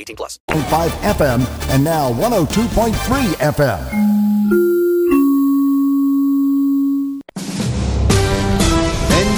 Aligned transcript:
18 0.00 0.16
plus. 0.16 0.38
5 0.48 0.90
FM 1.16 1.40
and 1.70 1.84
now 1.84 2.12
102.3 2.12 2.92
FM. 3.54 4.79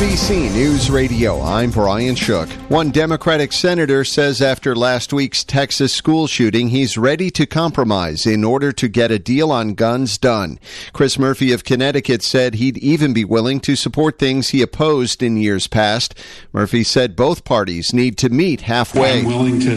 NBC 0.03 0.53
News 0.53 0.91
Radio, 0.91 1.41
I'm 1.41 1.71
Brian 1.71 2.17
Shook. 2.17 2.49
One 2.69 2.91
Democratic 2.91 3.53
senator 3.53 4.03
says 4.03 4.43
after 4.43 4.75
last 4.75 5.13
week's 5.13 5.45
Texas 5.45 5.95
school 5.95 6.27
shooting, 6.27 6.71
he's 6.71 6.99
ready 6.99 7.31
to 7.31 7.47
compromise 7.47 8.27
in 8.27 8.43
order 8.43 8.73
to 8.73 8.89
get 8.89 9.13
a 9.13 9.21
deal 9.21 9.53
on 9.53 9.75
guns 9.75 10.19
done. 10.19 10.59
Chris 10.93 11.21
Murphy 11.21 11.53
of 11.53 11.63
Connecticut 11.63 12.25
said 12.25 12.55
he'd 12.55 12.79
even 12.79 13.13
be 13.13 13.25
willing 13.25 13.61
to 13.61 13.77
support 13.77 14.19
things 14.19 14.49
he 14.49 14.61
opposed 14.61 15.23
in 15.23 15.37
years 15.37 15.69
past. 15.69 16.19
Murphy 16.53 16.83
said 16.83 17.15
both 17.15 17.45
parties 17.45 17.95
need 17.95 18.19
to 18.19 18.29
meet 18.29 18.63
halfway. 18.63 19.21
I'm 19.21 19.25
willing 19.25 19.61
to 19.61 19.77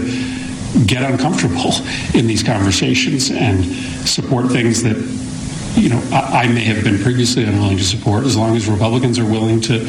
get 0.88 1.04
uncomfortable 1.04 1.72
in 2.16 2.26
these 2.26 2.42
conversations 2.42 3.30
and 3.30 3.64
support 4.08 4.48
things 4.48 4.82
that 4.82 5.25
you 5.76 5.90
know, 5.90 6.02
I, 6.12 6.44
I, 6.44 6.48
may 6.48 6.64
have 6.64 6.84
been 6.84 7.00
previously 7.00 7.44
unwilling 7.44 7.78
to 7.78 7.84
support, 7.84 8.24
as 8.26 8.38
long 8.38 8.56
as 8.56 8.68
Republicans 8.68 9.20
are 9.20 9.26
willing 9.26 9.62
to 9.62 9.86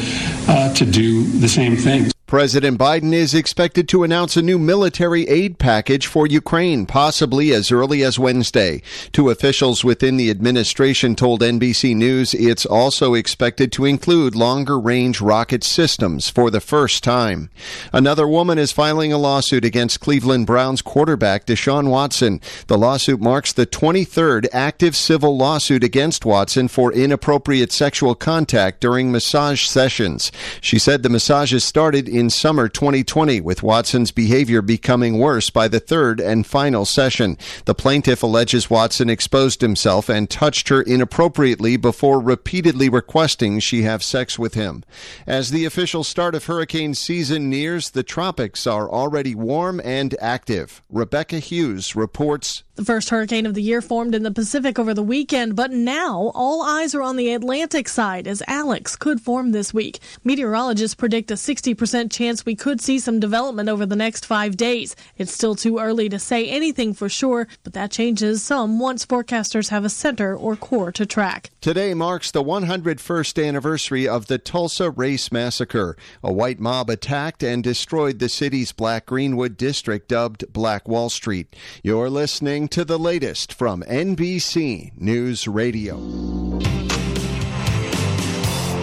uh, 0.47 0.73
to 0.73 0.85
do 0.85 1.23
the 1.23 1.47
same 1.47 1.75
things. 1.77 2.16
President 2.27 2.77
Biden 2.77 3.13
is 3.13 3.33
expected 3.33 3.87
to 3.87 4.03
announce 4.03 4.35
a 4.35 4.41
new 4.41 4.59
military 4.59 5.25
aid 5.29 5.57
package 5.57 6.07
for 6.07 6.27
Ukraine, 6.27 6.85
possibly 6.85 7.53
as 7.53 7.71
early 7.71 8.03
as 8.03 8.19
Wednesday. 8.19 8.81
Two 9.13 9.29
officials 9.29 9.85
within 9.85 10.17
the 10.17 10.29
administration 10.29 11.15
told 11.15 11.39
NBC 11.39 11.95
News 11.95 12.33
it's 12.33 12.65
also 12.65 13.13
expected 13.13 13.71
to 13.71 13.85
include 13.85 14.35
longer 14.35 14.77
range 14.77 15.21
rocket 15.21 15.63
systems 15.63 16.27
for 16.27 16.51
the 16.51 16.59
first 16.59 17.01
time. 17.01 17.49
Another 17.93 18.27
woman 18.27 18.57
is 18.57 18.73
filing 18.73 19.13
a 19.13 19.17
lawsuit 19.17 19.63
against 19.63 20.01
Cleveland 20.01 20.47
Browns 20.47 20.81
quarterback 20.81 21.45
Deshaun 21.45 21.87
Watson. 21.89 22.41
The 22.67 22.77
lawsuit 22.77 23.21
marks 23.21 23.53
the 23.53 23.65
23rd 23.65 24.47
active 24.51 24.97
civil 24.97 25.37
lawsuit 25.37 25.81
against 25.81 26.25
Watson 26.25 26.67
for 26.67 26.91
inappropriate 26.91 27.71
sexual 27.71 28.15
contact 28.15 28.81
during 28.81 29.13
massage 29.13 29.65
sessions. 29.65 30.29
She 30.59 30.77
said 30.77 31.03
the 31.03 31.09
massages 31.09 31.63
started 31.63 32.16
in 32.17 32.31
summer 32.31 32.67
2020, 32.67 33.41
with 33.41 33.61
Watson's 33.61 34.11
behavior 34.11 34.63
becoming 34.63 35.19
worse 35.19 35.51
by 35.51 35.67
the 35.67 35.79
third 35.79 36.19
and 36.19 36.47
final 36.47 36.83
session. 36.83 37.37
The 37.65 37.75
plaintiff 37.75 38.23
alleges 38.23 38.71
Watson 38.71 39.07
exposed 39.07 39.61
himself 39.61 40.09
and 40.09 40.27
touched 40.27 40.69
her 40.69 40.81
inappropriately 40.81 41.77
before 41.77 42.19
repeatedly 42.19 42.89
requesting 42.89 43.59
she 43.59 43.83
have 43.83 44.03
sex 44.03 44.39
with 44.39 44.55
him. 44.55 44.83
As 45.27 45.51
the 45.51 45.65
official 45.65 46.03
start 46.03 46.33
of 46.33 46.45
hurricane 46.45 46.95
season 46.95 47.51
nears, 47.51 47.91
the 47.91 48.03
tropics 48.03 48.65
are 48.65 48.89
already 48.89 49.35
warm 49.35 49.79
and 49.83 50.15
active. 50.19 50.81
Rebecca 50.89 51.37
Hughes 51.37 51.95
reports 51.95 52.63
the 52.77 52.85
first 52.85 53.09
hurricane 53.09 53.47
of 53.47 53.55
the 53.55 53.61
year 53.61 53.81
formed 53.81 54.13
in 54.13 54.21
the 54.21 54.31
Pacific 54.31 54.77
over 54.77 54.93
the 54.93 55.03
weekend, 55.03 55.55
but 55.55 55.71
now 55.71 56.31
all 56.35 56.61
eyes 56.61 56.93
are 56.93 57.01
on 57.01 57.17
the 57.17 57.33
Atlantic 57.33 57.89
side 57.89 58.27
as 58.27 58.43
Alex 58.47 58.95
could 58.95 59.19
form 59.19 59.51
this 59.51 59.73
week. 59.73 59.99
Meteorologists 60.23 60.93
predict 60.93 61.31
a 61.31 61.33
60% 61.33 62.11
chance 62.11 62.45
we 62.45 62.55
could 62.55 62.79
see 62.79 62.99
some 62.99 63.19
development 63.19 63.67
over 63.67 63.85
the 63.85 63.95
next 63.95 64.27
five 64.27 64.55
days. 64.55 64.95
It's 65.17 65.33
still 65.33 65.55
too 65.55 65.79
early 65.79 66.07
to 66.09 66.19
say 66.19 66.47
anything 66.47 66.93
for 66.93 67.09
sure, 67.09 67.47
but 67.63 67.73
that 67.73 67.89
changes 67.89 68.43
some 68.43 68.79
once 68.79 69.05
forecasters 69.05 69.69
have 69.69 69.83
a 69.83 69.89
center 69.89 70.35
or 70.35 70.55
core 70.55 70.91
to 70.91 71.05
track. 71.05 71.49
Today 71.61 71.95
marks 71.95 72.29
the 72.29 72.43
101st 72.43 73.45
anniversary 73.45 74.07
of 74.07 74.27
the 74.27 74.37
Tulsa 74.37 74.91
Race 74.91 75.31
Massacre. 75.31 75.97
A 76.23 76.31
white 76.31 76.59
mob 76.59 76.91
attacked 76.91 77.41
and 77.41 77.63
destroyed 77.63 78.19
the 78.19 78.29
city's 78.29 78.71
Black 78.71 79.07
Greenwood 79.07 79.57
district 79.57 80.09
dubbed 80.09 80.45
Black 80.53 80.87
Wall 80.87 81.09
Street. 81.09 81.55
You're 81.81 82.11
listening 82.11 82.66
to 82.69 82.83
the 82.83 82.97
latest 82.97 83.53
from 83.53 83.81
NBC 83.83 84.91
News 84.97 85.47
Radio. 85.47 85.97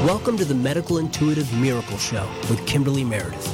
Welcome 0.04 0.36
to 0.38 0.44
the 0.44 0.54
Medical 0.54 0.98
Intuitive 0.98 1.52
Miracle 1.58 1.98
Show 1.98 2.28
with 2.48 2.64
Kimberly 2.66 3.04
Meredith. 3.04 3.46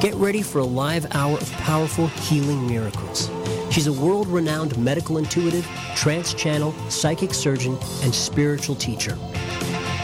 Get 0.00 0.14
ready 0.14 0.42
for 0.42 0.58
a 0.58 0.64
live 0.64 1.06
hour 1.14 1.38
of 1.38 1.50
powerful 1.52 2.08
healing 2.08 2.66
miracles. 2.66 3.30
She's 3.70 3.86
a 3.86 3.92
world 3.92 4.28
renowned 4.28 4.76
medical 4.76 5.18
intuitive, 5.18 5.66
trance 5.96 6.34
channel, 6.34 6.72
psychic 6.90 7.34
surgeon, 7.34 7.78
and 8.02 8.14
spiritual 8.14 8.76
teacher. 8.76 9.18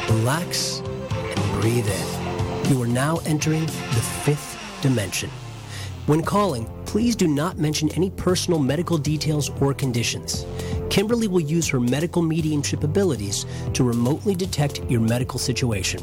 Relax 0.08 0.80
and 0.80 1.60
breathe 1.60 1.86
in. 1.86 2.70
You 2.70 2.82
are 2.82 2.88
now 2.88 3.18
entering 3.26 3.66
the 3.66 4.02
fifth 4.24 4.58
dimension. 4.82 5.30
When 6.10 6.24
calling, 6.24 6.66
please 6.86 7.14
do 7.14 7.28
not 7.28 7.56
mention 7.56 7.88
any 7.90 8.10
personal 8.10 8.58
medical 8.58 8.98
details 8.98 9.48
or 9.60 9.72
conditions. 9.72 10.44
Kimberly 10.90 11.28
will 11.28 11.38
use 11.38 11.68
her 11.68 11.78
medical 11.78 12.20
mediumship 12.20 12.82
abilities 12.82 13.46
to 13.74 13.84
remotely 13.84 14.34
detect 14.34 14.82
your 14.90 15.02
medical 15.02 15.38
situation. 15.38 16.00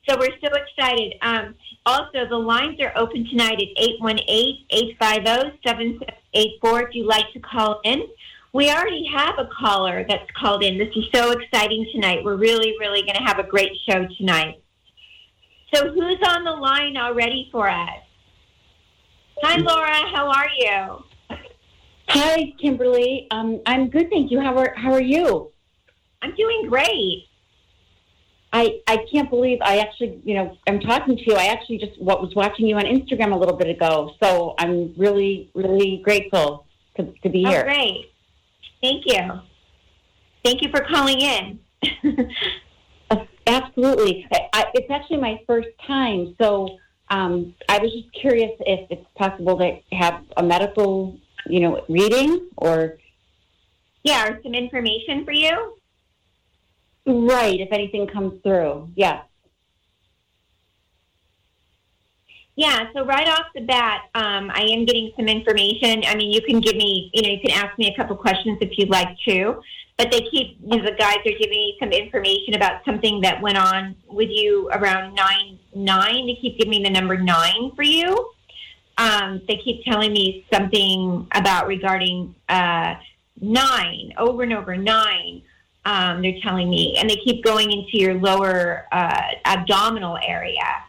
So 0.10 0.18
we're 0.18 0.36
so 0.44 0.50
excited. 0.56 1.14
Um, 1.22 1.54
also, 1.86 2.28
the 2.28 2.38
lines 2.38 2.80
are 2.82 2.92
open 2.96 3.28
tonight 3.30 3.60
at 3.60 3.68
818 3.78 4.66
850 4.72 5.60
7784 5.64 6.82
if 6.82 6.96
you'd 6.96 7.06
like 7.06 7.32
to 7.34 7.40
call 7.40 7.82
in. 7.84 8.08
We 8.54 8.70
already 8.70 9.06
have 9.14 9.36
a 9.40 9.48
caller 9.58 10.06
that's 10.08 10.30
called 10.38 10.64
in. 10.64 10.78
This 10.78 10.90
is 10.96 11.06
so 11.14 11.32
exciting 11.32 11.88
tonight. 11.94 12.24
We're 12.24 12.36
really, 12.36 12.76
really 12.80 13.02
going 13.02 13.16
to 13.16 13.24
have 13.24 13.40
a 13.40 13.44
great 13.44 13.72
show 13.90 14.06
tonight. 14.18 14.62
So, 15.74 15.90
who's 15.94 16.20
on 16.28 16.44
the 16.44 16.52
line 16.52 16.98
already 16.98 17.48
for 17.50 17.70
us? 17.70 17.90
Hi, 19.42 19.56
Laura. 19.58 19.96
How 20.14 20.28
are 20.28 20.50
you? 20.58 21.38
Hi, 22.10 22.54
Kimberly. 22.62 23.28
Um, 23.32 23.62
I'm 23.66 23.90
good, 23.90 24.10
thank 24.10 24.32
you. 24.32 24.42
How 24.42 24.58
are 24.58 24.74
How 24.76 24.92
are 24.94 25.02
you? 25.02 25.52
I'm 26.22 26.36
doing 26.36 26.68
great. 26.68 27.28
I 28.52 28.82
I 28.86 29.06
can't 29.10 29.30
believe 29.30 29.60
I 29.62 29.78
actually, 29.78 30.20
you 30.26 30.34
know, 30.34 30.58
I'm 30.68 30.82
talking 30.82 31.16
to 31.16 31.24
you. 31.26 31.36
I 31.36 31.46
actually 31.46 31.78
just 31.78 32.00
what 32.02 32.22
was 32.22 32.36
watching 32.36 32.68
you 32.68 32.76
on 32.76 32.84
Instagram 32.84 33.32
a 33.32 33.38
little 33.38 33.56
bit 33.56 33.70
ago. 33.70 34.14
So 34.22 34.56
I'm 34.60 34.94
really, 34.98 35.50
really 35.56 36.02
grateful 36.04 36.66
to, 36.98 37.14
to 37.24 37.30
be 37.30 37.46
Oh, 37.46 37.50
here. 37.50 37.64
great. 37.64 38.11
Thank 38.82 39.06
you. 39.06 39.42
Thank 40.44 40.62
you 40.62 40.70
for 40.70 40.82
calling 40.82 41.20
in. 41.22 41.60
Absolutely. 43.48 44.28
I, 44.32 44.50
I, 44.54 44.66
it's 44.74 44.90
actually 44.90 45.18
my 45.18 45.40
first 45.48 45.70
time, 45.86 46.36
so 46.40 46.78
um, 47.10 47.54
I 47.68 47.80
was 47.80 47.92
just 47.92 48.12
curious 48.14 48.52
if 48.62 48.90
it's 48.90 49.06
possible 49.16 49.58
to 49.58 49.80
have 49.96 50.24
a 50.38 50.44
medical, 50.44 51.18
you 51.48 51.60
know, 51.60 51.84
reading 51.90 52.50
or 52.58 52.98
Yeah, 54.04 54.28
or 54.28 54.40
some 54.44 54.54
information 54.54 55.26
for 55.26 55.34
you? 55.34 55.78
right 57.06 57.60
if 57.60 57.72
anything 57.72 58.08
comes 58.08 58.42
through. 58.44 58.90
Yeah. 58.96 59.22
Yeah, 62.62 62.86
so 62.94 63.04
right 63.04 63.28
off 63.28 63.48
the 63.56 63.62
bat, 63.62 64.04
um, 64.14 64.52
I 64.54 64.62
am 64.62 64.86
getting 64.86 65.12
some 65.16 65.28
information. 65.28 66.04
I 66.06 66.14
mean, 66.14 66.32
you 66.32 66.44
can 66.44 66.60
give 66.60 66.76
me, 66.76 67.10
you 67.12 67.24
know, 67.24 67.30
you 67.30 67.40
can 67.40 67.50
ask 67.50 67.76
me 67.80 67.88
a 67.88 67.96
couple 67.96 68.16
questions 68.16 68.60
if 68.62 68.78
you'd 68.78 68.92
like 68.92 69.18
to, 69.28 69.60
but 69.98 70.12
they 70.12 70.22
keep, 70.30 70.60
you 70.62 70.78
know, 70.78 70.84
the 70.84 70.92
guys 70.92 71.18
are 71.26 71.32
giving 71.40 71.50
me 71.50 71.76
some 71.80 71.90
information 71.90 72.54
about 72.54 72.86
something 72.86 73.20
that 73.22 73.42
went 73.42 73.58
on 73.58 73.96
with 74.08 74.30
you 74.30 74.70
around 74.74 75.16
9 75.16 75.60
9. 75.74 76.28
They 76.28 76.38
keep 76.40 76.60
giving 76.60 76.70
me 76.70 76.84
the 76.84 76.92
number 76.92 77.18
9 77.18 77.72
for 77.76 77.82
you. 77.82 78.32
Um, 79.00 79.42
they 79.48 79.58
keep 79.58 79.84
telling 79.84 80.14
me 80.14 80.46
something 80.54 81.26
about 81.34 81.66
regarding 81.66 82.36
uh, 82.48 82.94
9, 83.42 84.14
over 84.20 84.44
and 84.44 84.54
over, 84.54 84.78
9. 84.78 85.42
Um, 85.86 86.22
they're 86.22 86.40
telling 86.44 86.70
me, 86.70 86.96
and 87.00 87.10
they 87.10 87.16
keep 87.16 87.44
going 87.44 87.72
into 87.72 87.98
your 87.98 88.14
lower 88.14 88.86
uh, 88.92 89.20
abdominal 89.46 90.20
area 90.24 90.84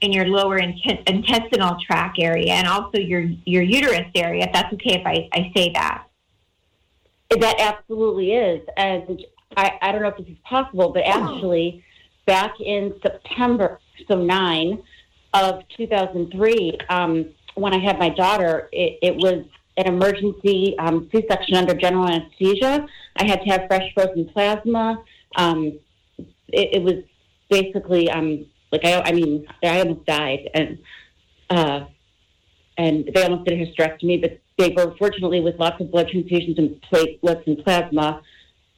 in 0.00 0.12
your 0.12 0.26
lower 0.26 0.58
int- 0.58 1.08
intestinal 1.08 1.76
tract 1.84 2.18
area 2.18 2.52
and 2.52 2.66
also 2.66 2.98
your 2.98 3.22
your 3.44 3.62
uterus 3.62 4.10
area. 4.14 4.44
If 4.44 4.52
that's 4.52 4.72
okay 4.74 5.00
if 5.00 5.06
I, 5.06 5.28
I 5.32 5.52
say 5.56 5.72
that. 5.74 6.04
That 7.30 7.56
absolutely 7.58 8.32
is. 8.32 8.66
And 8.76 9.24
I, 9.56 9.72
I 9.82 9.92
don't 9.92 10.02
know 10.02 10.08
if 10.08 10.16
this 10.16 10.28
is 10.28 10.38
possible, 10.44 10.90
but 10.92 11.04
actually, 11.04 11.84
back 12.26 12.52
in 12.60 12.94
September, 13.02 13.80
so 14.08 14.16
9 14.16 14.82
of 15.34 15.62
2003, 15.76 16.78
um, 16.88 17.26
when 17.54 17.74
I 17.74 17.78
had 17.78 17.98
my 17.98 18.10
daughter, 18.10 18.68
it, 18.72 18.98
it 19.02 19.16
was 19.16 19.44
an 19.76 19.86
emergency 19.86 20.76
um, 20.78 21.08
C 21.12 21.24
section 21.28 21.56
under 21.56 21.74
general 21.74 22.06
anesthesia. 22.06 22.86
I 23.16 23.24
had 23.24 23.42
to 23.42 23.50
have 23.50 23.66
fresh 23.66 23.92
frozen 23.94 24.28
plasma. 24.28 25.02
Um, 25.36 25.78
it, 26.48 26.74
it 26.74 26.82
was 26.82 27.02
basically, 27.50 28.10
um, 28.10 28.46
like, 28.72 28.84
I, 28.84 29.00
I 29.00 29.12
mean, 29.12 29.46
I 29.62 29.80
almost 29.80 30.06
died. 30.06 30.50
And, 30.54 30.78
uh, 31.50 31.86
and 32.78 33.10
they 33.14 33.22
almost 33.22 33.48
did 33.48 33.60
a 33.60 33.66
hysterectomy, 33.66 34.20
but 34.20 34.40
they 34.58 34.70
were 34.70 34.94
fortunately 34.98 35.40
with 35.40 35.58
lots 35.58 35.80
of 35.80 35.90
blood 35.90 36.08
transfusions 36.08 36.58
and 36.58 36.80
platelets 36.82 37.46
and 37.46 37.62
plasma. 37.64 38.22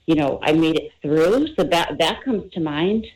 You 0.07 0.15
know, 0.15 0.39
I 0.43 0.53
made 0.53 0.77
it 0.77 0.93
through, 1.03 1.49
so 1.55 1.65
that 1.65 1.99
that 1.99 2.25
comes 2.25 2.53
to 2.53 2.61
mind. 2.61 3.07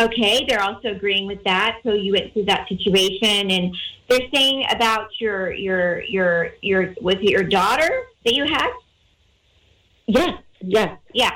Okay, 0.00 0.44
they're 0.48 0.62
also 0.62 0.88
agreeing 0.90 1.26
with 1.26 1.42
that. 1.44 1.78
So 1.82 1.94
you 1.94 2.12
went 2.12 2.32
through 2.32 2.44
that 2.44 2.68
situation, 2.68 3.50
and 3.50 3.76
they're 4.08 4.28
saying 4.32 4.64
about 4.70 5.08
your 5.20 5.52
your 5.52 6.02
your 6.04 6.50
your 6.60 6.94
was 7.00 7.16
it 7.16 7.30
your 7.30 7.44
daughter 7.44 7.88
that 8.24 8.34
you 8.34 8.44
had? 8.44 8.70
Yes, 10.06 10.38
yes. 10.60 10.98
Yeah, 11.14 11.32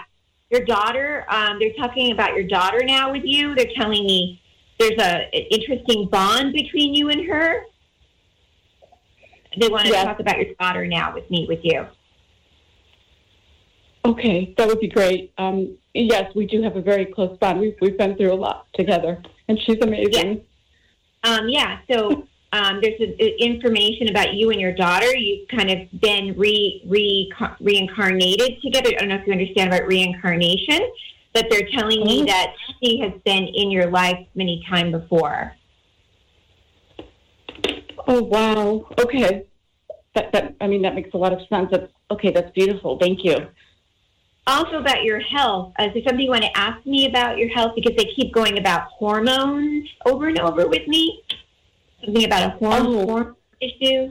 your 0.50 0.64
daughter. 0.64 1.24
Um, 1.28 1.58
they're 1.58 1.74
talking 1.78 2.12
about 2.12 2.34
your 2.34 2.46
daughter 2.46 2.82
now 2.84 3.10
with 3.10 3.24
you. 3.24 3.54
They're 3.54 3.72
telling 3.74 4.04
me 4.04 4.41
there's 4.78 4.98
a 4.98 5.28
an 5.34 5.42
interesting 5.50 6.08
bond 6.10 6.52
between 6.52 6.94
you 6.94 7.10
and 7.10 7.26
her. 7.26 7.62
They 9.58 9.68
want 9.68 9.86
to 9.86 9.92
Yes. 9.92 10.04
talk 10.04 10.18
about 10.20 10.38
your 10.38 10.54
daughter 10.58 10.86
now 10.86 11.12
with 11.14 11.30
me 11.30 11.46
with 11.48 11.60
you. 11.62 11.86
Okay, 14.04 14.52
that 14.58 14.66
would 14.66 14.80
be 14.80 14.88
great. 14.88 15.32
Um, 15.38 15.76
yes, 15.94 16.34
we 16.34 16.46
do 16.46 16.60
have 16.62 16.76
a 16.76 16.80
very 16.82 17.04
close 17.06 17.36
bond. 17.38 17.60
We've 17.60 17.76
we've 17.80 17.96
been 17.96 18.16
through 18.16 18.32
a 18.32 18.34
lot 18.34 18.66
together, 18.74 19.22
and 19.48 19.58
she's 19.60 19.78
amazing. 19.80 20.42
Um, 21.22 21.48
yeah, 21.48 21.78
so 21.88 22.26
um, 22.52 22.80
there's 22.82 23.00
a, 23.00 23.22
a- 23.24 23.36
information 23.38 24.08
about 24.08 24.34
you 24.34 24.50
and 24.50 24.60
your 24.60 24.72
daughter. 24.72 25.14
You've 25.16 25.46
kind 25.48 25.70
of 25.70 26.00
been 26.00 26.34
re, 26.36 26.82
re 26.88 27.32
reincarnated 27.60 28.60
together. 28.62 28.88
I 28.88 29.00
don't 29.00 29.08
know 29.10 29.16
if 29.16 29.26
you 29.26 29.32
understand 29.32 29.72
about 29.72 29.86
reincarnation, 29.86 30.80
but 31.32 31.46
they're 31.50 31.68
telling 31.72 32.04
me 32.04 32.22
Mhm. 32.22 32.26
that 32.26 32.54
she 32.82 32.98
has 32.98 33.12
been 33.24 33.46
in 33.46 33.70
your 33.70 33.90
life 33.90 34.26
many 34.34 34.62
times 34.68 34.92
before. 34.92 35.54
Oh 38.06 38.22
wow. 38.22 38.86
Okay. 39.00 39.44
That 40.14 40.32
that 40.32 40.54
I 40.60 40.66
mean 40.66 40.82
that 40.82 40.94
makes 40.94 41.12
a 41.14 41.16
lot 41.16 41.32
of 41.32 41.40
sense. 41.48 41.70
That's 41.70 41.90
okay. 42.10 42.30
That's 42.30 42.50
beautiful. 42.52 42.98
Thank 42.98 43.24
you. 43.24 43.48
Also 44.46 44.78
about 44.78 45.04
your 45.04 45.20
health. 45.20 45.72
Uh, 45.78 45.84
is 45.84 45.94
there 45.94 46.02
something 46.02 46.24
you 46.24 46.30
want 46.30 46.42
to 46.42 46.58
ask 46.58 46.84
me 46.84 47.06
about 47.06 47.38
your 47.38 47.48
health? 47.50 47.72
Because 47.76 47.96
they 47.96 48.06
keep 48.16 48.32
going 48.34 48.58
about 48.58 48.88
hormones 48.88 49.88
over 50.04 50.26
and 50.26 50.38
over 50.40 50.66
with 50.66 50.86
me. 50.88 51.22
Something 52.04 52.24
about 52.24 52.42
a 52.42 52.50
hormone, 52.58 52.86
Oh. 52.96 53.06
hormone 53.06 53.36
issue. 53.60 54.10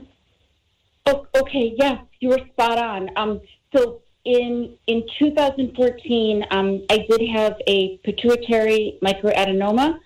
Oh, 1.04 1.26
okay, 1.36 1.74
yes, 1.76 1.98
you 2.20 2.30
were 2.30 2.38
spot 2.52 2.78
on. 2.78 3.10
Um, 3.16 3.40
so 3.76 4.00
in 4.24 4.76
in 4.86 5.04
2014, 5.18 6.44
um, 6.50 6.84
I 6.90 6.98
did 7.08 7.28
have 7.30 7.56
a 7.66 7.98
pituitary 7.98 8.98
microadenoma, 9.02 9.98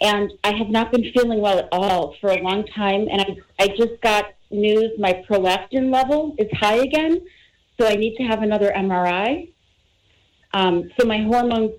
and 0.00 0.32
I 0.44 0.52
have 0.52 0.68
not 0.68 0.92
been 0.92 1.10
feeling 1.12 1.40
well 1.40 1.58
at 1.58 1.68
all 1.72 2.14
for 2.20 2.30
a 2.30 2.40
long 2.40 2.66
time. 2.66 3.08
And 3.10 3.20
I 3.20 3.36
I 3.58 3.68
just 3.68 4.00
got 4.02 4.26
news 4.50 4.92
my 4.98 5.24
prolactin 5.28 5.92
level 5.92 6.34
is 6.38 6.48
high 6.52 6.76
again, 6.76 7.20
so 7.78 7.86
I 7.86 7.94
need 7.94 8.16
to 8.16 8.22
have 8.24 8.42
another 8.42 8.72
MRI. 8.74 9.50
Um, 10.52 10.88
so 10.98 11.04
my 11.04 11.18
hormones, 11.22 11.72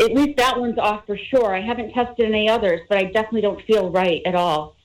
at 0.00 0.12
least 0.14 0.36
that 0.36 0.58
one's 0.58 0.78
off 0.78 1.04
for 1.06 1.16
sure. 1.16 1.56
I 1.56 1.60
haven't 1.60 1.92
tested 1.92 2.24
any 2.24 2.48
others, 2.48 2.80
but 2.88 2.98
I 2.98 3.04
definitely 3.04 3.40
don't 3.40 3.60
feel 3.66 3.90
right 3.90 4.22
at 4.24 4.36
all. 4.36 4.76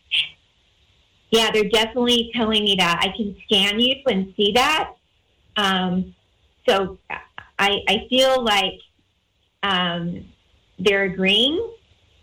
Yeah, 1.30 1.52
they're 1.52 1.70
definitely 1.70 2.32
telling 2.34 2.64
me 2.64 2.76
that. 2.80 2.98
I 3.00 3.16
can 3.16 3.36
scan 3.46 3.80
you 3.80 3.96
and 4.08 4.34
see 4.36 4.54
that. 4.54 4.94
Um, 5.56 6.16
so 6.68 6.98
I, 7.60 7.80
I 7.88 8.08
feel 8.10 8.44
like 8.44 8.80
um, 9.64 10.26
they're 10.80 11.04
agreeing, 11.04 11.66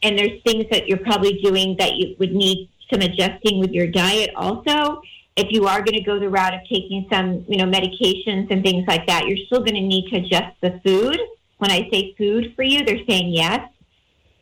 and 0.03 0.19
there's 0.19 0.43
things 0.43 0.67
that 0.71 0.87
you're 0.89 0.99
probably 0.99 1.41
doing 1.43 1.77
that 1.79 1.95
you 1.95 2.15
would 2.19 2.33
need 2.33 2.69
some 2.91 3.01
adjusting 3.01 3.59
with 3.61 3.71
your 3.71 3.87
diet 3.87 4.31
also. 4.37 5.03
If 5.37 5.49
you 5.51 5.67
are 5.67 5.79
going 5.79 5.99
to 5.99 6.03
go 6.05 6.19
the 6.21 6.29
route 6.29 6.55
of 6.55 6.61
taking 6.69 7.09
some, 7.11 7.45
you 7.49 7.57
know, 7.57 7.65
medications 7.65 8.51
and 8.51 8.63
things 8.63 8.87
like 8.87 9.07
that, 9.09 9.27
you're 9.27 9.45
still 9.47 9.61
going 9.61 9.75
to 9.75 9.81
need 9.81 10.09
to 10.11 10.17
adjust 10.19 10.55
the 10.61 10.81
food. 10.85 11.19
When 11.59 11.71
I 11.71 11.89
say 11.91 12.15
food 12.17 12.53
for 12.55 12.63
you, 12.63 12.85
they're 12.85 13.05
saying 13.09 13.33
yes, 13.33 13.69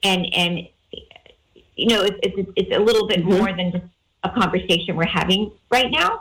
and 0.02 0.26
and 0.34 0.68
you 1.76 1.86
know, 1.88 2.02
it's 2.02 2.18
it's, 2.22 2.50
it's 2.56 2.76
a 2.76 2.80
little 2.80 3.06
bit 3.06 3.20
Mhm. 3.20 3.38
more 3.38 3.52
than 3.56 3.72
just 3.72 3.84
a 4.24 4.30
conversation 4.30 4.96
we're 4.96 5.06
having 5.06 5.50
right 5.70 5.90
now. 5.90 6.20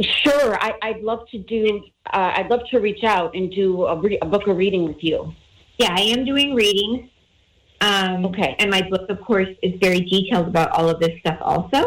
Sure, 0.00 0.56
I, 0.60 0.74
I'd 0.82 1.02
love 1.02 1.28
to 1.30 1.38
do. 1.38 1.82
Uh, 2.12 2.32
I'd 2.36 2.48
love 2.50 2.60
to 2.70 2.78
reach 2.78 3.02
out 3.02 3.34
and 3.34 3.50
do 3.50 3.84
a, 3.84 4.00
re- 4.00 4.18
a 4.22 4.26
book 4.26 4.46
a 4.46 4.54
reading 4.54 4.84
with 4.86 5.02
you. 5.02 5.32
Yeah, 5.78 5.94
I 5.96 6.02
am 6.02 6.24
doing 6.24 6.54
readings. 6.54 7.10
Um, 7.80 8.26
Okay. 8.26 8.54
And 8.58 8.70
my 8.70 8.82
book, 8.88 9.08
of 9.08 9.20
course, 9.20 9.48
is 9.62 9.74
very 9.80 10.00
detailed 10.00 10.48
about 10.48 10.70
all 10.70 10.88
of 10.88 11.00
this 11.00 11.18
stuff 11.20 11.38
also. 11.40 11.84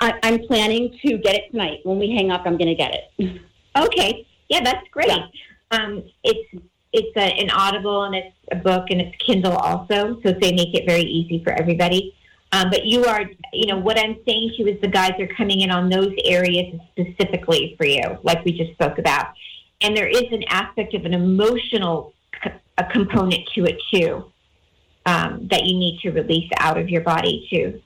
I, 0.00 0.18
I'm 0.22 0.40
planning 0.46 0.98
to 1.04 1.18
get 1.18 1.34
it 1.36 1.50
tonight. 1.52 1.78
When 1.84 1.98
we 1.98 2.10
hang 2.10 2.30
up, 2.32 2.42
I'm 2.44 2.56
going 2.56 2.68
to 2.68 2.74
get 2.74 2.94
it. 2.94 3.40
Okay. 3.76 4.26
Yeah, 4.48 4.64
that's 4.64 4.84
great. 4.90 5.06
Yeah. 5.06 5.26
Um, 5.70 6.02
it's 6.24 6.64
it's 6.92 7.16
a, 7.16 7.40
an 7.40 7.50
Audible 7.50 8.02
and 8.02 8.16
it's 8.16 8.34
a 8.50 8.56
book 8.56 8.86
and 8.90 9.00
it's 9.00 9.16
Kindle 9.24 9.56
also, 9.56 10.20
so 10.22 10.32
they 10.32 10.52
make 10.52 10.74
it 10.74 10.86
very 10.86 11.02
easy 11.02 11.40
for 11.44 11.52
everybody. 11.52 12.12
Um, 12.52 12.68
but 12.70 12.84
you 12.84 13.04
are, 13.04 13.22
you 13.52 13.66
know, 13.66 13.78
what 13.78 13.98
I'm 13.98 14.16
saying 14.26 14.54
to 14.56 14.62
you 14.62 14.66
is 14.68 14.80
the 14.80 14.88
guys 14.88 15.12
are 15.20 15.28
coming 15.28 15.60
in 15.60 15.70
on 15.70 15.88
those 15.88 16.12
areas 16.24 16.74
specifically 16.90 17.74
for 17.78 17.86
you, 17.86 18.18
like 18.24 18.44
we 18.44 18.52
just 18.52 18.72
spoke 18.72 18.98
about. 18.98 19.34
And 19.80 19.96
there 19.96 20.08
is 20.08 20.24
an 20.32 20.42
aspect 20.48 20.94
of 20.94 21.04
an 21.04 21.14
emotional 21.14 22.12
co- 22.42 22.58
a 22.76 22.84
component 22.84 23.48
to 23.54 23.64
it 23.66 23.80
too 23.92 24.32
um, 25.06 25.46
that 25.50 25.64
you 25.64 25.78
need 25.78 26.00
to 26.00 26.10
release 26.10 26.50
out 26.58 26.76
of 26.76 26.88
your 26.88 27.02
body 27.02 27.46
too. 27.48 27.80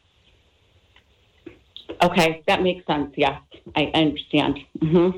Okay, 2.03 2.43
that 2.47 2.63
makes 2.63 2.87
sense. 2.87 3.13
Yeah, 3.17 3.39
I, 3.77 3.91
I 3.95 4.01
understand. 4.01 4.59
hmm 4.81 5.11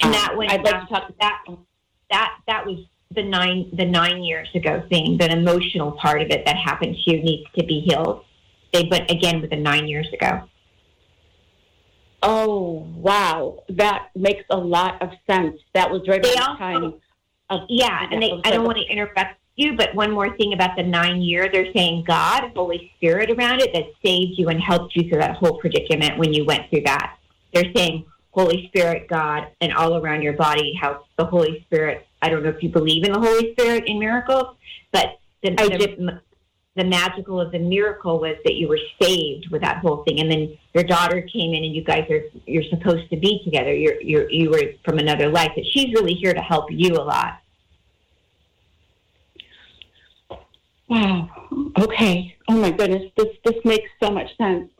And 0.00 0.04
Um, 0.04 0.12
that 0.12 0.36
went 0.36 0.52
I'd 0.52 0.62
like 0.62 0.82
to 0.82 0.86
talk 0.88 1.10
that 1.20 1.44
that 2.10 2.38
that 2.46 2.66
was 2.66 2.84
the 3.14 3.22
nine 3.22 3.70
the 3.72 3.84
nine 3.84 4.22
years 4.22 4.48
ago 4.54 4.82
thing. 4.88 5.16
That 5.18 5.30
emotional 5.30 5.92
part 5.92 6.22
of 6.22 6.28
it 6.30 6.44
that 6.46 6.56
happened 6.56 6.96
to 7.04 7.10
you 7.10 7.22
needs 7.22 7.48
to 7.58 7.64
be 7.64 7.80
healed. 7.80 8.24
They 8.72 8.88
went 8.90 9.10
again 9.10 9.40
with 9.40 9.50
the 9.50 9.56
nine 9.56 9.86
years 9.88 10.08
ago. 10.12 10.48
Oh 12.22 12.86
wow, 12.96 13.62
that 13.68 14.08
makes 14.16 14.44
a 14.50 14.56
lot 14.56 15.00
of 15.02 15.10
sense. 15.28 15.60
That 15.74 15.90
was 15.90 16.02
right 16.08 16.22
They 16.22 16.32
the 16.34 16.40
also- 16.42 16.58
time. 16.58 16.84
Of, 17.48 17.60
Yeah, 17.68 18.08
and 18.10 18.20
they, 18.20 18.40
I 18.44 18.50
don't 18.50 18.64
want 18.64 18.78
to 18.78 18.84
interrupt 18.84 19.36
you, 19.54 19.76
but 19.76 19.94
one 19.94 20.10
more 20.10 20.36
thing 20.36 20.52
about 20.52 20.76
the 20.76 20.82
nine 20.82 21.22
year, 21.22 21.48
they're 21.50 21.72
saying 21.72 22.02
God, 22.04 22.50
Holy 22.56 22.90
Spirit 22.96 23.30
around 23.30 23.60
it 23.60 23.72
that 23.72 23.84
saved 24.04 24.32
you 24.36 24.48
and 24.48 24.60
helped 24.60 24.96
you 24.96 25.08
through 25.08 25.20
that 25.20 25.36
whole 25.36 25.56
predicament 25.60 26.18
when 26.18 26.34
you 26.34 26.44
went 26.44 26.68
through 26.68 26.82
that. 26.86 27.16
They're 27.54 27.72
saying 27.74 28.04
Holy 28.36 28.66
Spirit, 28.68 29.08
God, 29.08 29.48
and 29.62 29.72
all 29.72 29.96
around 29.96 30.20
your 30.20 30.34
body, 30.34 30.78
how 30.78 31.04
the 31.16 31.24
Holy 31.24 31.64
Spirit, 31.66 32.06
I 32.20 32.28
don't 32.28 32.42
know 32.42 32.50
if 32.50 32.62
you 32.62 32.68
believe 32.68 33.04
in 33.04 33.12
the 33.12 33.18
Holy 33.18 33.52
Spirit 33.52 33.84
in 33.86 33.98
miracles, 33.98 34.56
but 34.92 35.18
the, 35.42 35.58
I 35.58 35.68
the, 35.68 36.20
the 36.76 36.84
magical 36.84 37.40
of 37.40 37.50
the 37.50 37.58
miracle 37.58 38.20
was 38.20 38.36
that 38.44 38.54
you 38.54 38.68
were 38.68 38.78
saved 39.00 39.48
with 39.50 39.62
that 39.62 39.78
whole 39.78 40.04
thing. 40.04 40.20
And 40.20 40.30
then 40.30 40.58
your 40.74 40.84
daughter 40.84 41.22
came 41.22 41.54
in 41.54 41.64
and 41.64 41.74
you 41.74 41.82
guys 41.82 42.06
are, 42.10 42.24
you're 42.44 42.64
supposed 42.64 43.08
to 43.08 43.16
be 43.16 43.40
together. 43.42 43.74
You're, 43.74 44.00
you're, 44.02 44.30
you 44.30 44.50
were 44.50 44.74
from 44.84 44.98
another 44.98 45.30
life, 45.30 45.52
but 45.56 45.64
she's 45.72 45.94
really 45.94 46.12
here 46.12 46.34
to 46.34 46.42
help 46.42 46.70
you 46.70 46.92
a 46.92 47.02
lot. 47.02 47.40
Wow. 50.88 51.30
Okay. 51.78 52.36
Oh 52.48 52.56
my 52.56 52.70
goodness, 52.70 53.10
this 53.16 53.26
this 53.44 53.56
makes 53.64 53.90
so 54.00 54.10
much 54.10 54.36
sense. 54.36 54.70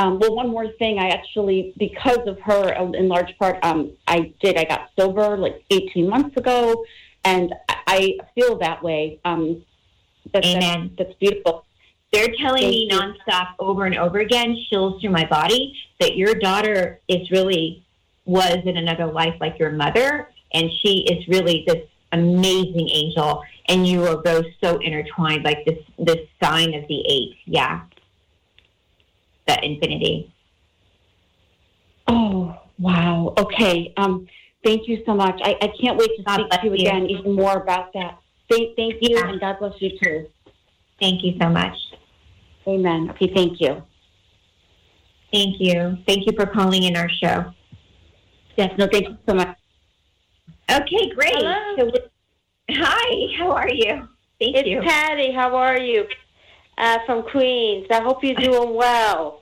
Um, 0.00 0.18
well, 0.18 0.34
one 0.34 0.48
more 0.48 0.66
thing. 0.78 0.98
I 0.98 1.10
actually, 1.10 1.74
because 1.78 2.26
of 2.26 2.40
her, 2.40 2.74
uh, 2.74 2.90
in 2.92 3.06
large 3.06 3.36
part, 3.38 3.58
um, 3.62 3.92
I 4.08 4.32
did. 4.40 4.56
I 4.56 4.64
got 4.64 4.88
sober 4.98 5.36
like 5.36 5.62
18 5.70 6.08
months 6.08 6.34
ago, 6.38 6.86
and 7.22 7.54
I 7.68 8.16
feel 8.34 8.58
that 8.60 8.82
way. 8.82 9.20
Um, 9.26 9.62
that, 10.32 10.46
Amen. 10.46 10.94
That's, 10.96 11.10
that's 11.10 11.18
beautiful. 11.18 11.66
They're 12.14 12.32
telling 12.38 12.62
Thank 12.62 12.72
me 12.72 12.88
you. 12.90 12.98
nonstop 12.98 13.48
over 13.58 13.84
and 13.84 13.94
over 13.98 14.20
again, 14.20 14.56
chills 14.70 15.02
through 15.02 15.10
my 15.10 15.26
body, 15.26 15.76
that 16.00 16.16
your 16.16 16.34
daughter 16.34 16.98
is 17.06 17.30
really 17.30 17.84
was 18.24 18.56
in 18.64 18.78
another 18.78 19.06
life 19.06 19.34
like 19.38 19.58
your 19.58 19.70
mother, 19.70 20.30
and 20.54 20.70
she 20.80 21.04
is 21.10 21.28
really 21.28 21.62
this 21.66 21.86
amazing 22.12 22.88
angel, 22.88 23.42
and 23.68 23.86
you 23.86 24.06
are 24.06 24.16
both 24.16 24.46
so 24.64 24.78
intertwined, 24.78 25.44
like 25.44 25.62
this 25.66 25.78
this 25.98 26.26
sign 26.42 26.72
of 26.72 26.88
the 26.88 27.04
eight, 27.06 27.36
yeah, 27.44 27.82
the 29.50 29.64
infinity. 29.64 30.32
Oh 32.08 32.56
wow. 32.78 33.34
Okay. 33.38 33.92
Um, 33.96 34.26
thank 34.64 34.88
you 34.88 35.02
so 35.06 35.14
much. 35.14 35.40
I, 35.44 35.56
I 35.60 35.72
can't 35.80 35.96
wait 35.98 36.10
to 36.16 36.22
God 36.22 36.34
speak 36.34 36.48
bless 36.48 36.60
to 36.60 36.66
you 36.66 36.72
you. 36.74 36.88
again, 36.88 37.06
even 37.06 37.32
more 37.34 37.56
about 37.56 37.92
that. 37.94 38.18
Thank, 38.48 38.76
thank 38.76 38.94
you, 39.00 39.16
Yeah. 39.16 39.28
and 39.28 39.40
God 39.40 39.58
bless 39.60 39.74
you 39.80 39.98
too. 40.02 40.26
Thank 41.00 41.22
you 41.24 41.34
so 41.40 41.48
much. 41.48 41.76
Amen. 42.66 43.10
Okay. 43.10 43.32
Thank 43.34 43.60
you. 43.60 43.82
Thank 45.32 45.60
you. 45.60 45.96
Thank 46.06 46.26
you 46.26 46.32
for 46.36 46.46
calling 46.46 46.82
in 46.82 46.96
our 46.96 47.08
show. 47.08 47.52
Yes. 48.56 48.72
No. 48.76 48.86
Thank 48.90 49.08
you 49.08 49.18
so 49.28 49.34
much. 49.34 49.56
Okay, 50.70 51.10
great. 51.14 51.34
Hello. 51.34 51.76
So 51.78 51.90
hi, 52.70 53.26
how 53.38 53.50
are 53.50 53.68
you? 53.68 54.08
Thank 54.38 54.54
you. 54.56 54.60
It's 54.60 54.68
you. 54.68 54.82
Patty. 54.82 55.32
How 55.32 55.54
are 55.56 55.78
you? 55.80 56.06
Uh, 56.78 56.98
from 57.06 57.22
Queens. 57.24 57.86
I 57.90 58.02
hope 58.02 58.22
you're 58.24 58.34
doing 58.34 58.74
well. 58.74 59.39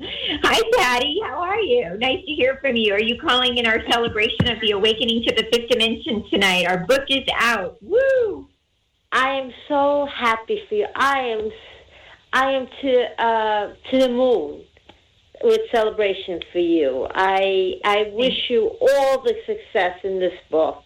Hi, 0.00 0.62
Patty. 0.76 1.20
How 1.24 1.42
are 1.42 1.60
you? 1.60 1.96
Nice 1.98 2.24
to 2.24 2.32
hear 2.32 2.58
from 2.60 2.76
you. 2.76 2.92
Are 2.94 3.02
you 3.02 3.18
calling 3.20 3.58
in 3.58 3.66
our 3.66 3.82
celebration 3.90 4.46
of 4.46 4.60
the 4.60 4.70
awakening 4.70 5.24
to 5.26 5.34
the 5.34 5.48
fifth 5.52 5.68
dimension 5.70 6.24
tonight? 6.30 6.66
Our 6.68 6.86
book 6.86 7.04
is 7.08 7.24
out. 7.34 7.78
Woo! 7.82 8.46
I 9.10 9.30
am 9.30 9.50
so 9.66 10.06
happy 10.06 10.62
for 10.68 10.76
you. 10.76 10.86
I 10.94 11.18
am, 11.18 11.50
I 12.32 12.50
am 12.52 12.68
to 12.80 13.24
uh, 13.24 13.74
to 13.90 13.98
the 13.98 14.08
moon 14.08 14.62
with 15.42 15.62
celebration 15.72 16.40
for 16.52 16.60
you. 16.60 17.08
I 17.12 17.80
I 17.84 18.12
wish 18.12 18.50
you 18.50 18.76
all 18.80 19.22
the 19.22 19.34
success 19.46 19.98
in 20.04 20.20
this 20.20 20.38
book. 20.48 20.84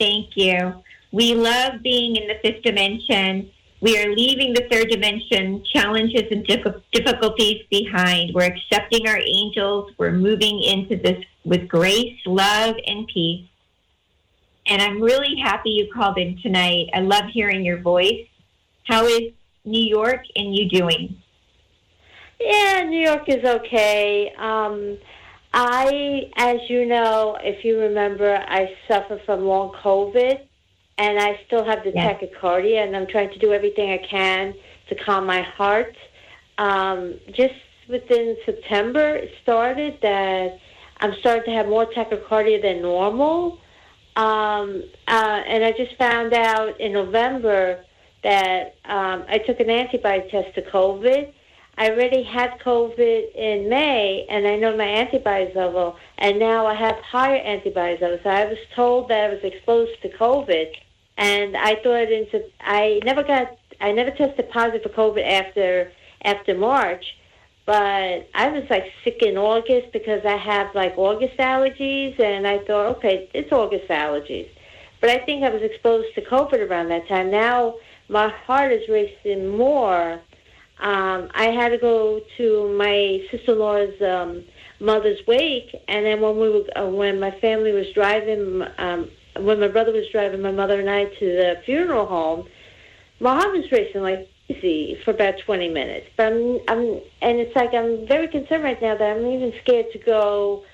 Thank 0.00 0.36
you. 0.36 0.82
We 1.12 1.34
love 1.34 1.82
being 1.82 2.16
in 2.16 2.28
the 2.28 2.36
fifth 2.42 2.62
dimension. 2.62 3.50
We 3.80 3.96
are 3.98 4.12
leaving 4.12 4.54
the 4.54 4.66
third 4.70 4.88
dimension 4.88 5.64
challenges 5.72 6.24
and 6.32 6.44
difficulties 6.92 7.62
behind. 7.70 8.34
We're 8.34 8.52
accepting 8.52 9.06
our 9.06 9.20
angels. 9.24 9.92
We're 9.98 10.12
moving 10.12 10.60
into 10.60 10.96
this 10.96 11.24
with 11.44 11.68
grace, 11.68 12.18
love, 12.26 12.74
and 12.86 13.06
peace. 13.06 13.46
And 14.66 14.82
I'm 14.82 15.00
really 15.00 15.36
happy 15.42 15.70
you 15.70 15.88
called 15.94 16.18
in 16.18 16.38
tonight. 16.42 16.88
I 16.92 17.00
love 17.00 17.24
hearing 17.32 17.64
your 17.64 17.80
voice. 17.80 18.26
How 18.84 19.06
is 19.06 19.32
New 19.64 19.84
York 19.84 20.22
and 20.34 20.54
you 20.54 20.68
doing? 20.68 21.16
Yeah, 22.40 22.84
New 22.84 23.00
York 23.00 23.28
is 23.28 23.44
okay. 23.44 24.32
Um, 24.36 24.98
I, 25.52 26.30
as 26.36 26.58
you 26.68 26.84
know, 26.84 27.38
if 27.40 27.64
you 27.64 27.78
remember, 27.78 28.36
I 28.36 28.74
suffer 28.88 29.20
from 29.24 29.44
long 29.44 29.72
COVID, 29.82 30.47
and 30.98 31.18
I 31.18 31.40
still 31.46 31.64
have 31.64 31.84
the 31.84 31.92
Yes. 31.94 32.20
tachycardia, 32.20 32.82
and 32.84 32.96
I'm 32.96 33.06
trying 33.06 33.30
to 33.30 33.38
do 33.38 33.52
everything 33.52 33.92
I 33.92 33.98
can 33.98 34.54
to 34.88 34.94
calm 34.94 35.26
my 35.26 35.42
heart. 35.42 35.96
Um, 36.58 37.14
just 37.30 37.54
within 37.88 38.36
September, 38.44 39.16
it 39.16 39.32
started 39.42 39.98
that 40.02 40.58
I'm 41.00 41.14
starting 41.20 41.44
to 41.44 41.52
have 41.52 41.68
more 41.68 41.86
tachycardia 41.86 42.60
than 42.60 42.82
normal. 42.82 43.60
Um, 44.16 44.82
uh, 45.06 45.42
and 45.46 45.64
I 45.64 45.72
just 45.72 45.94
found 45.96 46.34
out 46.34 46.80
in 46.80 46.92
November 46.92 47.84
that 48.24 48.74
um, 48.84 49.24
I 49.28 49.38
took 49.38 49.60
an 49.60 49.70
antibody 49.70 50.28
test 50.28 50.54
to 50.56 50.62
COVID. 50.62 51.32
I 51.80 51.90
already 51.90 52.24
had 52.24 52.58
COVID 52.58 53.34
in 53.36 53.68
May, 53.68 54.26
and 54.28 54.48
I 54.48 54.56
know 54.56 54.76
my 54.76 54.84
antibodies 54.84 55.54
level, 55.54 55.96
and 56.18 56.36
now 56.40 56.66
I 56.66 56.74
have 56.74 56.96
higher 56.96 57.36
antibodies 57.36 58.00
level. 58.00 58.18
So 58.24 58.30
I 58.30 58.46
was 58.46 58.58
told 58.74 59.08
that 59.10 59.30
I 59.30 59.34
was 59.34 59.44
exposed 59.44 60.02
to 60.02 60.08
COVID, 60.08 60.72
and 61.18 61.56
I 61.56 61.74
thought 61.82 62.10
into 62.10 62.44
I 62.60 63.00
never 63.04 63.22
got 63.22 63.58
I 63.80 63.92
never 63.92 64.10
tested 64.12 64.48
positive 64.50 64.82
for 64.82 64.88
COVID 64.90 65.26
after 65.26 65.92
after 66.22 66.56
March, 66.56 67.04
but 67.66 68.28
I 68.34 68.48
was 68.48 68.64
like 68.70 68.84
sick 69.04 69.22
in 69.22 69.36
August 69.36 69.92
because 69.92 70.24
I 70.24 70.36
have 70.36 70.74
like 70.74 70.96
August 70.96 71.36
allergies, 71.38 72.18
and 72.20 72.46
I 72.46 72.58
thought, 72.58 72.96
okay, 72.96 73.28
it's 73.34 73.52
August 73.52 73.88
allergies. 73.88 74.48
But 75.00 75.10
I 75.10 75.18
think 75.18 75.44
I 75.44 75.50
was 75.50 75.62
exposed 75.62 76.14
to 76.14 76.22
COVID 76.22 76.68
around 76.68 76.88
that 76.88 77.06
time. 77.08 77.30
Now 77.30 77.74
my 78.08 78.28
heart 78.28 78.72
is 78.72 78.88
racing 78.88 79.48
more. 79.56 80.20
Um, 80.80 81.28
I 81.34 81.46
had 81.46 81.70
to 81.70 81.78
go 81.78 82.20
to 82.36 82.68
my 82.78 83.20
sister-in-law's 83.32 84.00
um, 84.00 84.44
mother's 84.78 85.18
wake, 85.26 85.74
and 85.88 86.06
then 86.06 86.20
when 86.20 86.38
we 86.38 86.48
were, 86.48 86.64
uh, 86.78 86.86
when 86.86 87.18
my 87.18 87.32
family 87.40 87.72
was 87.72 87.86
driving, 87.94 88.62
um, 88.78 89.10
when 89.40 89.60
my 89.60 89.68
brother 89.68 89.92
was 89.92 90.08
driving 90.10 90.42
my 90.42 90.52
mother 90.52 90.80
and 90.80 90.90
I 90.90 91.04
to 91.04 91.26
the 91.26 91.62
funeral 91.64 92.06
home, 92.06 92.48
my 93.20 93.34
heart 93.34 93.52
was 93.52 93.70
racing 93.72 94.02
like 94.02 94.28
crazy 94.46 94.98
for 95.04 95.12
about 95.12 95.34
20 95.44 95.68
minutes. 95.68 96.06
But 96.16 96.32
I'm, 96.32 96.60
I'm, 96.68 97.00
and 97.22 97.38
it's 97.38 97.54
like 97.54 97.74
I'm 97.74 98.06
very 98.06 98.28
concerned 98.28 98.64
right 98.64 98.80
now 98.80 98.96
that 98.96 99.16
I'm 99.16 99.26
even 99.26 99.52
scared 99.62 99.86
to 99.92 99.98
go 99.98 100.64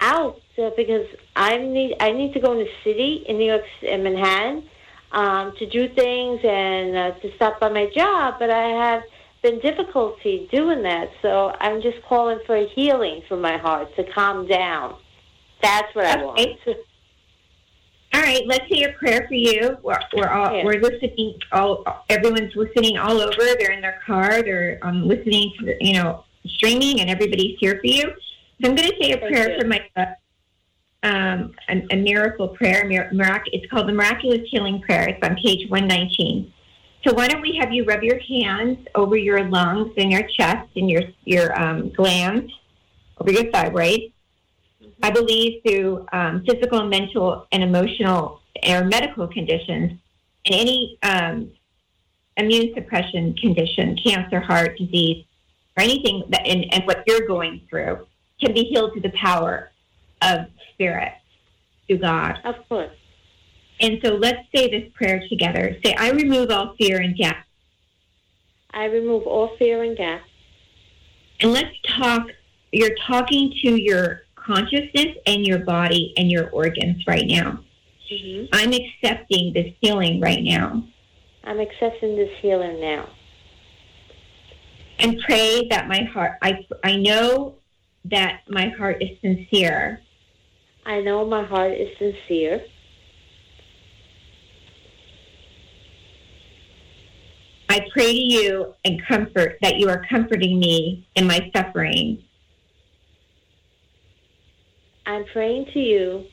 out 0.00 0.40
uh, 0.58 0.70
because 0.76 1.06
I 1.36 1.58
need 1.58 1.96
I 2.00 2.12
need 2.12 2.32
to 2.34 2.40
go 2.40 2.52
in 2.52 2.58
the 2.58 2.70
city 2.84 3.24
in 3.28 3.38
New 3.38 3.46
York 3.46 3.64
in 3.82 4.02
Manhattan 4.02 4.64
um, 5.12 5.54
to 5.58 5.66
do 5.66 5.88
things 5.88 6.40
and 6.44 6.96
uh, 6.96 7.10
to 7.20 7.34
stop 7.36 7.60
by 7.60 7.68
my 7.68 7.90
job, 7.94 8.36
but 8.38 8.50
I 8.50 8.68
have 8.68 9.02
been 9.42 9.60
difficulty 9.60 10.48
doing 10.52 10.82
that. 10.82 11.10
So 11.22 11.54
I'm 11.60 11.82
just 11.82 12.02
calling 12.02 12.38
for 12.46 12.56
a 12.56 12.66
healing 12.68 13.22
for 13.28 13.36
my 13.36 13.56
heart 13.56 13.94
to 13.96 14.04
calm 14.12 14.46
down. 14.46 14.96
That's 15.62 15.94
what 15.94 16.06
I 16.06 16.22
want. 16.22 16.40
All 18.12 18.20
right, 18.20 18.42
let's 18.46 18.68
say 18.70 18.82
a 18.82 18.92
prayer 18.92 19.24
for 19.28 19.34
you. 19.34 19.78
We're, 19.82 19.98
we're 20.16 20.28
all 20.28 20.52
Yeah. 20.56 20.64
we're 20.64 20.80
listening. 20.80 21.38
All 21.52 22.04
everyone's 22.08 22.54
listening 22.56 22.98
all 22.98 23.20
over. 23.20 23.36
They're 23.58 23.70
in 23.72 23.80
their 23.80 24.00
car. 24.04 24.42
They're 24.42 24.78
um, 24.82 25.06
listening 25.06 25.52
to 25.58 25.66
the, 25.66 25.76
you 25.80 25.94
know 25.94 26.24
streaming, 26.46 27.00
and 27.00 27.08
everybody's 27.10 27.58
here 27.60 27.78
for 27.80 27.86
you. 27.86 28.02
So 28.62 28.68
I'm 28.68 28.74
going 28.74 28.90
to 28.90 28.96
say 29.00 29.12
a 29.12 29.18
prayer 29.18 29.58
for 29.60 29.66
my 29.66 29.80
um, 31.02 31.54
a, 31.68 31.82
a 31.92 31.96
miracle 31.96 32.48
prayer. 32.48 32.84
Mir- 32.86 33.10
mirac- 33.12 33.48
it's 33.52 33.70
called 33.70 33.88
the 33.88 33.92
miraculous 33.92 34.40
healing 34.50 34.80
prayer. 34.82 35.08
It's 35.08 35.26
on 35.26 35.36
page 35.36 35.68
119. 35.70 36.52
So 37.06 37.14
why 37.14 37.28
don't 37.28 37.40
we 37.40 37.56
have 37.56 37.72
you 37.72 37.84
rub 37.84 38.02
your 38.02 38.18
hands 38.18 38.78
over 38.94 39.16
your 39.16 39.44
lungs 39.44 39.92
and 39.96 40.10
your 40.12 40.24
chest 40.36 40.68
and 40.76 40.90
your 40.90 41.02
your 41.24 41.58
um, 41.60 41.90
glands 41.90 42.52
over 43.18 43.30
your 43.30 43.50
thyroid. 43.52 44.12
I 45.02 45.10
believe 45.10 45.62
through 45.62 46.06
um, 46.12 46.44
physical, 46.46 46.84
mental, 46.84 47.46
and 47.52 47.62
emotional 47.62 48.40
or 48.68 48.84
medical 48.84 49.26
conditions, 49.26 49.92
and 50.46 50.54
any 50.54 50.98
um, 51.02 51.50
immune 52.36 52.74
suppression 52.74 53.34
condition, 53.34 53.96
cancer, 54.04 54.40
heart 54.40 54.76
disease, 54.78 55.24
or 55.76 55.82
anything 55.82 56.24
that, 56.28 56.46
and, 56.46 56.66
and 56.72 56.84
what 56.84 57.02
you're 57.06 57.26
going 57.26 57.62
through 57.68 58.06
can 58.42 58.52
be 58.52 58.64
healed 58.64 58.92
through 58.92 59.02
the 59.02 59.10
power 59.10 59.70
of 60.22 60.46
spirit 60.72 61.12
through 61.86 61.98
God. 61.98 62.38
Of 62.44 62.56
course. 62.68 62.90
And 63.80 63.98
so 64.04 64.14
let's 64.14 64.46
say 64.54 64.68
this 64.68 64.90
prayer 64.94 65.22
together. 65.28 65.76
Say, 65.84 65.94
I 65.94 66.10
remove 66.10 66.50
all 66.50 66.74
fear 66.76 67.00
and 67.00 67.16
doubt. 67.16 67.36
I 68.72 68.84
remove 68.84 69.26
all 69.26 69.56
fear 69.56 69.82
and 69.82 69.96
doubt. 69.96 70.20
And 71.40 71.52
let's 71.52 71.74
talk. 71.86 72.26
You're 72.72 72.94
talking 73.06 73.52
to 73.62 73.82
your 73.82 74.22
consciousness 74.44 75.16
and 75.26 75.46
your 75.46 75.60
body 75.60 76.12
and 76.16 76.30
your 76.30 76.50
organs 76.50 77.04
right 77.06 77.26
now. 77.26 77.60
hmm 78.08 78.44
I'm 78.52 78.72
accepting 78.72 79.52
this 79.52 79.72
healing 79.80 80.20
right 80.20 80.42
now. 80.42 80.84
I'm 81.44 81.60
accepting 81.60 82.16
this 82.16 82.30
healing 82.40 82.80
now. 82.80 83.08
And 84.98 85.18
pray 85.26 85.66
that 85.70 85.88
my 85.88 86.02
heart, 86.02 86.32
I, 86.42 86.66
I 86.84 86.96
know 86.96 87.56
that 88.04 88.42
my 88.48 88.68
heart 88.68 89.02
is 89.02 89.18
sincere. 89.20 90.02
I 90.84 91.00
know 91.00 91.26
my 91.26 91.44
heart 91.44 91.72
is 91.72 91.88
sincere. 91.98 92.62
I 97.70 97.86
pray 97.92 98.12
to 98.12 98.18
you 98.18 98.74
and 98.84 99.00
comfort 99.06 99.58
that 99.62 99.76
you 99.76 99.88
are 99.88 100.04
comforting 100.10 100.58
me 100.58 101.06
in 101.14 101.26
my 101.26 101.50
suffering. 101.54 102.22
I'm 105.10 105.24
praying 105.32 105.66
to 105.72 105.80
you. 105.80 106.24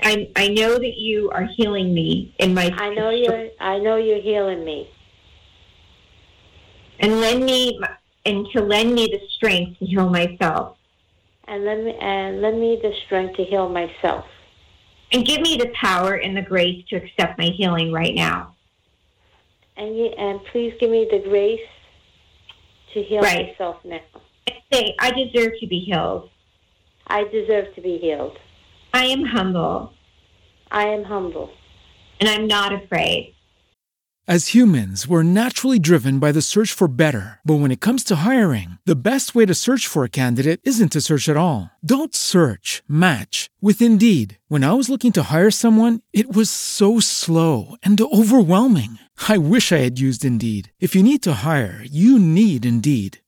I, 0.00 0.30
I 0.36 0.48
know 0.48 0.78
that 0.78 0.94
you 0.96 1.28
are 1.30 1.44
healing 1.56 1.92
me 1.92 2.34
in 2.38 2.54
my 2.54 2.70
I 2.76 2.90
know 2.94 3.10
you're 3.10 3.48
I 3.58 3.78
know 3.78 3.96
you're 3.96 4.20
healing 4.20 4.64
me. 4.64 4.88
and 7.00 7.20
lend 7.20 7.44
me 7.44 7.78
and 8.24 8.46
to 8.52 8.60
lend 8.62 8.94
me 8.94 9.06
the 9.06 9.20
strength 9.36 9.78
to 9.80 9.86
heal 9.86 10.08
myself 10.08 10.76
And 11.48 11.64
let 11.64 11.82
me 11.82 11.94
and 12.00 12.40
lend 12.40 12.60
me 12.60 12.78
the 12.80 12.92
strength 13.06 13.36
to 13.38 13.44
heal 13.44 13.68
myself. 13.68 14.24
and 15.12 15.24
give 15.26 15.40
me 15.40 15.56
the 15.56 15.70
power 15.80 16.14
and 16.14 16.36
the 16.36 16.42
grace 16.42 16.84
to 16.90 16.96
accept 16.96 17.38
my 17.38 17.46
healing 17.56 17.90
right 17.92 18.14
now. 18.14 18.54
And 19.76 19.96
you, 19.96 20.06
and 20.06 20.40
please 20.52 20.74
give 20.78 20.90
me 20.90 21.08
the 21.10 21.18
grace 21.28 21.60
to 22.94 23.02
heal 23.02 23.20
Right. 23.22 23.48
myself 23.48 23.76
now. 23.84 24.00
Say, 24.72 24.94
I 25.00 25.10
deserve 25.10 25.52
to 25.60 25.66
be 25.66 25.80
healed. 25.80 26.30
I 27.06 27.24
deserve 27.24 27.74
to 27.74 27.80
be 27.80 27.98
healed. 27.98 28.38
I 28.92 29.06
am 29.06 29.24
humble 29.24 29.92
I 30.70 30.86
am 30.88 31.04
humble. 31.04 31.50
and 32.18 32.28
I'm 32.28 32.46
not 32.46 32.72
afraid. 32.72 33.34
As 34.28 34.48
humans, 34.48 35.06
we're 35.06 35.22
naturally 35.22 35.78
driven 35.78 36.18
by 36.18 36.32
the 36.32 36.42
search 36.42 36.72
for 36.72 36.88
better. 36.88 37.38
But 37.44 37.60
when 37.60 37.70
it 37.70 37.80
comes 37.80 38.02
to 38.04 38.16
hiring, 38.26 38.78
the 38.84 38.96
best 38.96 39.36
way 39.36 39.46
to 39.46 39.54
search 39.54 39.86
for 39.86 40.02
a 40.02 40.08
candidate 40.08 40.60
isn't 40.64 40.90
to 40.92 41.00
search 41.00 41.28
at 41.28 41.36
all. 41.36 41.70
Don't 41.84 42.12
search, 42.12 42.82
match 42.88 43.50
with 43.60 43.80
Indeed. 43.80 44.38
When 44.48 44.64
I 44.64 44.72
was 44.72 44.88
looking 44.90 45.12
to 45.12 45.24
hire 45.24 45.52
someone, 45.52 46.00
it 46.12 46.34
was 46.34 46.50
so 46.50 46.98
slow 46.98 47.76
and 47.84 48.00
overwhelming. 48.00 48.98
I 49.28 49.38
wish 49.38 49.70
I 49.70 49.76
had 49.76 50.00
used 50.00 50.24
Indeed. 50.24 50.72
If 50.80 50.96
you 50.96 51.04
need 51.04 51.22
to 51.22 51.42
hire, 51.44 51.80
you 51.84 52.18
need 52.18 52.66
Indeed. 52.66 53.18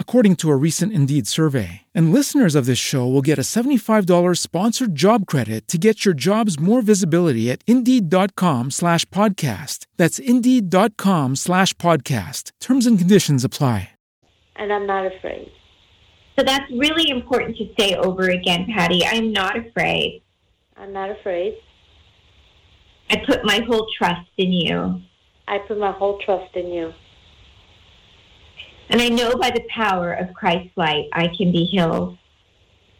according 0.00 0.34
to 0.34 0.50
a 0.50 0.56
recent 0.56 0.92
Indeed 0.92 1.28
survey. 1.28 1.82
And 1.94 2.12
listeners 2.12 2.56
of 2.56 2.66
this 2.66 2.76
show 2.76 3.06
will 3.06 3.22
get 3.22 3.38
a 3.38 3.42
$75 3.42 4.38
sponsored 4.38 4.96
job 4.96 5.24
credit 5.26 5.68
to 5.68 5.78
get 5.78 6.04
your 6.04 6.14
jobs 6.14 6.58
more 6.58 6.82
visibility 6.82 7.48
at 7.48 7.62
Indeed.com 7.68 8.72
slash 8.72 9.04
podcast. 9.10 9.86
That's 9.96 10.18
Indeed.com 10.18 11.36
slash 11.36 11.74
podcast. 11.74 12.50
Terms 12.60 12.86
and 12.86 12.98
conditions 12.98 13.44
apply. 13.44 13.90
And 14.56 14.72
I'm 14.72 14.88
not 14.88 15.06
afraid. 15.06 15.52
So 16.36 16.44
that's 16.44 16.70
really 16.72 17.10
important 17.10 17.56
to 17.58 17.68
say 17.78 17.94
over 17.94 18.30
again, 18.30 18.66
Patty. 18.74 19.04
I'm 19.06 19.32
not 19.32 19.56
afraid. 19.56 20.22
I'm 20.76 20.92
not 20.92 21.10
afraid. 21.10 21.54
I 23.10 23.22
put 23.26 23.44
my 23.44 23.60
whole 23.66 23.86
trust 23.98 24.30
in 24.38 24.52
you. 24.52 25.02
I 25.48 25.58
put 25.58 25.78
my 25.78 25.92
whole 25.92 26.18
trust 26.24 26.54
in 26.56 26.68
you. 26.68 26.92
And 28.90 29.00
I 29.00 29.08
know 29.08 29.36
by 29.36 29.50
the 29.50 29.64
power 29.74 30.12
of 30.12 30.34
Christ's 30.34 30.76
light, 30.76 31.08
I 31.12 31.28
can 31.28 31.52
be 31.52 31.64
healed. 31.64 32.18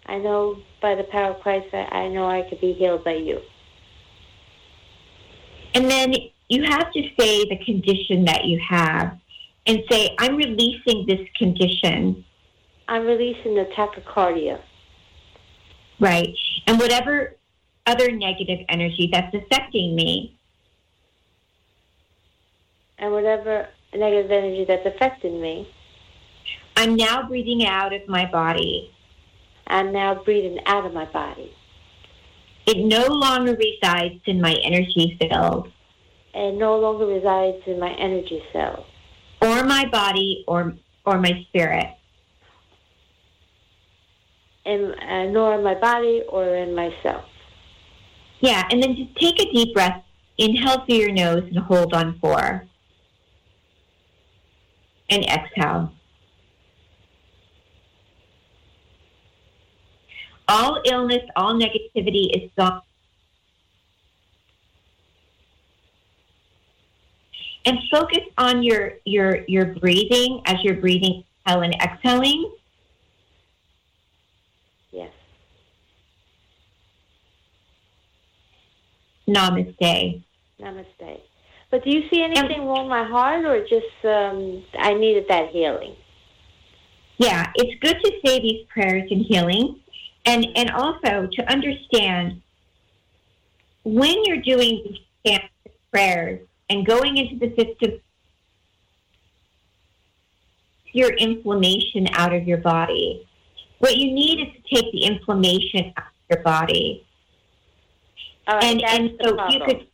I 0.07 0.18
know 0.18 0.57
by 0.81 0.94
the 0.94 1.05
power 1.05 1.33
of 1.33 1.40
Christ 1.40 1.66
that 1.72 1.92
I 1.92 2.09
know 2.09 2.29
I 2.29 2.48
could 2.48 2.61
be 2.61 2.72
healed 2.72 3.05
by 3.05 3.14
you. 3.14 3.40
And 5.74 5.90
then 5.90 6.14
you 6.48 6.64
have 6.64 6.92
to 6.92 7.03
say 7.18 7.44
the 7.48 7.59
condition 7.64 8.24
that 8.24 8.44
you 8.44 8.61
have 8.68 9.18
and 9.66 9.83
say, 9.90 10.14
I'm 10.18 10.37
releasing 10.37 11.07
this 11.07 11.29
condition, 11.37 12.24
I'm 12.88 13.05
releasing 13.05 13.55
the 13.55 13.66
tachycardia 13.76 14.61
right? 16.00 16.35
And 16.66 16.79
whatever 16.79 17.37
other 17.87 18.11
negative 18.11 18.61
energy 18.68 19.09
that's 19.12 19.35
affecting 19.35 19.94
me, 19.94 20.37
and 22.98 23.12
whatever 23.12 23.68
negative 23.94 24.31
energy 24.31 24.64
that's 24.66 24.87
affecting 24.87 25.40
me. 25.40 25.68
I'm 26.81 26.97
now 26.97 27.29
breathing 27.29 27.66
out 27.66 27.93
of 27.93 28.09
my 28.09 28.25
body. 28.25 28.90
I'm 29.66 29.93
now 29.93 30.14
breathing 30.25 30.59
out 30.64 30.87
of 30.87 30.95
my 30.95 31.05
body. 31.05 31.53
It 32.66 32.87
no 32.87 33.07
longer 33.07 33.55
resides 33.55 34.23
in 34.25 34.40
my 34.40 34.55
energy 34.64 35.19
field 35.21 35.71
It 36.33 36.55
no 36.55 36.79
longer 36.79 37.05
resides 37.05 37.62
in 37.66 37.79
my 37.79 37.90
energy 37.93 38.43
cell 38.51 38.87
or 39.43 39.62
my 39.64 39.85
body 39.93 40.43
or, 40.49 40.75
or 41.05 41.19
my 41.19 41.45
spirit. 41.49 41.88
in, 44.64 44.95
uh, 44.95 45.25
nor 45.31 45.57
in 45.57 45.62
my 45.62 45.75
body 45.75 46.23
or 46.31 46.57
in 46.57 46.75
myself. 46.75 47.27
Yeah, 48.40 48.66
and 48.71 48.83
then 48.83 48.97
just 48.97 49.14
take 49.16 49.38
a 49.38 49.53
deep 49.53 49.75
breath. 49.75 50.03
Inhale 50.38 50.87
through 50.87 50.97
your 50.97 51.12
nose 51.12 51.45
and 51.45 51.59
hold 51.59 51.93
on 51.93 52.19
four. 52.21 52.66
And 55.11 55.25
exhale. 55.27 55.93
All 60.51 60.83
illness, 60.85 61.23
all 61.37 61.55
negativity 61.55 62.29
is 62.35 62.51
gone. 62.59 62.83
And 67.65 67.79
focus 67.93 68.25
on 68.37 68.65
your 68.65 68.95
your 69.05 69.45
your 69.47 69.67
breathing 69.67 70.43
as 70.47 70.57
you're 70.65 70.75
breathing, 70.75 71.23
inhale 71.47 71.63
and 71.63 71.75
exhaling. 71.75 72.51
Yes. 74.91 75.13
Namaste. 79.29 80.25
Namaste. 80.61 81.21
But 81.71 81.85
do 81.85 81.91
you 81.91 82.09
see 82.11 82.25
anything 82.25 82.67
wrong 82.67 82.87
with 82.87 82.91
my 82.91 83.05
heart, 83.05 83.45
or 83.45 83.61
just 83.61 84.05
um, 84.05 84.65
I 84.77 84.95
needed 84.95 85.27
that 85.29 85.51
healing? 85.51 85.95
Yeah, 87.19 87.53
it's 87.55 87.79
good 87.81 87.99
to 88.03 88.13
say 88.27 88.41
these 88.41 88.67
prayers 88.67 89.07
and 89.13 89.25
healing 89.25 89.81
and, 90.24 90.46
and 90.56 90.70
also 90.70 91.28
to 91.33 91.50
understand 91.50 92.40
when 93.85 94.24
you're 94.24 94.42
doing 94.42 94.96
these 95.24 95.38
prayers 95.90 96.40
and 96.68 96.87
going 96.87 97.16
into 97.16 97.37
the 97.37 97.54
system, 97.56 98.00
your 100.92 101.11
inflammation 101.14 102.09
out 102.12 102.35
of 102.35 102.46
your 102.46 102.59
body. 102.59 103.26
What 103.78 103.96
you 103.96 104.12
need 104.12 104.40
is 104.40 104.54
to 104.54 104.74
take 104.74 104.92
the 104.92 105.04
inflammation 105.04 105.92
out 105.96 106.04
of 106.04 106.37
your 106.37 106.42
body. 106.42 107.06
And 108.46 108.83
and 108.83 109.12
so 109.22 109.48
you 109.48 109.61
could 109.64 109.87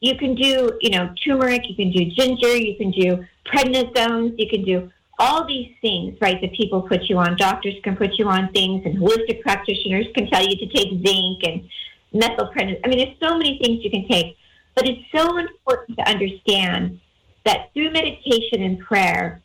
you 0.00 0.16
can 0.16 0.34
do 0.34 0.72
you 0.80 0.90
know 0.90 1.12
turmeric, 1.24 1.62
you 1.68 1.74
can 1.74 1.90
do 1.90 2.04
ginger, 2.10 2.54
you 2.56 2.76
can 2.76 2.90
do 2.90 3.24
prednisones, 3.46 4.34
you 4.38 4.48
can 4.48 4.62
do 4.64 4.90
all 5.18 5.46
these 5.46 5.74
things, 5.80 6.16
right? 6.20 6.40
That 6.40 6.52
people 6.52 6.82
put 6.82 7.04
you 7.04 7.18
on. 7.18 7.36
Doctors 7.36 7.74
can 7.82 7.96
put 7.96 8.18
you 8.18 8.28
on 8.28 8.52
things, 8.52 8.82
and 8.84 8.98
holistic 8.98 9.40
practitioners 9.42 10.06
can 10.14 10.28
tell 10.28 10.42
you 10.42 10.56
to 10.56 10.66
take 10.66 10.88
zinc 11.06 11.42
and 11.44 11.68
methylprednisolone. 12.14 12.80
I 12.84 12.88
mean, 12.88 12.98
there's 12.98 13.18
so 13.20 13.36
many 13.36 13.58
things 13.58 13.82
you 13.82 13.90
can 13.90 14.06
take, 14.08 14.36
but 14.74 14.86
it's 14.86 15.02
so 15.14 15.38
important 15.38 15.98
to 15.98 16.08
understand 16.08 17.00
that 17.44 17.72
through 17.72 17.92
meditation 17.92 18.62
and 18.62 18.78
prayer, 18.80 19.42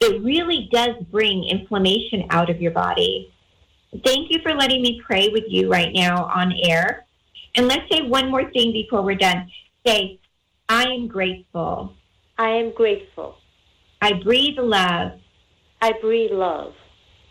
it 0.00 0.22
really 0.22 0.68
does 0.72 0.96
bring 1.10 1.44
inflammation 1.44 2.24
out 2.30 2.48
of 2.48 2.62
your 2.62 2.70
body. 2.70 3.32
Thank 4.04 4.30
you 4.30 4.38
for 4.42 4.54
letting 4.54 4.80
me 4.80 5.02
pray 5.04 5.28
with 5.28 5.44
you 5.48 5.70
right 5.70 5.92
now 5.92 6.24
on 6.24 6.54
air. 6.64 7.06
And 7.56 7.66
let's 7.66 7.90
say 7.92 8.02
one 8.02 8.30
more 8.30 8.50
thing 8.52 8.72
before 8.72 9.02
we're 9.02 9.16
done. 9.16 9.50
Say, 9.84 10.20
I 10.68 10.84
am 10.84 11.08
grateful. 11.08 11.94
I 12.38 12.50
am 12.50 12.70
grateful. 12.72 13.39
I 14.00 14.14
breathe 14.14 14.58
love. 14.58 15.12
I 15.80 15.92
breathe 16.00 16.32
love. 16.32 16.74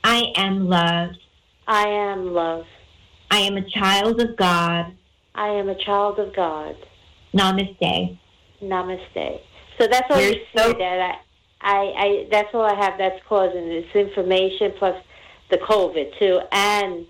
I 0.04 0.32
am 0.36 0.68
love. 0.68 1.12
I 1.68 1.88
am 1.88 2.34
love. 2.34 2.66
I 3.32 3.40
am 3.40 3.58
a 3.58 3.70
child 3.70 4.22
of 4.22 4.36
God. 4.38 4.96
I 5.36 5.48
am 5.50 5.70
a 5.70 5.76
child 5.76 6.20
of 6.20 6.36
God. 6.36 6.76
Namaste. 7.34 8.18
Namaste. 8.62 9.42
So 9.80 9.88
that's 9.88 10.08
all 10.10 10.20
You're 10.22 10.34
you 10.34 10.42
so- 10.56 10.74
that 10.74 11.16
I, 11.62 11.72
I, 11.78 11.94
I, 11.98 12.28
that's 12.32 12.50
all 12.54 12.64
I 12.64 12.76
have 12.76 12.98
that's 12.98 13.22
causing 13.28 13.70
this 13.70 13.86
information 13.94 14.74
plus 14.78 14.96
the 15.52 15.58
COVID 15.58 16.18
too 16.20 16.40
and 16.52 17.06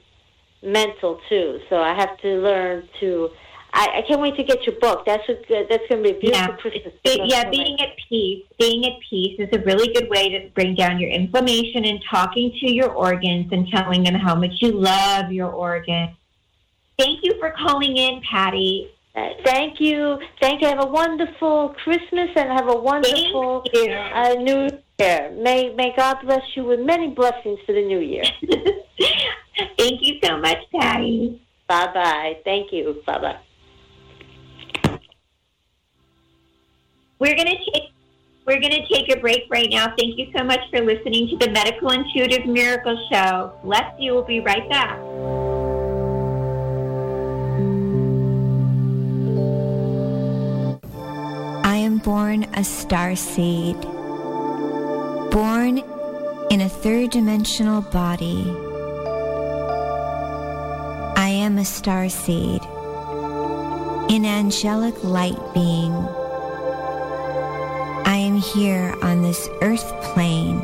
mental 0.63 1.19
too. 1.29 1.59
So 1.69 1.77
I 1.81 1.93
have 1.95 2.17
to 2.21 2.27
learn 2.41 2.87
to, 2.99 3.29
I, 3.73 3.99
I 3.99 4.01
can't 4.07 4.19
wait 4.19 4.35
to 4.37 4.43
get 4.43 4.65
your 4.65 4.75
book. 4.79 5.05
That's 5.05 5.27
a 5.29 5.35
good, 5.47 5.67
that's 5.69 5.83
going 5.89 6.03
to 6.03 6.09
be 6.11 6.17
a 6.17 6.19
beautiful 6.19 6.53
Yeah. 6.53 6.57
Christmas. 6.57 6.93
Be- 7.03 7.21
yeah, 7.25 7.49
being 7.49 7.79
at 7.79 7.89
peace. 8.09 8.43
Being 8.57 8.85
at 8.85 8.93
peace 9.09 9.39
is 9.39 9.49
a 9.53 9.59
really 9.59 9.93
good 9.93 10.09
way 10.09 10.29
to 10.29 10.49
bring 10.55 10.75
down 10.75 10.99
your 10.99 11.09
inflammation 11.09 11.85
and 11.85 12.03
talking 12.09 12.51
to 12.61 12.71
your 12.71 12.89
organs 12.89 13.51
and 13.51 13.67
telling 13.67 14.03
them 14.03 14.15
how 14.15 14.35
much 14.35 14.61
you 14.61 14.71
love 14.71 15.31
your 15.31 15.51
organs. 15.51 16.11
Thank 16.97 17.23
you 17.23 17.35
for 17.39 17.51
calling 17.51 17.95
in, 17.97 18.21
Patty. 18.29 18.91
Uh, 19.15 19.29
thank 19.45 19.79
you. 19.79 20.19
Thank 20.41 20.61
you. 20.61 20.67
Have 20.67 20.83
a 20.83 20.87
wonderful 20.87 21.75
Christmas 21.83 22.29
and 22.35 22.49
have 22.49 22.69
a 22.69 22.77
wonderful 22.77 23.63
uh, 24.13 24.33
New 24.33 24.69
Year. 24.99 25.31
May 25.31 25.73
May 25.75 25.93
God 25.95 26.17
bless 26.23 26.43
you 26.55 26.65
with 26.65 26.79
many 26.79 27.09
blessings 27.09 27.59
for 27.65 27.73
the 27.73 27.85
New 27.85 27.99
Year. 27.99 28.23
Thank 29.77 30.01
you 30.01 30.19
so 30.23 30.37
much, 30.37 30.59
Patty. 30.77 31.41
Bye 31.67 31.93
bye. 31.93 32.37
Thank 32.43 32.71
you. 32.71 33.01
Bye 33.05 33.19
bye. 33.19 33.39
We're 37.19 37.35
gonna 37.35 37.57
take 37.73 37.91
we're 38.45 38.61
gonna 38.61 38.87
take 38.87 39.13
a 39.13 39.19
break 39.19 39.43
right 39.49 39.67
now. 39.69 39.93
Thank 39.97 40.17
you 40.17 40.31
so 40.35 40.41
much 40.43 40.61
for 40.71 40.79
listening 40.79 41.27
to 41.27 41.37
the 41.37 41.51
Medical 41.51 41.91
Intuitive 41.91 42.45
Miracle 42.45 42.97
Show. 43.11 43.51
Bless 43.61 43.93
you. 43.99 44.13
We'll 44.13 44.23
be 44.23 44.39
right 44.39 44.67
back. 44.69 44.97
I 51.65 51.75
am 51.75 51.97
born 51.97 52.45
a 52.55 52.63
star 52.63 53.17
seed, 53.17 53.79
born 55.31 55.83
in 56.49 56.61
a 56.61 56.69
third 56.69 57.11
dimensional 57.11 57.81
body. 57.81 58.45
I 61.17 61.27
am 61.27 61.57
a 61.57 61.65
star 61.65 62.07
seed, 62.07 62.63
an 64.09 64.25
angelic 64.25 65.03
light 65.03 65.37
being. 65.53 66.07
Here 68.39 68.95
on 69.01 69.21
this 69.21 69.49
earth 69.61 69.91
plane. 70.01 70.59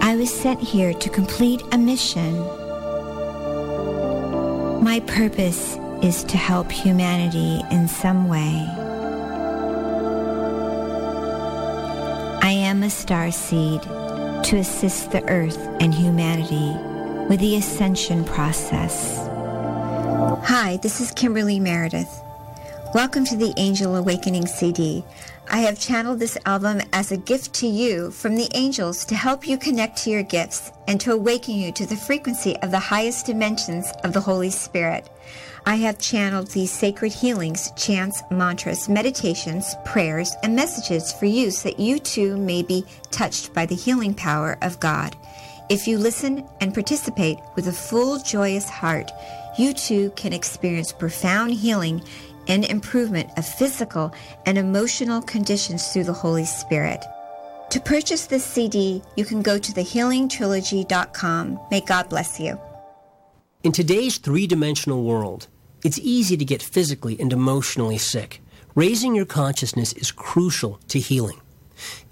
I 0.00 0.14
was 0.16 0.32
sent 0.32 0.60
here 0.60 0.94
to 0.94 1.10
complete 1.10 1.60
a 1.72 1.76
mission. 1.76 2.38
My 4.82 5.00
purpose 5.06 5.76
is 6.02 6.22
to 6.24 6.36
help 6.36 6.70
humanity 6.70 7.62
in 7.72 7.88
some 7.88 8.28
way. 8.28 8.64
I 12.42 12.50
am 12.52 12.84
a 12.84 12.90
star 12.90 13.32
seed 13.32 13.82
to 13.82 14.56
assist 14.56 15.10
the 15.10 15.24
earth 15.28 15.58
and 15.80 15.92
humanity 15.92 16.76
with 17.28 17.40
the 17.40 17.56
ascension 17.56 18.24
process. 18.24 19.16
Hi, 20.46 20.78
this 20.80 21.00
is 21.00 21.10
Kimberly 21.10 21.58
Meredith. 21.58 22.22
Welcome 22.94 23.24
to 23.24 23.36
the 23.36 23.52
Angel 23.56 23.96
Awakening 23.96 24.46
CD. 24.46 25.04
I 25.50 25.62
have 25.62 25.80
channeled 25.80 26.20
this 26.20 26.38
album 26.46 26.80
as 26.92 27.10
a 27.10 27.16
gift 27.16 27.52
to 27.54 27.66
you 27.66 28.12
from 28.12 28.36
the 28.36 28.48
angels 28.54 29.04
to 29.06 29.16
help 29.16 29.48
you 29.48 29.58
connect 29.58 29.96
to 30.04 30.10
your 30.10 30.22
gifts 30.22 30.70
and 30.86 31.00
to 31.00 31.12
awaken 31.12 31.56
you 31.56 31.72
to 31.72 31.86
the 31.86 31.96
frequency 31.96 32.56
of 32.58 32.70
the 32.70 32.78
highest 32.78 33.26
dimensions 33.26 33.90
of 34.04 34.12
the 34.12 34.20
Holy 34.20 34.48
Spirit. 34.48 35.10
I 35.66 35.74
have 35.74 35.98
channeled 35.98 36.52
these 36.52 36.70
sacred 36.70 37.12
healings, 37.12 37.72
chants, 37.72 38.22
mantras, 38.30 38.88
meditations, 38.88 39.74
prayers, 39.84 40.32
and 40.44 40.54
messages 40.54 41.12
for 41.12 41.26
you 41.26 41.50
so 41.50 41.70
that 41.70 41.80
you 41.80 41.98
too 41.98 42.36
may 42.36 42.62
be 42.62 42.84
touched 43.10 43.52
by 43.52 43.66
the 43.66 43.74
healing 43.74 44.14
power 44.14 44.56
of 44.62 44.78
God. 44.78 45.16
If 45.68 45.88
you 45.88 45.98
listen 45.98 46.46
and 46.60 46.72
participate 46.72 47.38
with 47.56 47.66
a 47.66 47.72
full, 47.72 48.20
joyous 48.20 48.68
heart, 48.68 49.10
you 49.56 49.72
too 49.72 50.10
can 50.10 50.32
experience 50.32 50.92
profound 50.92 51.54
healing 51.54 52.02
and 52.48 52.64
improvement 52.64 53.30
of 53.36 53.46
physical 53.46 54.14
and 54.46 54.58
emotional 54.58 55.22
conditions 55.22 55.88
through 55.88 56.04
the 56.04 56.12
Holy 56.12 56.44
Spirit. 56.44 57.04
To 57.70 57.80
purchase 57.80 58.26
this 58.26 58.44
CD, 58.44 59.02
you 59.16 59.24
can 59.24 59.42
go 59.42 59.58
to 59.58 59.72
thehealingtrilogy.com. 59.72 61.60
May 61.70 61.80
God 61.80 62.08
bless 62.08 62.38
you. 62.38 62.58
In 63.62 63.72
today's 63.72 64.18
three 64.18 64.46
dimensional 64.46 65.02
world, 65.02 65.48
it's 65.84 65.98
easy 65.98 66.36
to 66.36 66.44
get 66.44 66.62
physically 66.62 67.18
and 67.18 67.32
emotionally 67.32 67.98
sick. 67.98 68.40
Raising 68.74 69.14
your 69.14 69.24
consciousness 69.24 69.92
is 69.94 70.12
crucial 70.12 70.78
to 70.88 70.98
healing. 70.98 71.40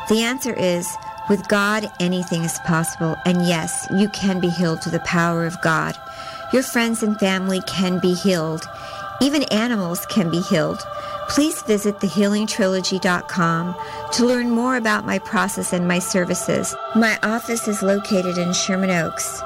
The 0.07 0.21
answer 0.21 0.53
is, 0.53 0.87
with 1.29 1.45
God, 1.49 1.91
anything 1.99 2.43
is 2.43 2.57
possible. 2.59 3.17
And 3.25 3.45
yes, 3.45 3.87
you 3.93 4.07
can 4.09 4.39
be 4.39 4.49
healed 4.49 4.81
through 4.81 4.93
the 4.93 4.99
power 4.99 5.45
of 5.45 5.61
God. 5.61 5.97
Your 6.53 6.63
friends 6.63 7.03
and 7.03 7.19
family 7.19 7.59
can 7.67 7.99
be 7.99 8.13
healed. 8.13 8.63
Even 9.21 9.43
animals 9.43 10.05
can 10.05 10.31
be 10.31 10.41
healed. 10.41 10.81
Please 11.31 11.61
visit 11.61 11.99
thehealingtrilogy.com 11.99 13.75
to 14.11 14.25
learn 14.25 14.49
more 14.49 14.75
about 14.75 15.05
my 15.05 15.17
process 15.17 15.71
and 15.71 15.87
my 15.87 15.97
services. 15.97 16.75
My 16.93 17.17
office 17.23 17.69
is 17.69 17.81
located 17.81 18.37
in 18.37 18.51
Sherman 18.51 18.89
Oaks. 18.89 19.41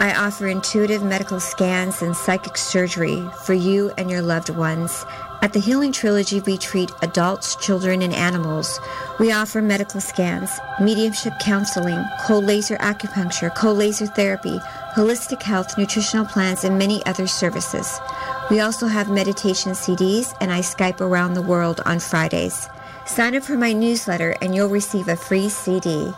I 0.00 0.14
offer 0.16 0.48
intuitive 0.48 1.04
medical 1.04 1.38
scans 1.38 2.02
and 2.02 2.16
psychic 2.16 2.56
surgery 2.56 3.24
for 3.44 3.54
you 3.54 3.92
and 3.96 4.10
your 4.10 4.20
loved 4.20 4.48
ones. 4.48 5.06
At 5.40 5.52
the 5.52 5.60
Healing 5.60 5.92
Trilogy, 5.92 6.40
we 6.40 6.58
treat 6.58 6.90
adults, 7.02 7.54
children, 7.54 8.02
and 8.02 8.12
animals. 8.12 8.80
We 9.20 9.30
offer 9.30 9.62
medical 9.62 10.00
scans, 10.00 10.50
mediumship 10.80 11.34
counseling, 11.38 12.04
cold 12.22 12.46
laser 12.46 12.76
acupuncture, 12.78 13.54
cold 13.54 13.78
laser 13.78 14.06
therapy, 14.06 14.58
holistic 14.96 15.40
health, 15.42 15.78
nutritional 15.78 16.26
plans, 16.26 16.64
and 16.64 16.76
many 16.76 17.06
other 17.06 17.28
services. 17.28 18.00
We 18.50 18.60
also 18.60 18.86
have 18.86 19.10
meditation 19.10 19.72
CDs, 19.72 20.34
and 20.40 20.50
I 20.50 20.60
Skype 20.60 21.02
around 21.02 21.34
the 21.34 21.42
world 21.42 21.82
on 21.84 21.98
Fridays. 21.98 22.66
Sign 23.04 23.36
up 23.36 23.42
for 23.42 23.58
my 23.58 23.74
newsletter, 23.74 24.34
and 24.40 24.54
you'll 24.54 24.70
receive 24.70 25.08
a 25.08 25.16
free 25.16 25.50
CD. 25.50 26.10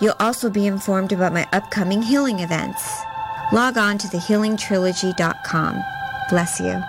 You'll 0.00 0.14
also 0.20 0.48
be 0.48 0.68
informed 0.68 1.10
about 1.10 1.32
my 1.32 1.44
upcoming 1.52 2.00
healing 2.00 2.38
events. 2.38 2.88
Log 3.52 3.78
on 3.78 3.98
to 3.98 4.06
thehealingtrilogy.com. 4.06 5.82
Bless 6.30 6.60
you. 6.60 6.80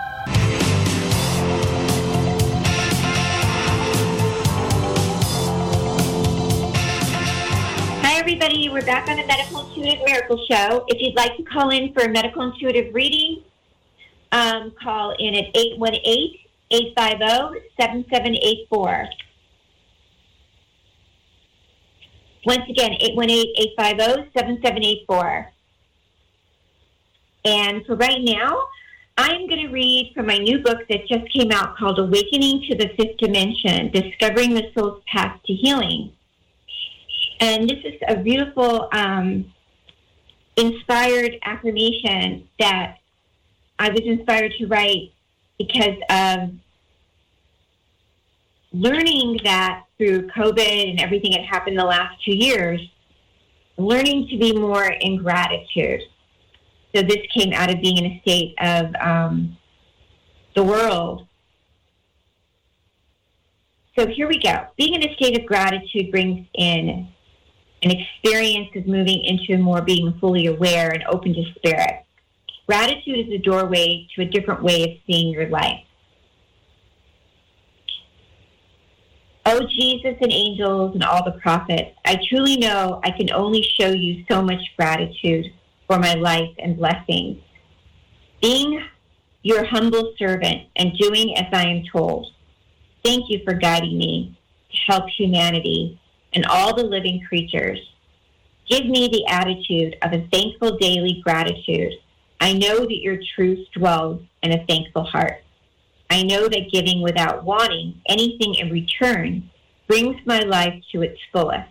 Hi, 8.00 8.20
everybody. 8.20 8.68
We're 8.68 8.86
back 8.86 9.08
on 9.08 9.16
the 9.16 9.26
Medical 9.26 9.66
Intuitive 9.68 10.04
Miracle 10.06 10.38
Show. 10.48 10.84
If 10.86 11.02
you'd 11.02 11.16
like 11.16 11.36
to 11.36 11.42
call 11.42 11.70
in 11.70 11.92
for 11.92 12.04
a 12.04 12.08
medical 12.08 12.42
intuitive 12.42 12.94
reading, 12.94 13.42
um, 14.34 14.72
call 14.82 15.14
in 15.18 15.34
at 15.34 15.56
818 15.56 16.40
850 16.70 17.68
7784. 17.80 19.08
Once 22.46 22.68
again, 22.68 22.92
818-850-7784. 23.78 25.46
And 27.46 27.86
for 27.86 27.96
right 27.96 28.20
now, 28.20 28.66
I'm 29.16 29.46
going 29.48 29.66
to 29.66 29.72
read 29.72 30.12
from 30.14 30.26
my 30.26 30.36
new 30.38 30.58
book 30.58 30.80
that 30.88 31.06
just 31.08 31.32
came 31.32 31.50
out 31.52 31.76
called 31.76 31.98
Awakening 31.98 32.66
to 32.68 32.76
the 32.76 32.88
Fifth 32.96 33.16
Dimension 33.18 33.90
Discovering 33.92 34.54
the 34.54 34.70
Soul's 34.74 35.02
Path 35.10 35.40
to 35.46 35.54
Healing. 35.54 36.12
And 37.40 37.68
this 37.68 37.78
is 37.84 37.94
a 38.08 38.16
beautiful, 38.16 38.88
um, 38.92 39.52
inspired 40.56 41.36
affirmation 41.44 42.48
that 42.58 42.98
I 43.78 43.90
was 43.90 44.00
inspired 44.04 44.52
to 44.58 44.66
write 44.66 45.12
because 45.58 45.96
of 46.10 46.50
learning 48.72 49.40
that 49.44 49.84
through 49.98 50.28
COVID 50.28 50.90
and 50.90 51.00
everything 51.00 51.32
that 51.32 51.44
happened 51.44 51.78
the 51.78 51.84
last 51.84 52.22
two 52.24 52.36
years, 52.36 52.80
learning 53.76 54.28
to 54.28 54.38
be 54.38 54.52
more 54.52 54.84
in 54.84 55.16
gratitude. 55.16 56.00
So 56.94 57.02
this 57.02 57.18
came 57.36 57.52
out 57.52 57.72
of 57.72 57.80
being 57.80 57.98
in 57.98 58.04
a 58.06 58.20
state 58.20 58.54
of 58.60 58.94
um, 59.00 59.56
the 60.54 60.62
world. 60.62 61.26
So 63.98 64.06
here 64.06 64.28
we 64.28 64.40
go. 64.40 64.66
Being 64.76 64.94
in 64.94 65.08
a 65.08 65.14
state 65.14 65.38
of 65.38 65.46
gratitude 65.46 66.10
brings 66.10 66.46
in 66.54 67.08
an 67.82 67.90
experience 67.90 68.68
of 68.74 68.86
moving 68.86 69.24
into 69.24 69.62
more 69.62 69.82
being 69.82 70.16
fully 70.20 70.46
aware 70.46 70.90
and 70.90 71.04
open 71.04 71.34
to 71.34 71.44
spirit. 71.56 72.03
Gratitude 72.66 73.28
is 73.28 73.32
a 73.32 73.38
doorway 73.38 74.06
to 74.14 74.22
a 74.22 74.26
different 74.26 74.62
way 74.62 74.82
of 74.84 74.90
seeing 75.06 75.32
your 75.32 75.48
life. 75.48 75.84
Oh, 79.46 79.60
Jesus 79.68 80.16
and 80.22 80.32
angels 80.32 80.94
and 80.94 81.04
all 81.04 81.22
the 81.22 81.38
prophets, 81.40 81.90
I 82.06 82.18
truly 82.30 82.56
know 82.56 83.00
I 83.04 83.10
can 83.10 83.30
only 83.32 83.62
show 83.78 83.90
you 83.90 84.24
so 84.30 84.40
much 84.40 84.60
gratitude 84.76 85.52
for 85.86 85.98
my 85.98 86.14
life 86.14 86.50
and 86.58 86.78
blessings. 86.78 87.42
Being 88.40 88.82
your 89.42 89.64
humble 89.66 90.14
servant 90.18 90.62
and 90.76 90.96
doing 90.98 91.36
as 91.36 91.46
I 91.52 91.66
am 91.66 91.84
told. 91.92 92.32
Thank 93.04 93.28
you 93.28 93.40
for 93.44 93.52
guiding 93.52 93.98
me 93.98 94.38
to 94.70 94.76
help 94.92 95.10
humanity 95.10 96.00
and 96.32 96.46
all 96.46 96.74
the 96.74 96.82
living 96.82 97.20
creatures. 97.28 97.78
Give 98.66 98.86
me 98.86 99.08
the 99.08 99.26
attitude 99.26 99.96
of 100.00 100.14
a 100.14 100.26
thankful 100.32 100.78
daily 100.78 101.20
gratitude. 101.22 101.92
I 102.40 102.52
know 102.52 102.80
that 102.80 103.00
your 103.00 103.18
truth 103.34 103.66
dwells 103.74 104.22
in 104.42 104.52
a 104.52 104.64
thankful 104.66 105.04
heart. 105.04 105.42
I 106.10 106.22
know 106.22 106.48
that 106.48 106.70
giving 106.72 107.02
without 107.02 107.44
wanting 107.44 108.00
anything 108.08 108.54
in 108.56 108.70
return 108.70 109.50
brings 109.88 110.16
my 110.26 110.40
life 110.40 110.82
to 110.92 111.02
its 111.02 111.18
fullest 111.32 111.70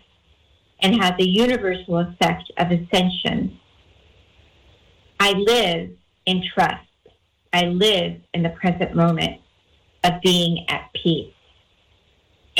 and 0.80 1.02
has 1.02 1.14
a 1.18 1.26
universal 1.26 1.98
effect 1.98 2.50
of 2.58 2.70
ascension. 2.70 3.58
I 5.20 5.32
live 5.32 5.90
in 6.26 6.42
trust. 6.52 6.86
I 7.52 7.66
live 7.66 8.20
in 8.34 8.42
the 8.42 8.50
present 8.50 8.94
moment 8.94 9.40
of 10.02 10.20
being 10.22 10.66
at 10.68 10.90
peace. 10.92 11.32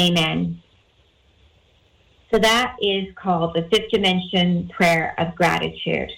Amen. 0.00 0.62
So 2.32 2.38
that 2.38 2.76
is 2.80 3.14
called 3.14 3.54
the 3.54 3.68
fifth 3.70 3.90
dimension 3.90 4.68
prayer 4.74 5.14
of 5.18 5.34
gratitude. 5.36 6.10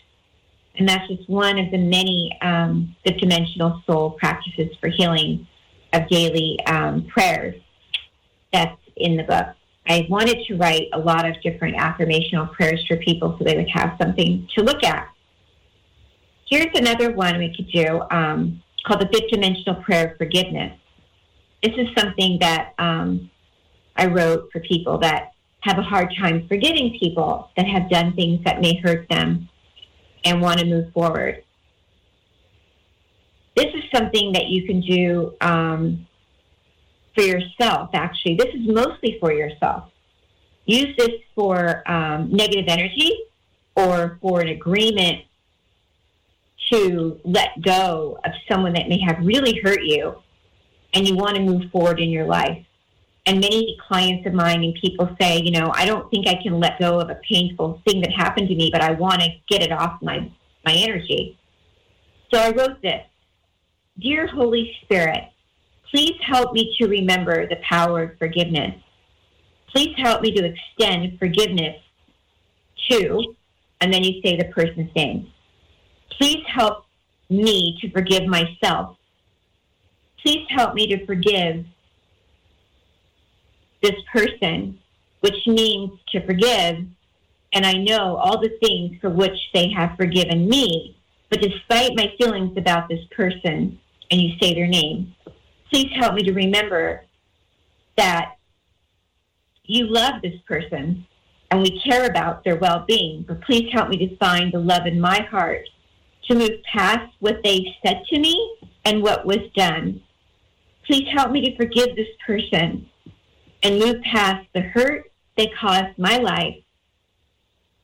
And 0.79 0.89
that's 0.89 1.09
just 1.09 1.29
one 1.29 1.59
of 1.59 1.71
the 1.71 1.79
many 1.79 2.37
um, 2.43 2.95
fifth 3.05 3.19
dimensional 3.19 3.83
soul 3.87 4.11
practices 4.11 4.77
for 4.81 4.89
healing 4.89 5.47
of 5.93 6.09
daily 6.09 6.59
um, 6.67 7.07
prayers 7.07 7.61
that's 8.53 8.79
in 8.97 9.17
the 9.17 9.23
book. 9.23 9.47
I 9.89 10.07
wanted 10.11 10.45
to 10.49 10.57
write 10.57 10.89
a 10.93 10.99
lot 10.99 11.29
of 11.29 11.41
different 11.43 11.77
affirmational 11.77 12.53
prayers 12.53 12.85
for 12.87 12.97
people 12.97 13.37
so 13.39 13.45
they 13.45 13.57
would 13.57 13.71
have 13.71 13.97
something 14.01 14.49
to 14.57 14.65
look 14.65 14.83
at. 14.83 15.09
Here's 16.49 16.75
another 16.75 17.13
one 17.13 17.39
we 17.39 17.55
could 17.55 17.71
do 17.71 18.03
um, 18.11 18.63
called 18.85 19.01
the 19.01 19.09
fifth 19.13 19.31
dimensional 19.31 19.83
prayer 19.83 20.13
of 20.13 20.19
forgiveness. 20.19 20.79
This 21.63 21.73
is 21.77 21.89
something 21.97 22.39
that 22.41 22.73
um, 22.79 23.31
I 23.97 24.07
wrote 24.07 24.51
for 24.53 24.61
people 24.61 24.99
that 24.99 25.33
have 25.61 25.79
a 25.79 25.83
hard 25.83 26.13
time 26.19 26.47
forgiving 26.47 26.97
people 27.01 27.51
that 27.57 27.67
have 27.67 27.89
done 27.91 28.15
things 28.15 28.45
that 28.45 28.61
may 28.61 28.77
hurt 28.77 29.09
them 29.09 29.49
and 30.25 30.41
want 30.41 30.59
to 30.61 30.67
move 30.67 30.93
forward. 30.93 31.43
This 33.57 33.73
is 33.75 33.85
something 33.95 34.33
that 34.33 34.47
you 34.49 34.67
can 34.67 34.81
do 34.81 35.35
um, 35.41 36.07
for 37.15 37.23
yourself, 37.23 37.91
actually. 37.95 38.35
This 38.37 38.55
is 38.55 38.69
mostly 38.69 39.17
for 39.19 39.33
yourself. 39.33 39.91
Use 40.67 40.95
this 40.99 41.21
for 41.35 41.89
um, 41.91 42.31
negative 42.31 42.67
energy 42.69 43.17
or 43.77 44.19
for 44.21 44.41
an 44.41 44.49
agreement 44.49 45.23
to 46.73 47.21
let 47.25 47.63
go 47.63 48.19
of 48.25 48.33
someone 48.51 48.73
that 48.73 48.89
may 48.89 48.99
have 49.01 49.25
really 49.25 49.61
hurt 49.63 49.83
you 49.83 50.17
and 50.93 51.07
you 51.07 51.15
want 51.15 51.37
to 51.37 51.43
move 51.43 51.71
forward 51.71 52.01
in 52.01 52.11
your 52.11 52.27
life. 52.27 52.66
And 53.27 53.41
many 53.41 53.77
clients 53.87 54.25
of 54.27 54.35
mine 54.35 54.63
and 54.63 54.75
people 54.81 55.15
say, 55.21 55.41
you 55.43 55.51
know, 55.51 55.73
I 55.75 55.85
don't 55.85 56.09
think 56.11 56.29
I 56.29 56.41
can 56.41 56.61
let 56.61 56.79
go 56.79 57.01
of 57.01 57.11
a 57.11 57.17
painful 57.29 57.83
thing 57.85 58.01
that 58.03 58.13
happened 58.13 58.49
to 58.49 58.55
me, 58.55 58.71
but 58.73 58.83
I 58.83 58.93
want 58.93 59.21
to 59.21 59.29
get 59.49 59.63
it 59.63 59.73
off 59.73 60.01
my, 60.01 60.31
my 60.65 60.73
energy. 60.73 61.37
So 62.33 62.39
I 62.39 62.51
wrote 62.53 62.81
this 62.83 63.03
Dear 63.99 64.29
Holy 64.29 64.77
Spirit, 64.83 65.25
please 65.91 66.15
help 66.23 66.53
me 66.53 66.75
to 66.79 66.87
remember 66.87 67.49
the 67.49 67.57
power 67.69 68.05
of 68.05 68.19
forgiveness. 68.19 68.75
Please 69.69 69.95
help 69.97 70.23
me 70.23 70.33
to 70.33 70.45
extend 70.45 71.19
forgiveness 71.19 71.77
to, 72.91 73.35
and 73.81 73.93
then 73.93 74.05
you 74.05 74.21
say 74.23 74.37
the 74.37 74.47
person's 74.47 74.95
name. 74.95 75.33
Please 76.11 76.45
help 76.47 76.85
me 77.29 77.77
to 77.81 77.91
forgive 77.91 78.27
myself. 78.27 78.97
Please 80.23 80.47
help 80.51 80.75
me 80.75 80.87
to 80.89 81.05
forgive 81.07 81.65
this 83.83 83.95
person, 84.13 84.79
which 85.21 85.47
means 85.47 85.99
to 86.11 86.25
forgive. 86.27 86.85
And 87.53 87.65
I 87.65 87.75
know 87.75 88.17
all 88.17 88.41
the 88.41 88.57
things 88.63 88.99
for 89.01 89.11
which 89.11 89.39
they 89.55 89.71
have 89.71 89.97
forgiven 89.97 90.49
me. 90.49 90.97
But 91.31 91.41
despite 91.41 91.97
my 91.97 92.13
feelings 92.19 92.57
about 92.57 92.89
this 92.89 93.05
person, 93.17 93.79
and 94.11 94.21
you 94.21 94.37
say 94.41 94.55
their 94.55 94.69
name, 94.69 95.15
please 95.71 95.91
help 95.95 96.15
me 96.15 96.23
to 96.23 96.33
remember 96.33 97.05
that 97.97 98.37
you 99.65 99.87
love 99.87 100.23
this 100.23 100.41
person 100.47 101.05
and 101.51 101.63
we 101.63 101.81
care 101.81 102.07
about 102.07 102.45
their 102.45 102.57
well 102.57 102.85
being. 102.87 103.25
But 103.27 103.43
please 103.43 103.71
help 103.73 103.89
me 103.89 103.99
to 103.99 104.17
find 104.17 104.53
the 104.53 104.59
love 104.59 104.87
in 104.87 105.01
my 105.01 105.21
heart 105.31 105.69
to 106.29 106.35
move 106.35 106.63
past 106.73 107.13
what 107.21 107.41
they 107.43 107.75
said 107.85 108.03
to 108.09 108.19
me 108.19 108.59
and 108.85 109.03
what 109.03 109.27
was 109.27 109.39
done. 109.55 110.03
Please 110.87 111.09
help 111.13 111.31
me 111.31 111.41
to 111.43 111.57
forgive 111.57 111.97
this 111.97 112.09
person 112.25 112.89
and 113.63 113.79
move 113.79 114.01
past 114.03 114.47
the 114.55 114.61
hurt 114.61 115.11
they 115.37 115.53
caused 115.61 115.99
my 115.99 116.17
life 116.17 116.57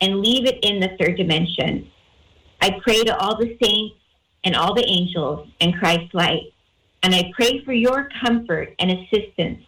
and 0.01 0.21
leave 0.21 0.47
it 0.47 0.59
in 0.63 0.81
the 0.81 0.97
third 0.99 1.17
dimension. 1.17 1.91
I 2.61 2.79
pray 2.83 3.03
to 3.05 3.17
all 3.17 3.37
the 3.37 3.57
saints 3.63 3.97
and 4.45 4.57
all 4.57 4.75
the 4.75 4.85
angels 4.87 5.49
in 5.61 5.73
Christ's 5.73 6.15
light, 6.15 6.53
and 7.03 7.15
I 7.15 7.31
pray 7.35 7.63
for 7.65 7.73
your 7.73 8.09
comfort 8.21 8.75
and 8.79 8.91
assistance. 8.91 9.63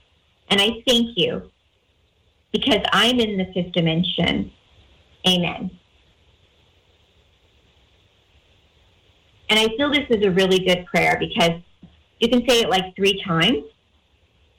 And 0.50 0.60
I 0.60 0.82
thank 0.86 1.16
you 1.16 1.50
because 2.52 2.80
I'm 2.92 3.18
in 3.18 3.36
the 3.36 3.46
fifth 3.52 3.72
dimension. 3.72 4.50
Amen. 5.26 5.70
And 9.48 9.58
I 9.58 9.68
feel 9.76 9.90
this 9.90 10.06
is 10.10 10.24
a 10.24 10.30
really 10.30 10.60
good 10.60 10.86
prayer 10.86 11.16
because 11.18 11.60
you 12.18 12.28
can 12.28 12.48
say 12.48 12.60
it 12.60 12.68
like 12.68 12.94
three 12.96 13.22
times 13.22 13.64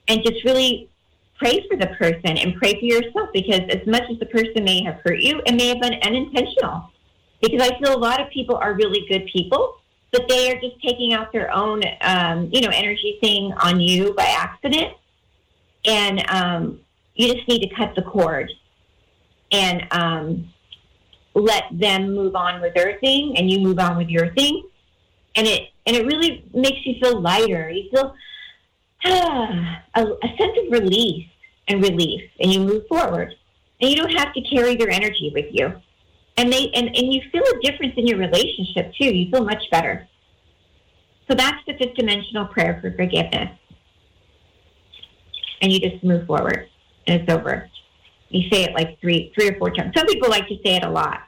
and 0.08 0.22
just 0.24 0.44
really 0.46 0.90
pray 1.38 1.66
for 1.68 1.78
the 1.78 1.88
person 1.98 2.38
and 2.38 2.56
pray 2.56 2.74
for 2.74 2.86
yourself 2.86 3.30
because 3.34 3.62
as 3.70 3.86
much 3.86 4.04
as 4.10 4.18
the 4.20 4.26
person 4.28 4.64
may 4.64 4.84
have 4.84 5.00
hurt 5.04 5.20
you, 5.20 5.42
it 5.46 5.56
may 5.56 5.68
have 5.68 5.82
been 5.82 5.96
unintentional. 6.02 6.90
Because 7.42 7.62
I 7.62 7.78
feel 7.80 7.96
a 7.96 8.00
lot 8.00 8.22
of 8.22 8.30
people 8.30 8.56
are 8.56 8.74
really 8.74 9.06
good 9.10 9.28
people, 9.32 9.76
but 10.12 10.28
they 10.28 10.52
are 10.52 10.60
just 10.60 10.82
taking 10.82 11.14
out 11.14 11.32
their 11.32 11.54
own, 11.54 11.82
um, 12.02 12.50
you 12.52 12.62
know, 12.62 12.72
energy 12.74 13.18
thing 13.22 13.52
on 13.60 13.80
you 13.80 14.14
by 14.14 14.26
accident. 14.26 14.94
And 15.86 16.24
um, 16.30 16.80
you 17.16 17.34
just 17.34 17.48
need 17.48 17.60
to 17.68 17.76
cut 17.76 17.94
the 17.96 18.02
cord 18.02 18.52
and 19.52 19.86
um, 19.92 20.50
let 21.36 21.66
them 21.72 22.16
move 22.16 22.36
on 22.36 22.62
with 22.62 22.74
their 22.74 22.98
thing 23.00 23.38
and 23.38 23.52
you 23.52 23.60
move 23.60 23.78
on 23.78 23.98
with 23.98 24.10
your 24.10 24.34
thing 24.34 24.64
and 25.36 25.48
it 25.48 25.70
and 25.86 25.96
it 25.96 26.06
really 26.06 26.44
makes 26.54 26.86
you 26.86 26.96
feel 27.00 27.20
lighter. 27.22 27.70
You 27.70 27.90
feel 27.92 28.16
a, 29.96 30.02
a 30.02 30.28
sense 30.38 30.58
of 30.66 30.72
release 30.72 31.28
and 31.68 31.82
relief, 31.82 32.22
and 32.40 32.52
you 32.52 32.60
move 32.60 32.88
forward. 32.88 33.34
And 33.82 33.90
you 33.90 33.96
don't 33.98 34.12
have 34.12 34.34
to 34.34 34.42
carry 34.42 34.76
their 34.76 34.90
energy 34.90 35.32
with 35.34 35.46
you. 35.52 35.74
And 36.38 36.52
they 36.52 36.72
and, 36.74 36.88
and 36.88 37.14
you 37.14 37.22
feel 37.32 37.44
a 37.44 37.62
difference 37.62 37.94
in 37.98 38.08
your 38.08 38.18
relationship 38.18 38.94
too. 39.00 39.14
You 39.14 39.30
feel 39.30 39.44
much 39.44 39.64
better. 39.72 40.08
So 41.30 41.36
that's 41.36 41.58
the 41.68 41.74
fifth 41.74 41.96
dimensional 41.96 42.46
prayer 42.46 42.80
for 42.82 42.92
forgiveness. 42.92 43.58
And 45.62 45.72
you 45.72 45.80
just 45.80 46.04
move 46.04 46.26
forward 46.28 46.70
and 47.08 47.22
it's 47.22 47.32
over. 47.32 47.70
You 48.30 48.50
say 48.50 48.64
it 48.64 48.74
like 48.74 49.00
three, 49.00 49.32
three 49.36 49.50
or 49.50 49.58
four 49.58 49.72
times. 49.72 49.94
Some 49.96 50.08
people 50.08 50.30
like 50.30 50.48
to 50.48 50.56
say 50.66 50.76
it 50.76 50.84
a 50.84 50.90
lot 50.90 51.22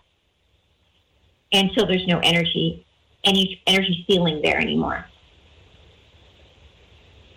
until 1.52 1.88
there's 1.88 2.06
no 2.08 2.20
energy, 2.20 2.86
any 3.24 3.62
energy 3.66 4.06
ceiling 4.08 4.42
there 4.44 4.60
anymore. 4.60 5.06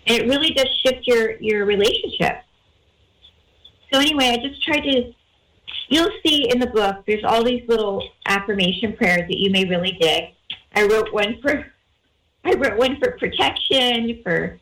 It 0.06 0.26
really 0.26 0.50
does 0.50 0.68
shift 0.84 1.06
your, 1.06 1.38
your 1.40 1.66
relationship. 1.66 2.42
So 3.92 4.00
anyway, 4.00 4.30
I 4.30 4.36
just 4.36 4.62
tried 4.62 4.80
to, 4.80 5.12
you'll 5.88 6.10
see 6.24 6.50
in 6.50 6.58
the 6.58 6.68
book, 6.68 7.04
there's 7.06 7.24
all 7.24 7.44
these 7.44 7.62
little 7.68 8.08
affirmation 8.26 8.96
prayers 8.96 9.28
that 9.28 9.38
you 9.38 9.50
may 9.50 9.64
really 9.64 9.96
dig. 10.00 10.34
I 10.74 10.84
wrote 10.84 11.12
one 11.12 11.38
for, 11.42 11.66
I 12.44 12.54
wrote 12.54 12.78
one 12.78 12.98
for 13.00 13.16
protection, 13.18 14.20
for 14.22 14.58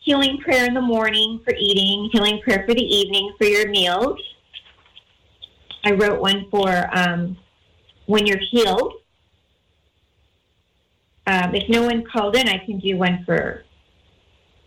healing 0.00 0.38
prayer 0.38 0.66
in 0.66 0.74
the 0.74 0.80
morning 0.80 1.40
for 1.44 1.54
eating, 1.58 2.08
healing 2.12 2.40
prayer 2.42 2.64
for 2.66 2.74
the 2.74 2.82
evening 2.82 3.34
for 3.38 3.44
your 3.46 3.68
meals. 3.68 4.18
I 5.84 5.92
wrote 5.92 6.20
one 6.20 6.46
for 6.50 6.88
um, 6.92 7.36
when 8.06 8.26
you're 8.26 8.40
healed. 8.50 8.94
Um, 11.26 11.54
if 11.54 11.68
no 11.68 11.82
one 11.82 12.04
called 12.10 12.36
in, 12.36 12.48
I 12.48 12.58
can 12.58 12.78
do 12.78 12.96
one 12.96 13.22
for 13.24 13.64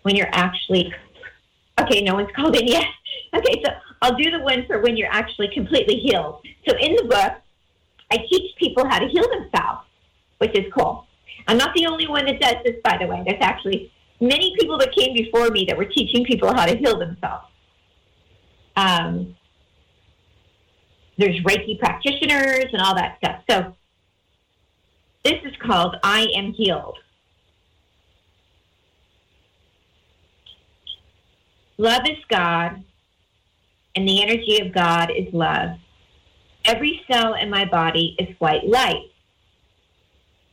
when 0.04 0.16
you're 0.16 0.30
actually. 0.32 0.94
Okay, 1.82 2.02
no 2.02 2.16
one's 2.16 2.30
called 2.36 2.56
in 2.56 2.68
yet. 2.68 2.86
Okay, 3.34 3.62
so 3.66 3.72
I'll 4.02 4.16
do 4.16 4.30
the 4.30 4.40
one 4.40 4.66
for 4.68 4.82
when 4.82 4.96
you're 4.96 5.12
actually 5.12 5.50
completely 5.54 5.96
healed. 5.96 6.46
So 6.68 6.78
in 6.78 6.96
the 6.96 7.04
book, 7.04 7.34
I 8.12 8.18
teach 8.30 8.56
people 8.58 8.88
how 8.88 9.00
to 9.00 9.08
heal 9.08 9.28
themselves, 9.30 9.88
which 10.38 10.58
is 10.58 10.72
cool. 10.72 11.08
I'm 11.48 11.58
not 11.58 11.74
the 11.76 11.88
only 11.88 12.08
one 12.08 12.26
that 12.26 12.40
does 12.40 12.56
this, 12.64 12.76
by 12.84 12.98
the 12.98 13.08
way. 13.08 13.24
There's 13.26 13.42
actually 13.42 13.92
many 14.22 14.56
people 14.60 14.78
that 14.78 14.96
came 14.96 15.14
before 15.14 15.50
me 15.50 15.66
that 15.68 15.78
were 15.78 15.86
teaching 15.86 16.24
people 16.26 16.54
how 16.54 16.66
to 16.66 16.76
heal 16.78 16.98
themselves. 16.98 17.46
Um, 18.76 19.36
there's 21.18 21.40
Reiki 21.44 21.80
practitioners 21.80 22.66
and 22.72 22.82
all 22.82 22.96
that 22.96 23.18
stuff. 23.18 23.44
So 23.50 23.76
this 25.24 25.40
is 25.44 25.54
called 25.66 25.96
I 26.04 26.28
Am 26.36 26.54
Healed. 26.54 26.98
Love 31.78 32.04
is 32.06 32.24
God, 32.30 32.84
and 33.96 34.08
the 34.08 34.22
energy 34.22 34.60
of 34.60 34.74
God 34.74 35.12
is 35.16 35.34
love. 35.34 35.78
Every 36.66 37.02
cell 37.12 37.34
in 37.34 37.50
my 37.50 37.66
body 37.66 38.16
is 38.20 38.40
white 38.40 38.66
light. 38.66 39.12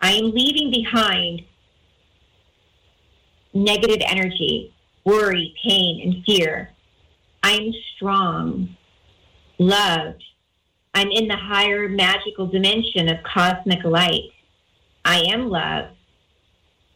I 0.01 0.13
am 0.13 0.31
leaving 0.31 0.71
behind 0.71 1.43
negative 3.53 4.01
energy, 4.07 4.73
worry, 5.05 5.55
pain, 5.63 6.01
and 6.03 6.25
fear. 6.25 6.71
I 7.43 7.53
am 7.53 7.73
strong, 7.97 8.77
loved. 9.59 10.25
I'm 10.95 11.11
in 11.11 11.29
the 11.29 11.37
higher 11.37 11.89
magical 11.89 12.47
dimension 12.47 13.09
of 13.09 13.23
cosmic 13.23 13.85
light. 13.85 14.33
I 15.05 15.21
am 15.21 15.49
love. 15.49 15.91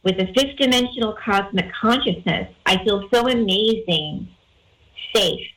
With 0.05 0.19
a 0.19 0.31
fifth 0.33 0.57
dimensional 0.59 1.13
cosmic 1.13 1.65
consciousness, 1.73 2.53
I 2.67 2.77
feel 2.83 3.09
so 3.11 3.27
amazing, 3.27 4.29
safe. 5.15 5.47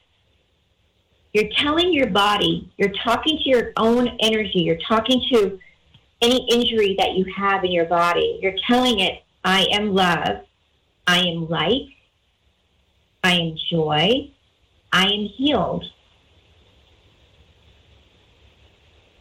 You're 1.34 1.50
telling 1.58 1.92
your 1.92 2.08
body, 2.08 2.72
you're 2.78 2.94
talking 3.04 3.36
to 3.36 3.48
your 3.48 3.72
own 3.76 4.08
energy, 4.20 4.60
you're 4.60 4.78
talking 4.88 5.22
to 5.32 5.60
any 6.22 6.48
injury 6.50 6.96
that 6.98 7.12
you 7.12 7.26
have 7.36 7.62
in 7.62 7.72
your 7.72 7.84
body. 7.84 8.38
You're 8.42 8.56
telling 8.66 9.00
it, 9.00 9.22
I 9.44 9.66
am 9.70 9.94
love. 9.94 10.46
I 11.06 11.18
am 11.18 11.48
light. 11.48 11.90
I 13.22 13.34
am 13.34 13.54
joy. 13.70 14.30
I 14.92 15.04
am 15.04 15.26
healed. 15.36 15.84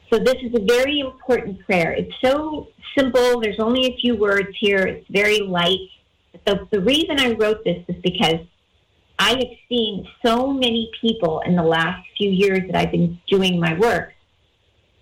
So 0.09 0.19
this 0.19 0.35
is 0.41 0.53
a 0.55 0.63
very 0.65 0.99
important 0.99 1.65
prayer. 1.65 1.91
It's 1.91 2.13
so 2.23 2.67
simple. 2.97 3.41
There's 3.41 3.59
only 3.59 3.87
a 3.87 3.97
few 3.97 4.15
words 4.15 4.49
here. 4.59 4.79
It's 4.79 5.07
very 5.09 5.39
light. 5.39 5.89
So 6.47 6.67
the 6.71 6.79
reason 6.79 7.19
I 7.19 7.33
wrote 7.33 7.63
this 7.63 7.83
is 7.87 7.95
because 8.01 8.39
I 9.19 9.31
have 9.31 9.57
seen 9.67 10.07
so 10.25 10.53
many 10.53 10.91
people 11.01 11.41
in 11.45 11.55
the 11.55 11.63
last 11.63 12.07
few 12.17 12.29
years 12.29 12.61
that 12.67 12.75
I've 12.75 12.91
been 12.91 13.19
doing 13.27 13.59
my 13.59 13.77
work 13.77 14.13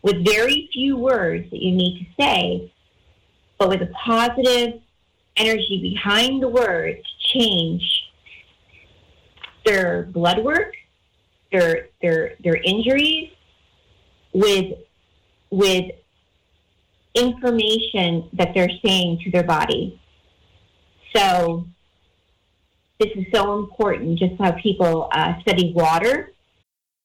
with 0.02 0.24
very 0.24 0.70
few 0.72 0.96
words 0.98 1.50
that 1.50 1.62
you 1.62 1.72
need 1.72 2.00
to 2.00 2.24
say, 2.24 2.72
but 3.58 3.70
with 3.70 3.82
a 3.82 3.92
positive 4.06 4.80
energy 5.36 5.80
behind 5.82 6.44
the 6.44 6.48
words 6.48 7.02
change 7.34 7.84
their 9.66 10.04
blood 10.04 10.44
work, 10.44 10.74
their 11.52 11.90
their 12.02 12.36
their 12.44 12.56
injuries 12.56 13.32
with 14.32 14.78
with 15.56 15.92
information 17.14 18.30
that 18.34 18.54
they're 18.54 18.78
saying 18.86 19.20
to 19.24 19.32
their 19.32 19.44
body. 19.44 20.00
So 21.16 21.66
this 23.00 23.10
is 23.16 23.26
so 23.34 23.58
important, 23.60 24.20
just 24.20 24.34
how 24.40 24.52
people 24.52 25.10
uh, 25.14 25.40
study 25.42 25.72
water 25.74 26.34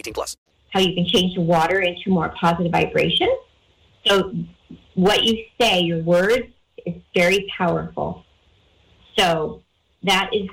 18 0.00 0.14
plus. 0.14 0.36
how 0.72 0.80
you 0.80 0.94
can 0.94 1.04
change 1.06 1.34
the 1.34 1.40
water 1.40 1.80
into 1.80 2.10
more 2.10 2.28
positive 2.40 2.72
vibration. 2.72 3.28
So 4.06 4.32
what 4.94 5.24
you 5.24 5.44
say, 5.60 5.80
your 5.80 6.02
words, 6.02 6.46
is 6.86 6.94
very 7.14 7.52
powerful. 7.56 8.24
So 9.18 9.62
that 10.04 10.30
is 10.32 10.48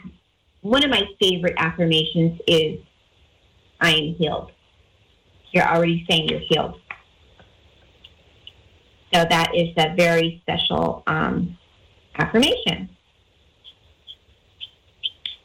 one 0.62 0.84
of 0.84 0.90
my 0.90 1.04
favorite 1.22 1.54
affirmations 1.58 2.40
is 2.48 2.80
I 3.80 3.92
am 3.92 4.16
healed. 4.16 4.52
You're 5.52 5.68
already 5.68 6.06
saying 6.10 6.30
you're 6.30 6.40
healed. 6.40 6.80
So 9.14 9.26
that 9.30 9.52
is 9.56 9.70
a 9.78 9.96
very 9.96 10.42
special 10.42 11.04
um, 11.08 11.58
affirmation. 12.16 12.90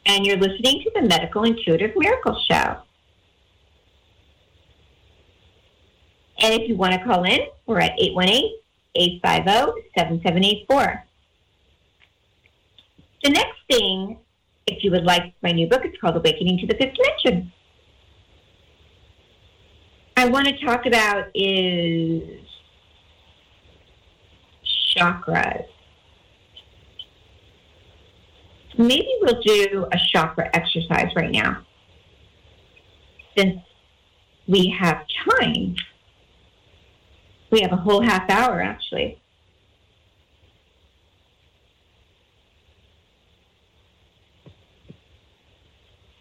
And 0.05 0.25
you're 0.25 0.37
listening 0.37 0.83
to 0.83 0.91
the 0.95 1.01
Medical 1.03 1.43
Intuitive 1.43 1.91
Miracle 1.95 2.37
Show. 2.49 2.81
And 6.43 6.61
if 6.61 6.67
you 6.67 6.75
want 6.75 6.93
to 6.93 7.03
call 7.05 7.23
in, 7.23 7.39
we're 7.65 7.79
at 7.79 7.97
818-850-7784. 8.97 11.01
The 13.23 13.29
next 13.29 13.59
thing, 13.71 14.17
if 14.67 14.83
you 14.83 14.91
would 14.91 15.05
like 15.05 15.33
my 15.41 15.53
new 15.53 15.69
book, 15.69 15.85
it's 15.85 15.97
called 16.01 16.17
Awakening 16.17 16.57
to 16.57 16.67
the 16.67 16.75
Fifth 16.75 16.95
Dimension. 16.95 17.53
I 20.17 20.27
want 20.27 20.49
to 20.49 20.65
talk 20.65 20.85
about 20.85 21.27
is 21.33 22.41
chakras. 24.97 25.63
Maybe 28.77 29.07
we'll 29.21 29.41
do 29.41 29.87
a 29.93 29.97
chakra 30.11 30.49
exercise 30.53 31.07
right 31.15 31.31
now 31.31 31.65
since 33.37 33.61
we 34.45 34.67
have 34.77 35.05
time. 35.29 35.77
We 37.53 37.61
have 37.61 37.71
a 37.71 37.75
whole 37.75 38.01
half 38.01 38.27
hour 38.31 38.63
actually. 38.63 39.21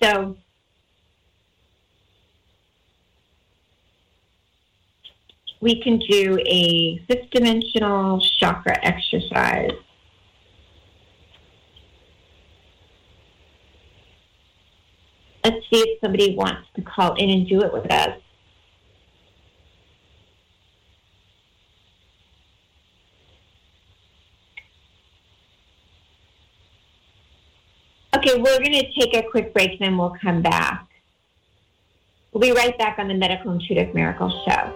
So 0.03 0.37
we 5.62 5.83
can 5.83 6.01
do 6.01 6.39
a 6.47 6.99
fifth 7.09 7.30
dimensional 7.30 8.20
chakra 8.39 8.76
exercise. 8.85 9.70
Let's 15.43 15.64
see 15.70 15.80
if 15.80 16.01
somebody 16.03 16.37
wants 16.37 16.68
to 16.76 16.83
call 16.83 17.14
in 17.14 17.30
and 17.30 17.49
do 17.49 17.62
it 17.62 17.72
with 17.72 17.91
us. 17.91 18.22
Okay, 28.25 28.41
we're 28.41 28.59
going 28.59 28.70
to 28.70 28.93
take 28.93 29.16
a 29.16 29.29
quick 29.29 29.53
break, 29.53 29.73
and 29.73 29.81
then 29.81 29.99
we'll 29.99 30.14
come 30.23 30.43
back. 30.43 30.87
We'll 32.31 32.41
be 32.41 32.53
right 32.53 32.79
back 32.79 33.01
on 33.01 33.09
the 33.09 33.14
Medical 33.14 33.51
Intuitive 33.51 33.93
Miracle 33.97 34.31
Show. 34.47 34.73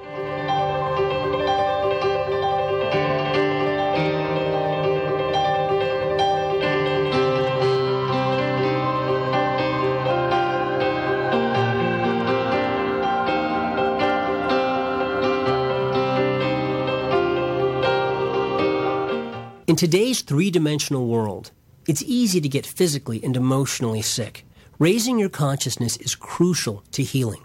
In 19.68 19.76
today's 19.76 20.22
three 20.22 20.51
dimensional 20.51 21.07
world, 21.07 21.53
it's 21.87 22.03
easy 22.03 22.41
to 22.41 22.49
get 22.49 22.66
physically 22.66 23.22
and 23.22 23.37
emotionally 23.37 24.03
sick. 24.03 24.45
Raising 24.78 25.18
your 25.18 25.28
consciousness 25.28 25.97
is 25.99 26.14
crucial 26.14 26.82
to 26.93 27.03
healing. 27.03 27.43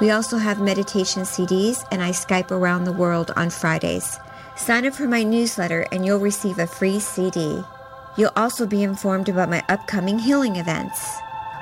We 0.00 0.10
also 0.10 0.38
have 0.38 0.60
meditation 0.60 1.22
CDs, 1.22 1.86
and 1.92 2.02
I 2.02 2.10
Skype 2.10 2.50
around 2.50 2.84
the 2.84 2.92
world 2.92 3.32
on 3.36 3.50
Fridays. 3.50 4.18
Sign 4.56 4.86
up 4.86 4.94
for 4.94 5.06
my 5.06 5.22
newsletter, 5.22 5.86
and 5.92 6.06
you'll 6.06 6.20
receive 6.20 6.58
a 6.58 6.66
free 6.66 7.00
CD. 7.00 7.62
You'll 8.16 8.32
also 8.34 8.66
be 8.66 8.82
informed 8.82 9.28
about 9.28 9.50
my 9.50 9.62
upcoming 9.68 10.18
healing 10.18 10.56
events. 10.56 11.18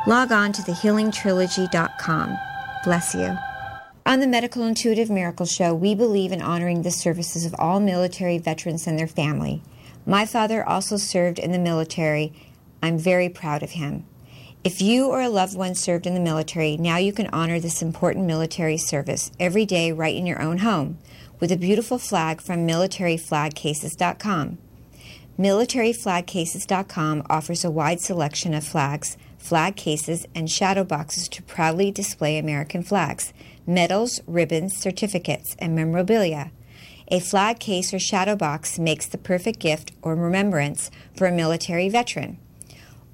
Log 0.07 0.31
on 0.31 0.53
to 0.53 0.63
thehealingtrilogy.com. 0.63 2.39
Bless 2.85 3.15
you. 3.15 3.37
On 4.07 4.21
the 4.21 4.27
Medical 4.27 4.63
Intuitive 4.63 5.11
Miracle 5.11 5.45
Show, 5.45 5.75
we 5.75 5.95
believe 5.95 6.33
in 6.33 6.41
honoring 6.41 6.83
the 6.83 6.91
services 6.91 7.45
of 7.45 7.55
all 7.59 7.79
military 7.79 8.39
veterans 8.39 8.87
and 8.87 8.99
their 8.99 9.09
family. 9.09 9.63
My 10.07 10.25
father 10.25 10.67
also 10.67 10.97
served 10.97 11.39
in 11.39 11.53
the 11.53 11.59
military. 11.59 12.33
I'm 12.83 12.99
very 12.99 13.29
proud 13.29 13.63
of 13.63 13.73
him. 13.73 14.07
If 14.69 14.83
you 14.83 15.07
or 15.07 15.23
a 15.23 15.31
loved 15.31 15.57
one 15.57 15.75
served 15.75 16.07
in 16.07 16.13
the 16.13 16.21
military, 16.21 16.77
now 16.77 16.99
you 16.99 17.11
can 17.11 17.29
honor 17.29 17.59
this 17.59 17.81
important 17.81 18.27
military 18.27 18.77
service 18.77 19.33
every 19.41 19.65
day 19.65 19.93
right 19.93 20.15
in 20.15 20.27
your 20.27 20.43
own 20.43 20.59
home 20.59 20.99
with 21.41 21.51
a 21.51 21.57
beautiful 21.57 21.97
flag 21.97 22.43
from 22.43 22.69
militaryflagcases.com. 22.69 24.59
MilitaryFlagCases.com 25.39 27.27
offers 27.31 27.65
a 27.65 27.71
wide 27.71 28.03
selection 28.03 28.53
of 28.53 28.63
flags, 28.63 29.17
flag 29.39 29.75
cases, 29.75 30.27
and 30.35 30.51
shadow 30.51 30.85
boxes 30.85 31.31
to 31.31 31.43
proudly 31.45 31.91
display 31.91 32.37
American 32.37 32.83
flags 32.83 33.33
medals, 33.67 34.21
ribbons, 34.27 34.77
certificates, 34.77 35.57
and 35.59 35.75
memorabilia. 35.75 36.51
A 37.11 37.21
flag 37.21 37.59
case 37.59 37.95
or 37.95 37.99
shadow 37.99 38.37
box 38.37 38.79
makes 38.79 39.07
the 39.07 39.17
perfect 39.17 39.61
gift 39.61 39.93
or 40.03 40.15
remembrance 40.15 40.91
for 41.17 41.27
a 41.27 41.33
military 41.33 41.89
veteran. 41.89 42.39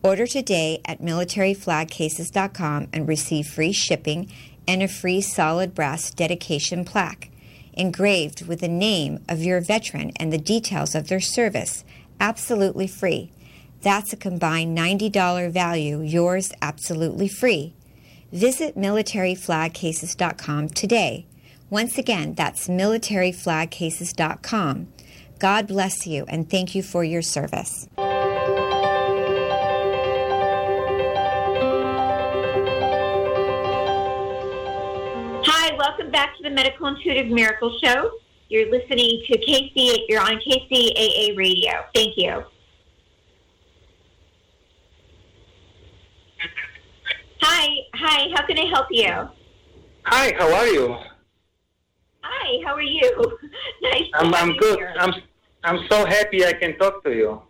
Order 0.05 0.27
today 0.27 0.83
at 0.85 1.01
militaryflagcases.com 1.01 2.89
and 2.93 3.09
receive 3.09 3.47
free 3.47 3.73
shipping 3.73 4.31
and 4.69 4.83
a 4.83 4.89
free 4.89 5.23
solid 5.23 5.75
brass 5.75 6.11
dedication 6.11 6.85
plaque 6.85 7.31
engraved 7.73 8.47
with 8.47 8.61
the 8.61 8.69
name 8.69 9.21
of 9.31 9.43
your 9.43 9.63
veteran 9.63 10.13
and 10.17 10.31
the 10.31 10.37
details 10.37 10.95
of 10.95 11.09
their 11.09 11.21
service, 11.21 11.87
absolutely 12.21 12.87
free. 12.87 13.33
That's 13.81 14.13
a 14.13 14.19
combined 14.19 14.77
$90 14.77 15.51
value, 15.51 16.03
yours 16.03 16.53
absolutely 16.61 17.29
free. 17.29 17.73
Visit 18.31 18.77
militaryflagcases.com 18.77 20.69
today. 20.69 21.25
Once 21.71 21.97
again, 21.97 22.35
that's 22.35 22.69
militaryflagcases.com. 22.69 24.89
God 25.39 25.67
bless 25.67 26.07
you 26.07 26.27
and 26.29 26.51
thank 26.51 26.75
you 26.75 26.83
for 26.83 27.05
your 27.05 27.23
service. 27.23 27.89
Back 36.15 36.37
to 36.37 36.45
the 36.45 36.51
Medical 36.51 36.87
Intuitive 36.87 37.27
Miracle 37.27 37.77
Show. 37.83 38.09
You're 38.49 38.71
listening 38.71 39.21
to 39.27 39.37
KC, 39.37 39.97
you're 40.09 40.21
on 40.21 40.39
KCAA 40.47 41.37
Radio. 41.37 41.73
Thank 41.93 42.17
you. 42.17 42.45
Hi, 47.41 47.69
hi, 47.95 48.29
how 48.33 48.47
can 48.47 48.57
I 48.61 48.67
help 48.71 48.87
you? 48.93 49.11
Hi, 50.05 50.33
how 50.39 50.55
are 50.55 50.69
you? 50.69 50.97
Hi, 52.23 52.63
how 52.65 52.75
are 52.75 52.81
you? 52.81 53.39
nice 53.83 54.09
to 54.13 54.19
I'm, 54.19 54.35
I'm 54.37 54.57
good. 54.57 54.79
here. 54.79 54.95
I'm 54.97 55.15
I'm 55.65 55.81
so 55.91 56.07
happy 56.07 56.47
I 56.47 56.53
can 56.53 56.79
talk 56.79 57.03
to 57.03 57.11
you. 57.13 57.43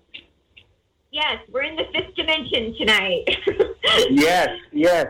Yes, 1.10 1.36
we're 1.52 1.64
in 1.64 1.76
the 1.76 1.84
fifth 1.92 2.14
dimension 2.16 2.74
tonight. 2.78 3.24
yes, 4.08 4.48
yes. 4.72 5.06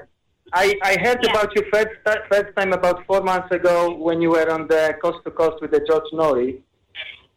I, 0.53 0.74
I 0.82 0.97
heard 1.01 1.18
Yeah. 1.22 1.30
about 1.30 1.55
you 1.57 1.62
first, 1.72 1.88
first 2.30 2.57
time 2.57 2.72
about 2.72 3.05
four 3.07 3.22
months 3.22 3.51
ago 3.51 3.95
when 3.97 4.20
you 4.20 4.30
were 4.30 4.49
on 4.51 4.66
the 4.68 4.97
Coast 5.03 5.18
to 5.24 5.30
Coast 5.30 5.61
with 5.62 5.70
the 5.72 5.80
George 5.88 6.11
Noory. 6.12 6.61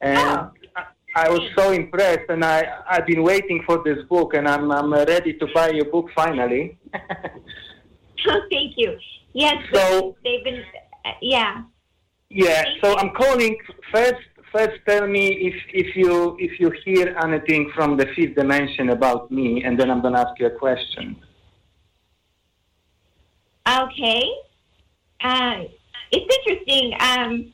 and 0.02 0.20
I, 0.76 0.84
I 1.16 1.30
was 1.30 1.42
so 1.58 1.72
impressed. 1.72 2.30
And 2.30 2.44
I 2.46 2.58
I've 2.90 3.08
been 3.08 3.24
waiting 3.24 3.64
for 3.66 3.82
this 3.84 4.00
book, 4.10 4.34
and 4.36 4.48
I'm 4.48 4.72
I'm 4.72 4.94
ready 4.94 5.34
to 5.34 5.48
buy 5.54 5.70
your 5.70 5.86
book 5.86 6.10
finally. 6.16 6.78
Oh, 8.30 8.42
thank 8.52 8.74
you. 8.78 8.98
Yes, 9.34 9.56
So- 9.72 10.16
they've 10.24 10.44
been, 10.44 10.62
uh, 11.06 11.12
yeah. 11.22 11.62
Yeah, 12.30 12.64
so 12.82 12.98
I'm 12.98 13.12
calling 13.12 13.56
first. 13.94 14.16
First, 14.52 14.78
tell 14.88 15.08
me 15.08 15.28
if 15.50 15.56
if 15.74 15.96
you 15.96 16.36
if 16.40 16.60
you 16.60 16.72
hear 16.84 17.16
anything 17.24 17.72
from 17.76 17.96
the 17.96 18.08
fifth 18.16 18.36
dimension 18.36 18.90
about 18.90 19.30
me, 19.32 19.64
and 19.64 19.80
then 19.80 19.90
I'm 19.92 20.02
gonna 20.02 20.20
ask 20.26 20.38
you 20.40 20.48
a 20.48 20.56
question. 20.66 21.16
Okay. 23.68 24.32
Uh, 25.22 25.64
it's 26.12 26.38
interesting. 26.38 26.94
Um, 27.00 27.54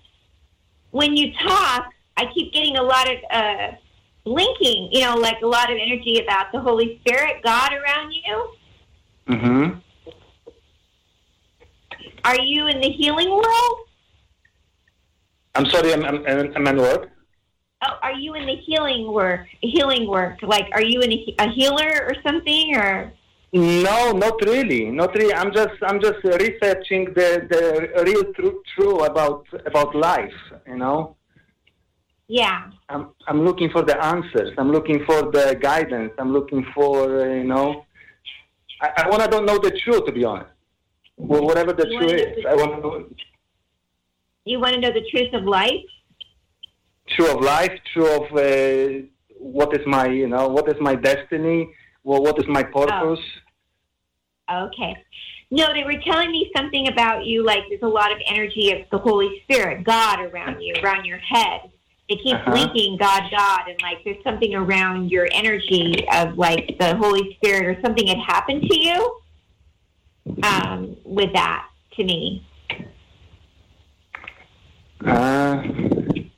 when 0.92 1.18
you 1.18 1.34
talk, 1.34 1.92
I 2.18 2.28
keep 2.34 2.54
getting 2.54 2.78
a 2.78 2.84
lot 2.84 3.12
of 3.12 3.18
uh, 3.32 3.72
blinking, 4.24 4.90
you 4.92 5.02
know, 5.02 5.16
like 5.16 5.42
a 5.42 5.48
lot 5.48 5.72
of 5.72 5.78
energy 5.82 6.20
about 6.24 6.52
the 6.52 6.60
Holy 6.60 7.00
Spirit, 7.00 7.42
God 7.44 7.74
around 7.74 8.14
you. 8.14 8.50
Mm-hmm. 9.28 9.80
Are 12.26 12.40
you 12.40 12.68
in 12.68 12.80
the 12.80 12.90
healing 12.90 13.30
world? 13.30 13.80
I'm 15.56 15.66
sorry, 15.66 15.94
I'm 15.94 16.04
I'm, 16.04 16.26
I'm 16.56 16.68
in 16.68 16.78
what? 16.78 17.10
Oh, 17.86 17.98
are 18.02 18.14
you 18.14 18.36
in 18.36 18.46
the 18.46 18.56
healing 18.56 19.12
work? 19.12 19.48
Healing 19.62 20.08
work, 20.08 20.42
like, 20.42 20.70
are 20.74 20.82
you 20.82 21.02
in 21.02 21.12
a, 21.12 21.36
a 21.40 21.50
healer 21.50 22.08
or 22.08 22.16
something, 22.24 22.76
or? 22.76 23.12
No, 23.54 24.12
not 24.14 24.42
really, 24.46 24.90
not 24.90 25.14
really. 25.16 25.34
I'm 25.34 25.54
just 25.54 25.76
I'm 25.84 26.02
just 26.02 26.24
researching 26.24 27.06
the 27.14 27.30
the 27.52 27.62
real 28.04 28.24
true 28.34 28.64
true 28.76 29.00
about 29.06 29.46
about 29.66 29.94
life. 29.96 30.40
You 30.68 30.78
know, 30.78 31.16
Yeah. 32.28 32.72
I'm 32.90 33.10
I'm 33.28 33.42
looking 33.46 33.70
for 33.70 33.84
the 33.84 33.98
answers. 34.04 34.52
I'm 34.58 34.72
looking 34.72 35.06
for 35.06 35.20
the 35.32 35.56
guidance. 35.62 36.14
I'm 36.18 36.32
looking 36.34 36.66
for 36.74 37.22
uh, 37.22 37.26
you 37.42 37.44
know. 37.44 37.86
I, 38.82 39.04
I 39.04 39.10
want 39.10 39.32
to 39.32 39.42
know 39.42 39.58
the 39.60 39.72
truth, 39.84 40.06
to 40.08 40.12
be 40.12 40.24
honest. 40.26 40.50
Well, 41.16 41.44
whatever 41.46 41.74
the 41.74 41.88
You 41.88 42.00
truth 42.00 42.12
is, 42.12 42.44
the 42.44 42.50
I 42.50 42.56
want 42.56 42.72
to 42.76 42.80
know 42.82 43.06
You 44.46 44.60
want 44.60 44.74
to 44.76 44.82
know 44.82 44.92
the 44.92 45.06
truth 45.12 45.32
of 45.34 45.44
life? 45.44 45.86
true 47.16 47.30
of 47.36 47.42
life, 47.42 47.72
true 47.94 48.10
of 48.20 48.24
uh, 48.34 49.06
what 49.38 49.70
is 49.78 49.86
my 49.86 50.08
you 50.08 50.28
know 50.28 50.48
what 50.48 50.68
is 50.74 50.80
my 50.82 50.96
destiny, 50.96 51.70
well, 52.04 52.22
what 52.24 52.40
is 52.40 52.48
my 52.48 52.64
purpose. 52.64 53.20
Okay. 54.52 54.96
No, 55.52 55.72
they 55.74 55.84
were 55.84 56.02
telling 56.04 56.32
me 56.32 56.52
something 56.56 56.88
about 56.88 57.26
you, 57.26 57.46
like 57.46 57.64
there's 57.70 57.82
a 57.84 57.88
lot 57.88 58.12
of 58.12 58.18
energy 58.28 58.72
of 58.72 58.90
the 58.92 58.98
Holy 58.98 59.42
Spirit, 59.44 59.84
God 59.84 60.20
around 60.20 60.62
you, 60.62 60.74
around 60.84 61.06
your 61.06 61.20
head. 61.20 61.62
They 62.10 62.16
keep 62.18 62.36
Uh-huh. 62.36 62.52
blinking 62.52 62.98
God, 62.98 63.24
God, 63.32 63.62
and 63.70 63.82
like 63.82 64.04
there's 64.04 64.22
something 64.24 64.54
around 64.56 65.10
your 65.10 65.28
energy 65.32 66.06
of 66.12 66.38
like 66.38 66.76
the 66.80 66.96
Holy 66.98 67.36
Spirit 67.36 67.66
or 67.66 67.82
something 67.82 68.08
had 68.08 68.18
happened 68.18 68.64
to 68.64 68.80
you 68.80 69.20
um, 70.44 70.98
with 71.06 71.32
that 71.34 71.68
to 71.96 72.04
me. 72.04 72.46
Uh, 75.06 75.64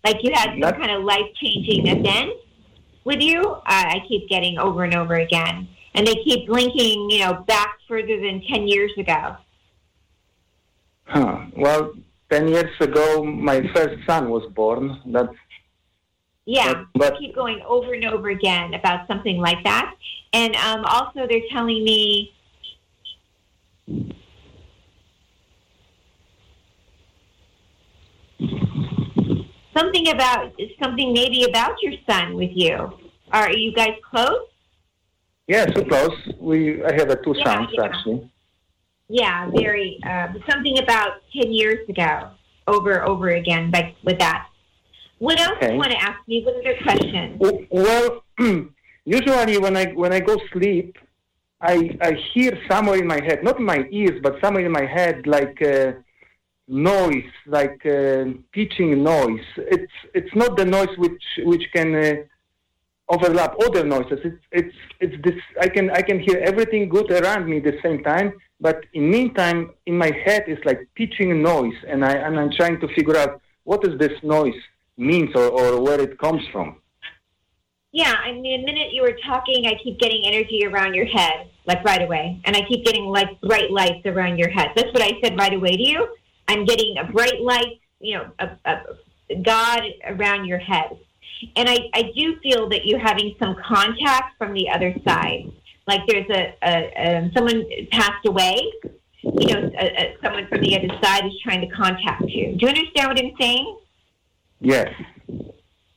Like 0.04 0.18
you 0.22 0.32
had 0.34 0.52
some 0.62 0.74
kind 0.74 0.92
of 0.92 1.04
life 1.04 1.26
changing 1.42 1.88
event 1.88 2.32
with 3.06 3.22
you. 3.22 3.42
Uh, 3.42 3.62
I 3.66 4.02
keep 4.08 4.30
getting 4.30 4.60
over 4.60 4.84
and 4.84 4.94
over 4.94 5.16
again. 5.16 5.68
And 5.96 6.06
they 6.06 6.16
keep 6.16 6.48
blinking, 6.48 7.10
you 7.10 7.20
know, 7.20 7.34
back 7.48 7.78
further 7.88 8.20
than 8.20 8.42
10 8.50 8.68
years 8.68 8.92
ago. 8.98 9.38
huh. 11.06 11.46
Well, 11.56 11.94
ten 12.32 12.48
years 12.48 12.74
ago, 12.82 13.24
my 13.24 13.62
first 13.74 14.04
son 14.08 14.30
was 14.30 14.44
born. 14.54 15.00
That's 15.06 15.34
Yeah, 16.48 16.74
But- 16.74 16.86
but- 16.94 17.14
they 17.14 17.20
keep 17.28 17.36
going 17.36 17.62
over 17.62 17.94
and 17.94 18.06
over 18.06 18.30
again 18.30 18.74
about 18.74 19.08
something 19.08 19.38
like 19.40 19.64
that. 19.64 19.96
And 20.34 20.56
um, 20.58 20.84
also, 20.86 21.26
they're 21.28 21.48
telling 21.52 21.84
me 21.84 22.34
something 29.76 30.10
about 30.10 30.54
something 30.82 31.14
maybe 31.14 31.44
about 31.44 31.82
your 31.82 31.94
son 32.10 32.36
with 32.36 32.52
you. 32.54 32.92
Are 33.32 33.52
you 33.52 33.74
guys 33.74 33.96
close? 34.10 34.48
Yeah, 35.48 35.66
so 35.76 35.84
close. 35.84 36.18
We 36.40 36.84
I 36.84 36.94
have 36.94 37.10
uh, 37.10 37.16
two 37.18 37.34
Yeah, 37.38 37.44
sons 37.44 37.70
yeah. 37.74 37.84
actually. 37.84 38.32
Yeah, 39.08 39.50
very. 39.52 40.00
Uh, 40.06 40.34
something 40.50 40.80
about 40.80 41.22
ten 41.34 41.52
years 41.52 41.88
ago, 41.88 42.32
over 42.68 43.04
over 43.06 43.30
again, 43.30 43.72
like 43.72 43.96
with 44.04 44.20
that. 44.20 44.48
What 45.20 45.40
else 45.40 45.58
do 45.62 45.72
you 45.72 45.78
want 45.78 45.92
to 45.92 45.98
ask 45.98 46.20
me? 46.28 46.44
What 46.44 46.56
other 46.56 46.76
questions? 46.84 47.42
Well, 47.70 48.24
usually 49.06 49.58
when 49.58 49.78
I 49.78 49.86
when 49.94 50.12
I 50.12 50.20
go 50.20 50.38
sleep, 50.52 50.98
I 51.62 51.98
I 52.02 52.14
hear 52.34 52.52
somewhere 52.70 52.98
in 53.00 53.08
my 53.08 53.22
head, 53.24 53.44
not 53.44 53.60
in 53.60 53.66
my 53.66 53.86
ears, 53.92 54.20
but 54.22 54.36
somewhere 54.44 54.66
in 54.66 54.72
my 54.72 54.86
head, 54.86 55.26
like 55.26 55.62
uh, 55.62 55.94
noise, 56.68 57.32
like 57.46 57.86
uh, 57.86 58.26
pitching 58.52 59.04
noise. 59.04 59.46
It's 59.58 59.94
it's 60.14 60.36
not 60.36 60.58
the 60.58 60.66
noise 60.66 60.96
which 60.98 61.24
which 61.46 61.66
can 61.74 61.96
uh, 61.96 62.14
overlap 63.10 63.56
other 63.66 63.84
noises. 63.84 64.20
It's 64.24 64.42
it's 64.52 64.76
it's 65.00 65.24
this. 65.24 65.36
I 65.62 65.68
can 65.68 65.90
I 65.92 66.02
can 66.02 66.20
hear 66.20 66.38
everything 66.40 66.90
good 66.90 67.12
around 67.12 67.48
me 67.50 67.58
at 67.58 67.64
the 67.64 67.78
same 67.84 68.04
time, 68.04 68.34
but 68.60 68.78
in 68.94 69.10
meantime, 69.10 69.72
in 69.86 69.98
my 69.98 70.12
head, 70.26 70.44
it's 70.48 70.64
like 70.66 70.88
pitching 70.96 71.42
noise, 71.42 71.80
and 71.88 72.04
I 72.04 72.14
and 72.14 72.40
I'm 72.40 72.52
trying 72.52 72.80
to 72.82 72.88
figure 72.96 73.18
out 73.18 73.42
what 73.64 73.82
does 73.82 73.98
this 74.00 74.14
noise 74.24 74.60
means 74.98 75.30
or, 75.36 75.48
or 75.50 75.82
where 75.82 76.00
it 76.00 76.18
comes 76.20 76.42
from. 76.52 76.78
Yeah, 77.92 78.14
I 78.14 78.34
mean, 78.34 78.44
the 78.44 78.66
minute 78.66 78.92
you 78.92 79.04
were 79.04 79.18
talking, 79.26 79.68
I 79.68 79.82
keep 79.82 80.00
getting 80.00 80.24
energy 80.26 80.66
around 80.66 80.96
your 80.96 81.06
head, 81.06 81.50
like 81.66 81.82
right 81.86 82.02
away. 82.02 82.42
And 82.44 82.54
I 82.54 82.62
keep 82.68 82.84
getting 82.84 83.06
like 83.06 83.40
bright 83.40 83.72
lights 83.72 84.06
around 84.06 84.38
your 84.38 84.50
head. 84.50 84.72
That's 84.76 84.92
what 84.94 85.02
I 85.02 85.12
said 85.24 85.38
right 85.38 85.54
away 85.54 85.78
to 85.78 85.82
you. 85.82 86.08
I'm 86.50 86.66
getting 86.66 86.98
a 86.98 87.06
bright 87.06 87.40
light, 87.40 87.80
you 88.02 88.18
know, 88.18 88.32
a, 88.40 88.50
a 88.66 89.36
God 89.42 89.82
around 90.06 90.46
your 90.46 90.60
head. 90.60 90.98
And 91.56 91.70
I, 91.70 91.78
I 91.94 92.12
do 92.16 92.38
feel 92.42 92.70
that 92.70 92.86
you're 92.86 93.00
having 93.00 93.36
some 93.40 93.56
contact 93.66 94.38
from 94.38 94.54
the 94.54 94.70
other 94.70 94.96
side. 95.08 95.52
Like 95.88 96.02
there's 96.08 96.30
a, 96.30 96.56
a, 96.64 96.74
a 96.98 97.32
someone 97.36 97.66
passed 97.92 98.26
away, 98.26 98.60
you 99.24 99.54
know, 99.54 99.72
a, 99.80 99.86
a, 99.86 100.18
someone 100.24 100.48
from 100.48 100.62
the 100.62 100.76
other 100.78 100.90
side 101.04 101.26
is 101.26 101.34
trying 101.44 101.62
to 101.62 101.68
contact 101.76 102.24
you. 102.24 102.56
Do 102.56 102.66
you 102.66 102.68
understand 102.68 103.08
what 103.10 103.20
I'm 103.20 103.32
saying? 103.40 103.78
Yes. 104.62 104.90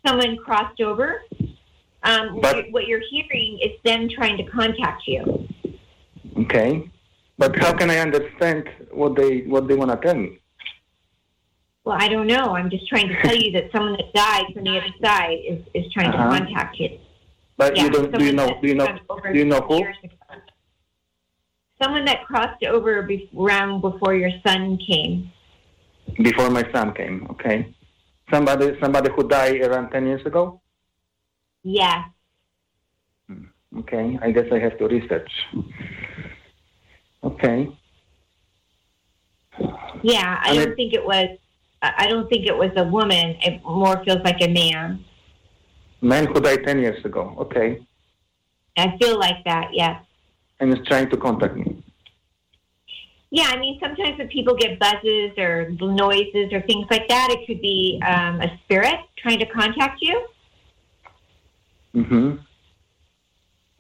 someone 0.07 0.37
crossed 0.39 0.81
over. 0.81 1.23
Um, 2.03 2.41
But- 2.41 2.71
what 2.71 2.87
you're 2.87 3.03
hearing 3.11 3.59
is 3.63 3.73
them 3.85 4.09
trying 4.09 4.37
to 4.39 4.45
contact 4.45 5.03
you. 5.07 5.49
Okay. 6.39 6.89
But 7.39 7.57
how 7.57 7.73
can 7.73 7.89
I 7.91 7.99
understand 7.99 8.69
what 8.91 9.15
they 9.15 9.43
what 9.43 9.69
they 9.69 9.75
want 9.75 9.91
to 9.93 9.97
tell 10.07 10.17
me? 10.17 10.39
Well, 11.85 11.97
I 11.99 12.09
don't 12.09 12.27
know. 12.27 12.55
I'm 12.57 12.71
just 12.71 12.87
trying 12.89 13.09
to 13.09 13.21
tell 13.23 13.35
you 13.37 13.53
that 13.53 13.71
someone 13.73 13.93
that 13.93 14.13
died 14.13 14.45
from 14.53 14.65
the 14.65 14.79
other 14.79 14.93
side 15.03 15.39
is, 15.47 15.61
is 15.75 15.91
trying 15.93 16.11
Uh-huh. 16.11 16.31
to 16.33 16.39
contact 16.39 16.79
you. 16.79 16.99
But 17.57 17.77
Yeah, 17.77 17.85
you 17.85 17.91
don't 17.91 18.13
do 18.17 18.25
you 18.25 18.33
know 18.33 18.49
do 18.63 18.69
you 18.69 18.75
know 18.75 18.87
do 19.33 19.39
you 19.39 19.45
know 19.45 19.61
who? 19.61 19.85
Someone 21.83 22.05
that 22.05 22.25
crossed 22.25 22.63
over 22.65 23.03
be- 23.03 23.29
around 23.37 23.81
before 23.81 24.15
your 24.15 24.31
son 24.47 24.79
came. 24.79 25.33
Before 26.23 26.51
my 26.51 26.65
son 26.73 26.93
came, 26.95 27.27
okay. 27.31 27.75
Somebody 28.33 28.79
somebody 28.81 29.11
who 29.15 29.27
died 29.29 29.61
around 29.63 29.91
ten 29.91 30.07
years 30.07 30.25
ago? 30.27 30.61
Yeah. 31.65 32.05
Okay. 33.81 34.19
I 34.23 34.31
guess 34.31 34.47
I 34.53 34.59
have 34.61 34.79
to 34.79 34.87
research. 34.87 35.31
Okay. 37.25 37.69
Yeah, 40.03 40.39
I 40.45 40.51
And 40.55 40.59
don't 40.65 40.77
think 40.77 40.95
it 40.95 41.05
was. 41.05 41.29
I 41.83 42.09
don't 42.09 42.29
think 42.29 42.47
it 42.47 42.57
was 42.57 42.71
a 42.77 42.85
woman. 42.85 43.37
It 43.43 43.63
more 43.65 44.03
feels 44.05 44.23
like 44.25 44.41
a 44.41 44.49
man. 44.49 45.05
Man 46.01 46.27
who 46.27 46.41
died 46.41 46.65
ten 46.65 46.79
years 46.81 47.05
ago, 47.05 47.35
okay. 47.39 47.81
I 48.77 48.97
feel 48.99 49.19
like 49.19 49.45
that. 49.45 49.71
Yes. 49.73 50.03
And 50.61 50.73
is 50.73 50.85
trying 50.87 51.11
to 51.11 51.17
contact 51.17 51.55
me. 51.57 51.83
Yeah, 53.31 53.49
I 53.49 53.59
mean, 53.59 53.79
sometimes 53.79 54.19
when 54.19 54.29
people 54.29 54.55
get 54.55 54.79
buzzes 54.79 55.33
or 55.37 55.71
noises 55.79 56.51
or 56.53 56.63
things 56.63 56.87
like 56.91 57.09
that, 57.09 57.29
it 57.31 57.47
could 57.47 57.61
be 57.61 58.01
um, 58.07 58.41
a 58.41 58.59
spirit 58.65 58.97
trying 59.19 59.39
to 59.41 59.47
contact 59.47 59.99
you. 60.01 60.27
Mm-hmm. 61.95 62.37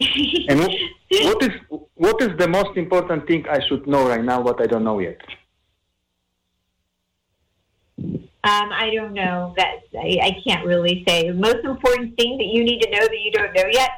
And 0.48 0.60
wh- 0.60 1.24
what 1.24 1.42
is 1.42 1.50
what 1.94 2.22
is 2.22 2.36
the 2.38 2.46
most 2.46 2.76
important 2.76 3.26
thing 3.26 3.44
I 3.48 3.60
should 3.66 3.86
know 3.86 4.08
right 4.08 4.22
now? 4.22 4.40
What 4.40 4.60
I 4.62 4.66
don't 4.66 4.84
know 4.84 4.98
yet. 5.00 5.20
Um, 7.98 8.72
I 8.72 8.90
don't 8.94 9.14
know. 9.14 9.54
That 9.56 9.80
I, 9.94 10.18
I 10.22 10.40
can't 10.46 10.64
really 10.64 11.04
say. 11.06 11.28
The 11.28 11.34
most 11.34 11.64
important 11.64 12.16
thing 12.16 12.38
that 12.38 12.46
you 12.46 12.64
need 12.64 12.80
to 12.82 12.90
know 12.90 13.00
that 13.00 13.20
you 13.20 13.32
don't 13.32 13.52
know 13.54 13.68
yet, 13.70 13.90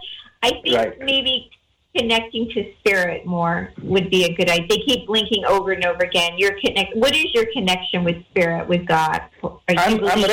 I 0.43 0.51
think 0.63 0.77
Right. 0.77 0.99
maybe 0.99 1.51
connecting 1.97 2.49
to 2.55 2.73
spirit 2.79 3.27
more 3.27 3.73
would 3.83 4.11
be 4.11 4.25
a 4.25 4.35
good 4.35 4.49
idea. 4.49 4.67
They 4.69 4.79
keep 4.79 5.07
blinking 5.07 5.45
over 5.45 5.73
and 5.73 5.85
over 5.85 6.03
again. 6.05 6.33
Your 6.39 6.53
connect. 6.65 6.97
What 6.97 7.15
is 7.15 7.27
your 7.35 7.47
connection 7.53 8.05
with 8.05 8.17
spirit, 8.31 8.69
with 8.69 8.87
God? 8.87 9.21
I'm 9.69 10.05
I'm 10.05 10.25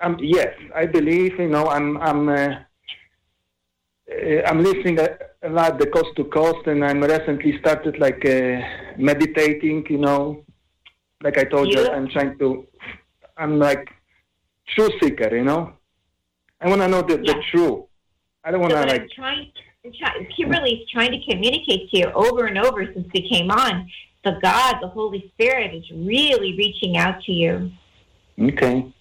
Um, 0.00 0.16
yes, 0.20 0.52
I 0.74 0.86
believe. 0.86 1.38
You 1.38 1.48
know, 1.48 1.68
I'm 1.68 1.96
I'm 1.98 2.28
uh, 2.28 2.34
uh, 4.10 4.42
I'm 4.46 4.62
listening 4.62 4.98
a, 4.98 5.08
a 5.42 5.48
lot 5.48 5.78
the 5.78 5.86
coast 5.86 6.10
to 6.16 6.24
coast, 6.24 6.66
and 6.66 6.84
I'm 6.84 7.00
recently 7.00 7.58
started 7.60 7.98
like 7.98 8.24
uh, 8.26 8.60
meditating. 8.98 9.86
You 9.88 9.98
know, 9.98 10.44
like 11.22 11.38
I 11.38 11.44
told 11.44 11.72
you. 11.72 11.88
I'm 11.88 12.08
trying 12.08 12.38
to. 12.38 12.66
I'm 13.42 13.58
like 13.58 13.90
truth 14.74 14.92
seeker. 15.02 15.34
You 15.34 15.44
know, 15.44 15.72
I 16.60 16.68
want 16.68 16.80
to 16.80 16.88
know 16.88 17.02
the, 17.02 17.16
the 17.16 17.42
truth. 17.50 17.84
I 18.44 18.50
don't 18.50 18.60
want 18.60 18.72
to 18.72 18.78
what 18.78 18.88
like. 18.88 19.10
Trying, 19.10 19.50
I'm 19.84 19.92
try- 19.92 20.26
Kimberly's 20.36 20.88
trying 20.90 21.10
to 21.10 21.20
communicate 21.28 21.90
to 21.90 21.98
you 21.98 22.06
over 22.14 22.46
and 22.46 22.58
over 22.58 22.84
since 22.94 23.08
we 23.12 23.28
came 23.28 23.50
on. 23.50 23.90
The 24.24 24.38
God, 24.40 24.76
the 24.80 24.86
Holy 24.86 25.32
Spirit, 25.34 25.74
is 25.74 25.84
really 25.90 26.54
reaching 26.56 26.96
out 26.96 27.20
to 27.24 27.32
you. 27.32 27.72
Okay. 28.40 28.92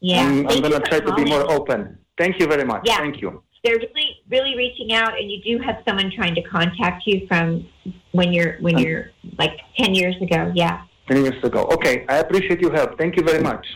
Yeah, 0.00 0.20
I'm, 0.20 0.46
I'm 0.48 0.60
gonna 0.60 0.68
you 0.68 0.80
for 0.80 0.86
try 0.86 1.00
to 1.00 1.14
be 1.14 1.24
more 1.24 1.50
open. 1.50 1.98
Thank 2.18 2.38
you 2.38 2.46
very 2.46 2.64
much. 2.64 2.82
Yeah. 2.84 2.98
Thank 2.98 3.22
you. 3.22 3.42
They're 3.64 3.78
really, 3.78 4.16
really 4.28 4.56
reaching 4.56 4.92
out, 4.92 5.18
and 5.18 5.30
you 5.30 5.40
do 5.42 5.64
have 5.64 5.76
someone 5.86 6.10
trying 6.10 6.34
to 6.34 6.42
contact 6.42 7.06
you 7.06 7.26
from 7.28 7.66
when 8.10 8.32
you're 8.32 8.58
when 8.60 8.76
Um, 8.76 8.82
you're 8.82 9.10
like 9.38 9.58
ten 9.78 9.94
years 9.94 10.16
ago. 10.20 10.52
Yeah, 10.54 10.82
Ten 11.12 11.24
years 11.24 11.44
ago. 11.44 11.64
Okay, 11.74 12.06
I 12.08 12.18
appreciate 12.18 12.60
your 12.60 12.72
help. 12.72 12.96
Thank 12.98 13.16
you 13.18 13.22
very 13.22 13.42
much. 13.42 13.66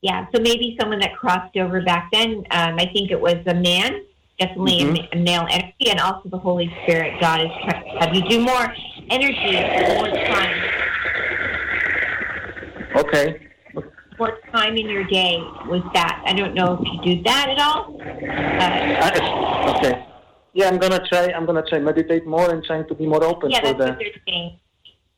yeah. 0.00 0.26
So 0.34 0.40
maybe 0.40 0.76
someone 0.80 0.98
that 1.00 1.14
crossed 1.16 1.56
over 1.56 1.82
back 1.82 2.10
then. 2.12 2.44
Um, 2.50 2.74
I 2.78 2.86
think 2.94 3.10
it 3.10 3.20
was 3.20 3.36
a 3.46 3.54
man, 3.54 3.90
definitely 4.38 4.80
a 4.80 4.86
Mhm. 4.86 5.08
a, 5.12 5.16
male 5.16 5.46
energy, 5.50 5.86
and 5.90 6.00
also 6.00 6.28
the 6.30 6.38
Holy 6.38 6.68
Spirit. 6.82 7.20
God 7.20 7.40
is 7.42 7.50
trying 7.64 7.84
to 7.84 7.90
have 8.00 8.14
you 8.14 8.22
do 8.28 8.38
more 8.40 8.66
energy, 9.10 9.52
more 9.98 10.10
time, 10.34 10.56
Okay. 13.02 13.26
more 14.18 14.38
time 14.52 14.76
in 14.78 14.88
your 14.88 15.04
day 15.04 15.36
was 15.72 15.82
that. 15.92 16.22
I 16.26 16.32
don't 16.32 16.54
know 16.54 16.68
if 16.80 16.82
you 16.92 17.16
do 17.16 17.22
that 17.24 17.46
at 17.54 17.58
all. 17.66 17.82
Uh, 18.64 19.76
okay. 19.76 20.06
Yeah, 20.54 20.68
I'm 20.68 20.78
gonna 20.78 21.02
try. 21.10 21.24
I'm 21.36 21.44
gonna 21.46 21.64
try 21.70 21.78
meditate 21.80 22.26
more 22.26 22.48
and 22.50 22.64
trying 22.64 22.86
to 22.88 22.94
be 22.94 23.06
more 23.06 23.24
open 23.24 23.50
yeah, 23.50 23.60
for 23.60 23.66
that's 23.66 23.78
the. 23.78 23.86
what 23.90 23.98
they're 23.98 24.22
saying. 24.28 24.58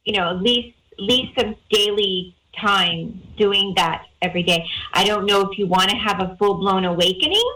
You 0.05 0.13
know, 0.17 0.31
at 0.31 0.41
least 0.41 0.76
least 0.99 1.39
some 1.39 1.55
daily 1.71 2.35
time 2.59 3.21
doing 3.37 3.75
that 3.77 4.07
every 4.23 4.43
day. 4.43 4.65
I 4.93 5.05
don't 5.05 5.27
know 5.27 5.43
if 5.43 5.59
you 5.59 5.67
want 5.67 5.91
to 5.91 5.97
have 5.97 6.21
a 6.21 6.37
full 6.37 6.55
blown 6.55 6.85
awakening, 6.85 7.53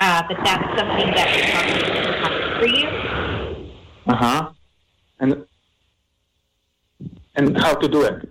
uh, 0.00 0.22
but 0.28 0.36
that's 0.44 0.78
something 0.78 1.14
that 1.14 1.26
would 1.34 1.46
probably 1.52 2.06
happen 2.20 2.60
for 2.60 2.66
you. 2.66 2.88
Uh 4.06 4.16
huh. 4.16 4.50
And 5.18 5.46
and 7.36 7.56
how 7.58 7.74
to 7.74 7.88
do 7.88 8.02
it? 8.02 8.28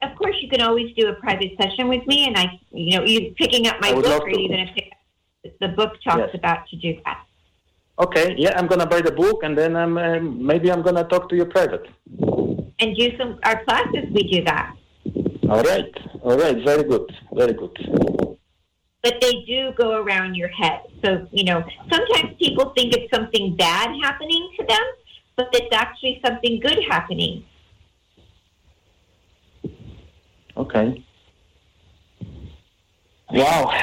Of 0.00 0.16
course, 0.16 0.36
you 0.40 0.48
can 0.48 0.60
always 0.60 0.94
do 0.96 1.08
a 1.08 1.14
private 1.14 1.52
session 1.60 1.88
with 1.88 2.06
me, 2.06 2.26
and 2.26 2.36
I, 2.36 2.60
you 2.70 2.96
know, 2.96 3.04
you 3.04 3.34
picking 3.36 3.66
up 3.66 3.80
my 3.80 3.92
book, 3.92 4.06
or 4.06 4.26
are 4.26 4.30
you 4.30 4.48
going 4.48 4.66
to 4.66 4.72
pick 4.72 4.92
up 4.92 5.52
the 5.60 5.68
book 5.68 5.92
talks 6.04 6.18
Yes. 6.18 6.30
about 6.34 6.68
to 6.68 6.76
do 6.76 7.00
that? 7.04 7.24
Okay. 7.98 8.34
Yeah, 8.38 8.54
I'm 8.56 8.66
gonna 8.66 8.86
buy 8.86 9.00
the 9.00 9.10
book 9.10 9.42
and 9.42 9.58
then 9.58 9.74
I'm 9.76 9.98
um, 9.98 10.46
maybe 10.46 10.70
I'm 10.70 10.82
gonna 10.82 11.04
talk 11.04 11.28
to 11.30 11.36
you 11.36 11.44
private. 11.46 11.86
And 12.80 12.96
do 12.96 13.16
some 13.18 13.40
our 13.44 13.64
classes. 13.64 14.04
We 14.12 14.22
do 14.30 14.44
that. 14.44 14.76
All 15.50 15.62
right. 15.62 15.92
All 16.22 16.38
right. 16.38 16.56
Very 16.64 16.84
good. 16.84 17.10
Very 17.32 17.54
good. 17.54 17.76
but 19.02 19.14
they 19.20 19.44
do 19.46 19.72
go 19.76 20.00
around 20.02 20.34
your 20.34 20.48
head. 20.48 20.80
So, 21.04 21.26
you 21.30 21.44
know, 21.44 21.62
sometimes 21.90 22.36
people 22.38 22.72
think 22.76 22.94
it's 22.94 23.10
something 23.14 23.56
bad 23.56 23.90
happening 24.02 24.50
to 24.58 24.66
them, 24.66 24.82
but 25.36 25.48
it's 25.52 25.74
actually 25.74 26.20
something 26.24 26.60
good 26.60 26.78
happening. 26.88 27.44
Okay. 30.56 31.04
Wow. 33.30 33.70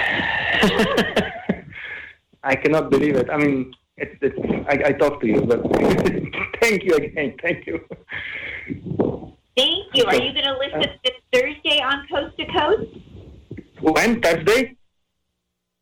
I 2.44 2.56
cannot 2.56 2.90
believe 2.92 3.16
it. 3.16 3.30
I 3.30 3.38
mean, 3.38 3.74
it's, 3.98 4.16
it's 4.22 4.38
I, 4.68 4.90
I 4.90 4.92
talk 4.94 5.22
to 5.22 5.28
you, 5.28 5.42
but 5.42 5.62
thank 6.62 6.84
you 6.84 6.96
again. 6.96 7.36
Thank 7.42 7.66
you. 7.66 7.80
Thank 9.56 9.86
you. 9.94 10.06
Are 10.06 10.16
you 10.16 10.34
going 10.34 10.46
to 10.46 10.58
listen 10.60 10.90
uh, 10.90 10.96
this 11.04 11.14
Thursday 11.34 11.82
on 11.82 12.06
Coast 12.12 12.38
to 12.38 12.46
Coast? 12.48 12.92
When 13.82 14.22
Thursday? 14.22 14.76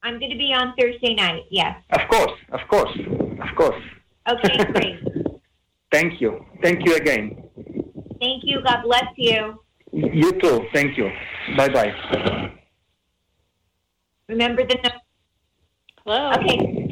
I'm 0.04 0.20
going 0.20 0.32
to 0.32 0.38
be 0.38 0.54
on 0.54 0.74
Thursday 0.80 1.16
night. 1.16 1.44
Yes. 1.50 1.82
Of 1.92 2.08
course. 2.10 2.40
Of 2.52 2.60
course. 2.68 3.00
Of 3.42 3.56
course. 3.56 3.82
Okay, 4.30 4.64
great. 4.74 5.00
Thank 5.92 6.22
you. 6.22 6.46
Thank 6.62 6.86
you 6.86 6.96
again. 6.96 7.44
Thank 8.20 8.44
you. 8.44 8.62
God 8.64 8.84
bless 8.84 9.06
you. 9.18 9.60
You 9.92 10.40
too. 10.40 10.66
Thank 10.74 10.98
you. 10.98 11.10
Bye 11.58 11.70
bye. 11.70 12.52
Remember 14.28 14.66
the 14.66 14.76
number. 14.76 15.00
Hello. 16.06 16.32
Okay. 16.34 16.83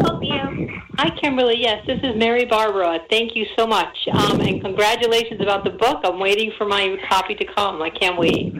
Hi, 0.00 0.06
help 0.08 0.22
you? 0.22 0.68
Hi, 0.98 1.10
Kimberly. 1.20 1.60
Yes, 1.60 1.84
this 1.86 1.98
is 2.02 2.16
Mary 2.16 2.44
Barbara. 2.44 3.00
Thank 3.10 3.36
you 3.36 3.46
so 3.58 3.66
much. 3.66 3.96
Um, 4.12 4.40
and 4.40 4.62
congratulations 4.62 5.40
about 5.40 5.64
the 5.64 5.70
book. 5.70 6.00
I'm 6.04 6.18
waiting 6.18 6.52
for 6.56 6.66
my 6.66 6.96
copy 7.08 7.34
to 7.34 7.44
come. 7.44 7.82
I 7.82 7.90
can't 7.90 8.18
wait. 8.18 8.54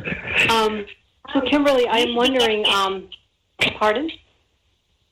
Um, 0.51 0.85
so, 1.33 1.41
Kimberly, 1.41 1.87
I'm 1.89 2.15
wondering, 2.15 2.67
um, 2.67 3.09
pardon? 3.79 4.11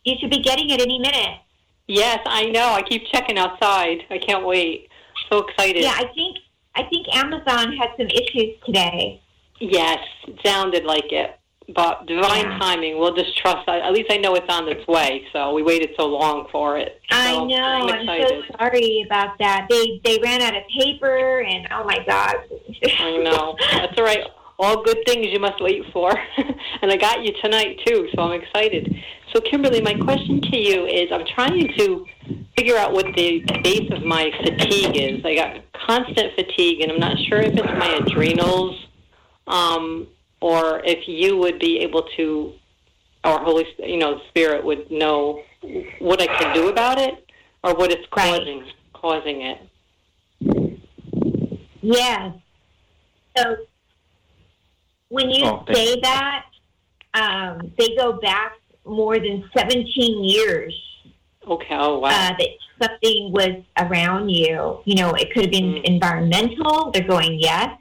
You 0.04 0.16
should 0.20 0.30
be 0.30 0.42
getting 0.42 0.70
it 0.70 0.80
any 0.80 0.98
minute. 0.98 1.40
Yes, 1.86 2.18
I 2.26 2.46
know. 2.46 2.72
I 2.72 2.82
keep 2.82 3.06
checking 3.10 3.38
outside. 3.38 4.04
I 4.10 4.18
can't 4.18 4.44
wait. 4.44 4.90
So 5.30 5.38
excited. 5.46 5.82
Yeah, 5.82 5.94
I 5.94 6.10
think 6.14 6.38
I 6.74 6.82
think 6.84 7.06
Amazon 7.14 7.76
had 7.76 7.90
some 7.96 8.06
issues 8.06 8.54
today. 8.64 9.22
Yes, 9.60 9.98
it 10.26 10.38
sounded 10.44 10.84
like 10.84 11.10
it. 11.10 11.37
But 11.74 12.06
divine 12.06 12.50
Yeah. 12.50 12.58
timing, 12.58 12.98
we'll 12.98 13.14
just 13.14 13.36
trust. 13.36 13.68
At 13.68 13.92
least 13.92 14.10
I 14.10 14.16
know 14.16 14.34
it's 14.34 14.48
on 14.48 14.66
its 14.68 14.86
way. 14.86 15.26
So 15.32 15.52
we 15.52 15.62
waited 15.62 15.90
so 15.98 16.06
long 16.06 16.46
for 16.50 16.78
it. 16.78 17.00
I 17.10 17.32
know. 17.44 17.86
I'm 17.90 18.08
I'm, 18.08 18.26
so 18.26 18.42
sorry 18.58 19.04
about 19.06 19.38
that. 19.38 19.66
They 19.68 20.00
they 20.02 20.18
ran 20.22 20.40
out 20.40 20.56
of 20.56 20.62
paper, 20.80 21.40
and 21.40 21.68
oh 21.70 21.84
my 21.84 21.98
god. 22.06 22.36
I 22.98 23.18
know. 23.18 23.54
That's 23.72 23.98
all 23.98 24.04
right. 24.04 24.24
All 24.60 24.82
good 24.82 24.98
things 25.06 25.26
you 25.30 25.38
must 25.38 25.62
wait 25.62 25.82
for. 25.92 26.10
and 26.82 26.90
I 26.90 26.96
got 26.96 27.22
you 27.22 27.32
tonight, 27.42 27.78
too, 27.86 28.08
so 28.12 28.22
I'm 28.22 28.40
excited. 28.40 28.92
So, 29.32 29.40
Kimberly, 29.40 29.80
my 29.80 29.94
question 29.94 30.40
to 30.40 30.56
you 30.56 30.84
is 30.86 31.12
I'm 31.12 31.24
trying 31.32 31.68
to 31.78 32.04
figure 32.56 32.76
out 32.76 32.92
what 32.92 33.06
the 33.14 33.44
base 33.62 33.88
of 33.92 34.02
my 34.02 34.32
fatigue 34.42 34.96
is. 34.96 35.24
I 35.24 35.36
got 35.36 35.62
constant 35.86 36.34
fatigue, 36.34 36.80
and 36.80 36.90
I'm 36.90 36.98
not 36.98 37.16
sure 37.28 37.40
if 37.40 37.52
it's 37.54 37.78
my 37.78 38.00
adrenals 38.04 38.84
um, 39.46 40.08
or 40.40 40.80
if 40.84 41.06
you 41.08 41.36
would 41.36 41.58
be 41.58 41.78
able 41.80 42.04
to, 42.16 42.52
or 43.24 43.40
Holy, 43.40 43.66
you 43.78 43.98
know, 43.98 44.20
Spirit 44.28 44.64
would 44.64 44.90
know 44.90 45.42
what 45.98 46.22
I 46.22 46.26
can 46.26 46.54
do 46.54 46.68
about 46.68 46.98
it 46.98 47.26
or 47.64 47.74
what 47.74 47.90
it's 47.90 48.06
causing, 48.10 48.64
causing 48.92 49.42
it. 49.42 49.58
Yes. 51.80 52.34
So 53.36 53.56
when 55.08 55.30
you 55.30 55.44
Oh, 55.44 55.64
thank 55.66 55.76
say 55.76 56.00
that, 56.02 56.44
um, 57.14 57.72
they 57.78 57.96
go 57.96 58.12
back 58.20 58.52
more 58.84 59.18
than 59.18 59.48
17 59.56 60.24
years. 60.24 60.74
Okay. 61.46 61.66
Oh, 61.70 61.98
wow. 61.98 62.08
Uh, 62.08 62.36
that 62.38 62.48
something 62.80 63.32
was 63.32 63.62
around 63.78 64.28
you. 64.28 64.80
You 64.84 64.94
know, 64.96 65.14
it 65.14 65.32
could 65.32 65.44
have 65.44 65.52
been 65.52 65.78
environmental. 65.84 66.90
They're 66.92 67.06
going 67.06 67.38
yes. 67.40 67.76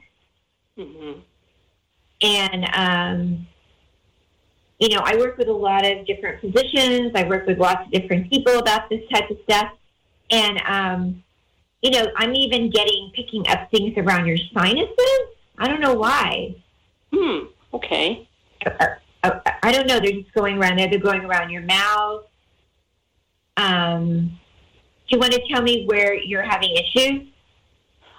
Mm 0.78 0.94
hmm 0.94 1.20
and 2.20 2.64
um, 2.74 3.46
you 4.78 4.90
know, 4.90 5.02
I 5.04 5.16
work 5.16 5.38
with 5.38 5.48
a 5.48 5.52
lot 5.52 5.84
of 5.84 6.06
different 6.06 6.40
physicians. 6.40 7.12
I 7.14 7.24
work 7.24 7.46
with 7.46 7.58
lots 7.58 7.86
of 7.86 7.92
different 7.92 8.30
people 8.30 8.58
about 8.58 8.88
this 8.88 9.02
type 9.12 9.28
of 9.30 9.38
stuff, 9.44 9.72
and 10.30 10.60
um, 10.66 11.24
you 11.82 11.90
know, 11.90 12.06
I'm 12.16 12.34
even 12.34 12.70
getting 12.70 13.10
picking 13.14 13.46
up 13.48 13.70
things 13.70 13.96
around 13.96 14.26
your 14.26 14.38
sinuses. 14.54 15.20
I 15.58 15.68
don't 15.68 15.80
know 15.80 15.94
why. 15.94 16.54
Hmm. 17.12 17.46
Okay. 17.74 18.28
I, 18.64 18.96
I, 19.22 19.52
I 19.62 19.72
don't 19.72 19.86
know. 19.86 20.00
They're 20.00 20.12
just 20.12 20.32
going 20.34 20.58
around 20.58 20.78
there. 20.78 20.88
They're 20.88 20.98
going 20.98 21.24
around 21.24 21.50
your 21.50 21.62
mouth. 21.62 22.24
Um, 23.56 24.38
do 25.08 25.16
you 25.16 25.18
want 25.18 25.32
to 25.32 25.42
tell 25.50 25.62
me 25.62 25.84
where 25.86 26.14
you're 26.14 26.42
having 26.42 26.70
issues? 26.76 27.28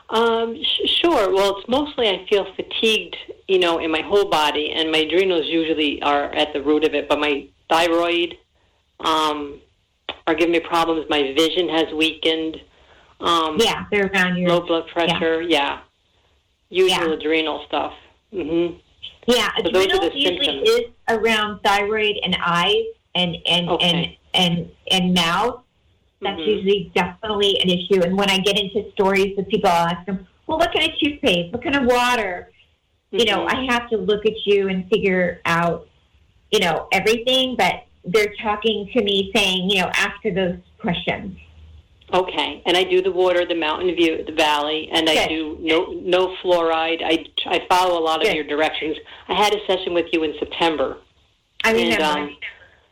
Um, 0.09 0.55
sh- 0.63 0.89
sure. 1.01 1.33
Well, 1.33 1.57
it's 1.57 1.67
mostly 1.69 2.09
I 2.09 2.25
feel 2.29 2.45
fatigued, 2.55 3.15
you 3.47 3.59
know, 3.59 3.77
in 3.79 3.91
my 3.91 4.01
whole 4.01 4.25
body, 4.25 4.71
and 4.71 4.91
my 4.91 4.99
adrenals 4.99 5.45
usually 5.47 6.01
are 6.01 6.25
at 6.33 6.51
the 6.53 6.61
root 6.63 6.83
of 6.83 6.93
it. 6.95 7.07
But 7.07 7.19
my 7.19 7.47
thyroid 7.69 8.35
um, 9.01 9.61
are 10.25 10.33
giving 10.33 10.51
me 10.53 10.59
problems. 10.61 11.05
My 11.09 11.33
vision 11.37 11.69
has 11.69 11.93
weakened. 11.93 12.57
Um, 13.19 13.57
Yeah, 13.59 13.85
they're 13.91 14.07
around 14.07 14.37
your 14.37 14.49
low 14.49 14.61
blood 14.61 14.87
pressure. 14.87 15.41
Yeah, 15.41 15.81
usual 16.69 17.13
adrenal 17.13 17.63
stuff. 17.67 17.93
hmm 18.31 18.67
Yeah, 19.27 19.49
So 19.57 19.69
adrenals 19.69 19.99
the 20.11 20.11
usually 20.19 20.45
symptoms. 20.45 20.69
is 20.69 20.81
around 21.09 21.59
thyroid 21.61 22.15
and 22.23 22.35
eyes 22.43 22.85
and 23.15 23.37
and 23.45 23.69
Okay. 23.69 24.17
and 24.33 24.51
and 24.57 24.71
and 24.89 25.13
mouth. 25.13 25.61
That's 26.21 26.39
Mhm. 26.39 26.47
usually 26.47 26.91
definitely 26.93 27.59
an 27.61 27.69
issue. 27.69 28.01
And 28.03 28.17
when 28.17 28.29
I 28.29 28.37
get 28.39 28.59
into 28.59 28.91
stories 28.91 29.35
with 29.37 29.47
people, 29.47 29.69
I'll 29.69 29.87
ask 29.87 30.05
them, 30.05 30.27
"Well, 30.47 30.57
what 30.57 30.73
kind 30.73 30.89
of 30.91 30.97
toothpaste? 30.99 31.53
What 31.53 31.63
kind 31.63 31.75
of 31.75 31.85
water?" 31.85 32.51
you 33.11 33.25
know, 33.25 33.39
Mhm. 33.47 33.53
I 33.55 33.73
have 33.73 33.89
to 33.89 33.97
look 33.97 34.23
at 34.27 34.45
you 34.45 34.69
and 34.69 34.87
figure 34.87 35.41
out, 35.45 35.87
you 36.51 36.59
know, 36.59 36.87
everything, 36.91 37.55
but 37.55 37.85
they're 38.05 38.35
talking 38.39 38.87
to 38.93 39.03
me 39.03 39.31
saying, 39.35 39.67
you 39.69 39.81
know, 39.81 39.89
after 39.95 40.29
those 40.31 40.57
questions. 40.77 41.35
Okay, 42.13 42.61
and 42.65 42.77
I 42.77 42.83
do 42.83 43.01
the 43.01 43.11
water, 43.11 43.45
the 43.45 43.55
mountain 43.55 43.95
view, 43.95 44.23
the 44.25 44.31
valley, 44.31 44.89
and 44.91 45.09
I 45.09 45.27
do 45.27 45.57
no 45.59 45.85
no 46.01 46.35
fluoride. 46.41 47.01
I 47.03 47.25
I 47.47 47.65
follow 47.69 47.99
a 47.99 48.03
lot 48.03 48.25
of 48.25 48.33
your 48.33 48.43
directions. 48.43 48.95
I 49.27 49.33
had 49.33 49.53
a 49.55 49.65
session 49.67 49.93
with 49.93 50.07
you 50.11 50.23
in 50.23 50.33
September. 50.39 50.97
I 51.63 51.69
And, 51.71 51.77
remember. 51.77 52.03
um, 52.03 52.37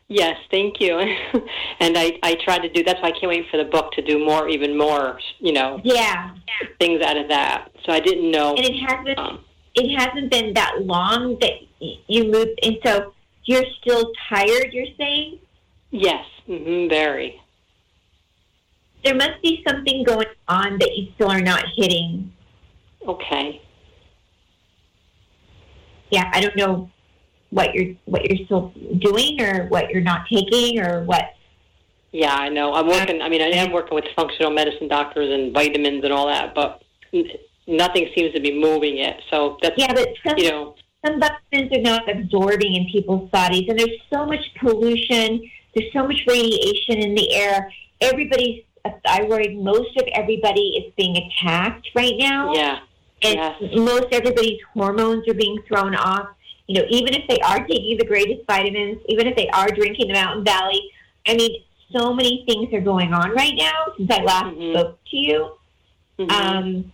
Yes, 0.09 0.37
thank 0.51 0.79
you. 0.79 0.97
and 1.79 1.97
I 1.97 2.17
I 2.23 2.35
tried 2.43 2.59
to 2.59 2.69
do. 2.69 2.83
That's 2.83 3.01
why 3.01 3.09
I 3.09 3.11
can't 3.11 3.27
wait 3.27 3.45
for 3.51 3.57
the 3.57 3.65
book 3.65 3.91
to 3.93 4.01
do 4.01 4.23
more, 4.23 4.47
even 4.47 4.77
more. 4.77 5.19
You 5.39 5.53
know, 5.53 5.81
yeah. 5.83 6.31
things 6.79 7.01
out 7.03 7.17
of 7.17 7.27
that. 7.29 7.69
So 7.85 7.91
I 7.91 7.99
didn't 7.99 8.31
know. 8.31 8.55
And 8.55 8.65
it 8.65 8.79
hasn't 8.87 9.19
Um, 9.19 9.43
it 9.75 9.97
hasn't 9.97 10.31
been 10.31 10.53
that 10.53 10.83
long 10.83 11.37
that 11.41 11.51
you 11.79 12.31
moved 12.31 12.59
and 12.63 12.77
so 12.85 13.13
you're 13.43 13.65
still 13.81 14.11
tired, 14.29 14.73
you're 14.73 14.93
saying? 14.97 15.39
yes, 15.91 16.25
hmm 16.45 16.87
very. 16.89 17.41
There 19.03 19.15
must 19.15 19.41
be 19.41 19.63
something 19.67 20.03
going 20.03 20.27
on 20.47 20.79
that 20.79 20.97
you 20.97 21.11
still 21.15 21.29
are 21.29 21.41
not 21.41 21.63
hitting. 21.75 22.33
Okay. 23.07 23.61
Yeah, 26.09 26.29
I 26.33 26.41
don't 26.41 26.55
know 26.57 26.89
what 27.49 27.73
you're 27.73 27.95
what 28.05 28.23
you're 28.29 28.45
still 28.45 28.73
doing 28.99 29.41
or 29.41 29.67
what 29.67 29.89
you're 29.89 30.01
not 30.01 30.21
taking 30.31 30.79
or 30.79 31.03
what 31.05 31.33
Yeah, 32.11 32.33
I 32.35 32.49
know. 32.49 32.73
I'm 32.73 32.87
working. 32.87 33.21
I 33.21 33.29
mean, 33.29 33.41
I 33.41 33.49
am 33.57 33.71
working 33.71 33.95
with 33.95 34.05
functional 34.15 34.51
medicine 34.51 34.87
doctors 34.87 35.29
and 35.31 35.53
vitamins 35.53 36.03
and 36.03 36.11
all 36.13 36.27
that, 36.27 36.53
but 36.55 36.81
nothing 37.67 38.09
seems 38.15 38.33
to 38.33 38.41
be 38.41 38.59
moving 38.59 38.97
it. 38.97 39.21
So 39.29 39.57
that's 39.61 39.75
Yeah, 39.77 39.93
but 39.93 40.09
some, 40.25 40.37
you 40.37 40.49
know. 40.49 40.75
some 41.05 41.19
vitamins 41.19 41.71
are 41.77 41.81
not 41.81 42.09
absorbing 42.09 42.75
in 42.75 42.85
people's 42.91 43.29
bodies, 43.29 43.65
and 43.69 43.77
there's 43.79 43.99
so 44.13 44.25
much 44.25 44.43
pollution. 44.59 45.41
There's 45.75 45.91
so 45.93 46.07
much 46.07 46.21
radiation 46.27 46.97
in 46.99 47.13
the 47.13 47.33
air. 47.33 47.71
Everybody's 48.01 48.63
a 48.85 48.91
thyroid. 49.05 49.55
Most 49.57 49.95
of 49.97 50.05
everybody 50.13 50.67
is 50.79 50.93
being 50.97 51.17
attacked 51.17 51.87
right 51.95 52.15
now. 52.17 52.53
Yeah. 52.53 52.79
and 53.23 53.35
Yes. 53.35 53.55
most 53.75 54.07
everybody's 54.11 54.59
hormones 54.73 55.27
are 55.27 55.33
being 55.33 55.57
thrown 55.67 55.95
off. 55.95 56.27
You 56.68 56.82
know, 56.82 56.86
even 56.89 57.13
if 57.13 57.28
they 57.28 57.39
are 57.39 57.65
taking 57.65 57.97
the 57.97 58.05
greatest 58.05 58.45
vitamins, 58.45 58.99
even 59.07 59.26
if 59.28 59.36
they 59.36 59.47
are 59.49 59.68
drinking 59.68 60.07
the 60.07 60.13
Mountain 60.13 60.43
Valley, 60.43 60.82
I 61.26 61.36
mean, 61.36 61.63
so 61.95 62.13
many 62.13 62.43
things 62.47 62.74
are 62.74 62.82
going 62.82 63.13
on 63.13 63.32
right 63.32 63.53
now 63.55 63.93
since 63.97 64.11
I 64.11 64.22
last 64.24 64.55
Mhm. 64.55 64.74
spoke 64.74 64.99
to 65.05 65.18
you. 65.18 65.51
Mhm. 66.20 66.32
Um, 66.32 66.93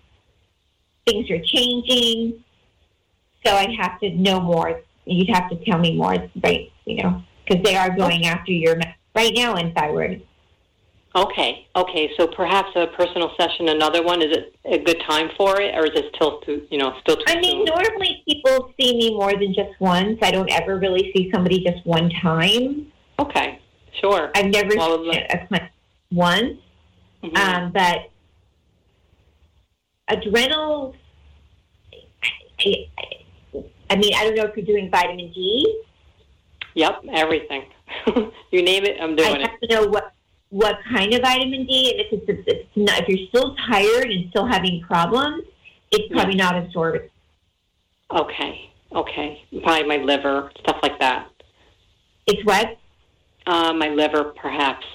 things 1.08 1.30
are 1.32 1.40
changing, 1.40 2.44
so 3.46 3.56
I'd 3.56 3.74
have 3.76 4.00
to 4.02 4.12
know 4.12 4.40
more. 4.40 4.82
You'd 5.06 5.30
have 5.30 5.50
to 5.50 5.56
tell 5.66 5.80
me 5.80 5.96
more, 5.96 6.30
right? 6.44 6.72
You 6.86 7.02
know, 7.02 7.24
because 7.44 7.64
they 7.64 7.76
are 7.76 7.90
going 7.90 8.26
after 8.26 8.52
your 8.52 8.80
right 9.16 9.34
now 9.36 9.56
in 9.56 9.74
thyroid. 9.74 10.22
Okay. 11.16 11.68
Okay. 11.76 12.11
So 12.18 12.28
perhaps 12.28 12.70
a 12.76 12.88
personal 12.88 13.32
session, 13.39 13.70
another 13.70 14.01
one. 14.03 14.22
Is 14.24 14.36
it 14.36 14.55
a 14.66 14.80
good 14.80 14.99
time 15.07 15.30
for 15.38 15.61
it, 15.61 15.76
or 15.76 15.86
is 15.86 15.91
it 15.93 16.05
still 16.16 16.39
too, 16.41 16.66
you 16.72 16.78
know, 16.80 16.95
still 17.01 17.18
too 17.18 17.24
I 17.28 17.39
mean, 17.39 17.66
soon? 17.68 17.76
normally 17.76 18.24
people 18.28 18.74
see 18.80 18.97
me 18.97 19.11
more 19.16 19.32
than 19.34 19.53
just 19.53 19.80
once. 19.80 20.18
I 20.24 20.32
don't 20.32 20.51
ever 20.51 20.80
really 20.80 21.11
see 21.16 21.30
somebody 21.34 21.64
just 21.64 21.86
one 21.86 22.09
time. 22.22 22.91
Okay. 23.20 23.59
Sure. 24.01 24.32
I've 24.36 24.47
never 24.47 24.76
Well, 24.76 25.03
seen 25.03 25.22
a 25.30 25.47
client 25.47 25.72
once, 26.11 26.57
Mhm. 27.24 27.38
um, 27.38 27.72
but 27.72 28.09
adrenals. 30.07 30.95
I, 32.59 32.88
I 33.89 33.95
mean, 33.97 34.14
I 34.16 34.24
don't 34.24 34.36
know 34.36 34.45
if 34.45 34.55
you're 34.57 34.66
doing 34.66 34.89
vitamin 34.89 35.32
D. 35.32 35.82
Yep. 36.76 37.03
Everything. 37.14 37.66
you 38.51 38.64
name 38.64 38.84
it, 38.86 38.97
I'm 38.99 39.16
doing 39.16 39.30
I 39.36 39.39
it. 39.41 39.41
have 39.41 39.59
to 39.59 39.68
know 39.76 39.88
what 39.88 40.12
what 40.54 40.78
kind 40.88 41.12
of 41.16 41.22
vitamin 41.22 41.66
D, 41.66 41.91
and 41.91 41.99
if 41.99 42.14
it's, 42.14 42.30
if 42.30 42.47
it's 42.47 42.70
not, 42.76 43.01
if 43.01 43.10
you're 43.10 43.28
still 43.30 43.56
tired 43.68 44.12
and 44.12 44.30
still 44.30 44.45
having 44.45 44.82
problems, 44.82 45.45
it's 45.91 46.14
probably 46.14 46.36
not 46.36 46.56
absorbing. 46.56 47.10
Okay. 48.12 48.70
Okay. 48.91 49.41
Probably 49.64 49.88
my 49.88 49.97
liver, 49.97 50.51
stuff 50.60 50.78
like 50.84 50.99
that. 50.99 51.28
It's 52.28 52.45
what? 52.45 52.78
Uh, 53.47 53.74
my 53.74 53.89
liver, 53.89 54.34
perhaps, 54.39 54.86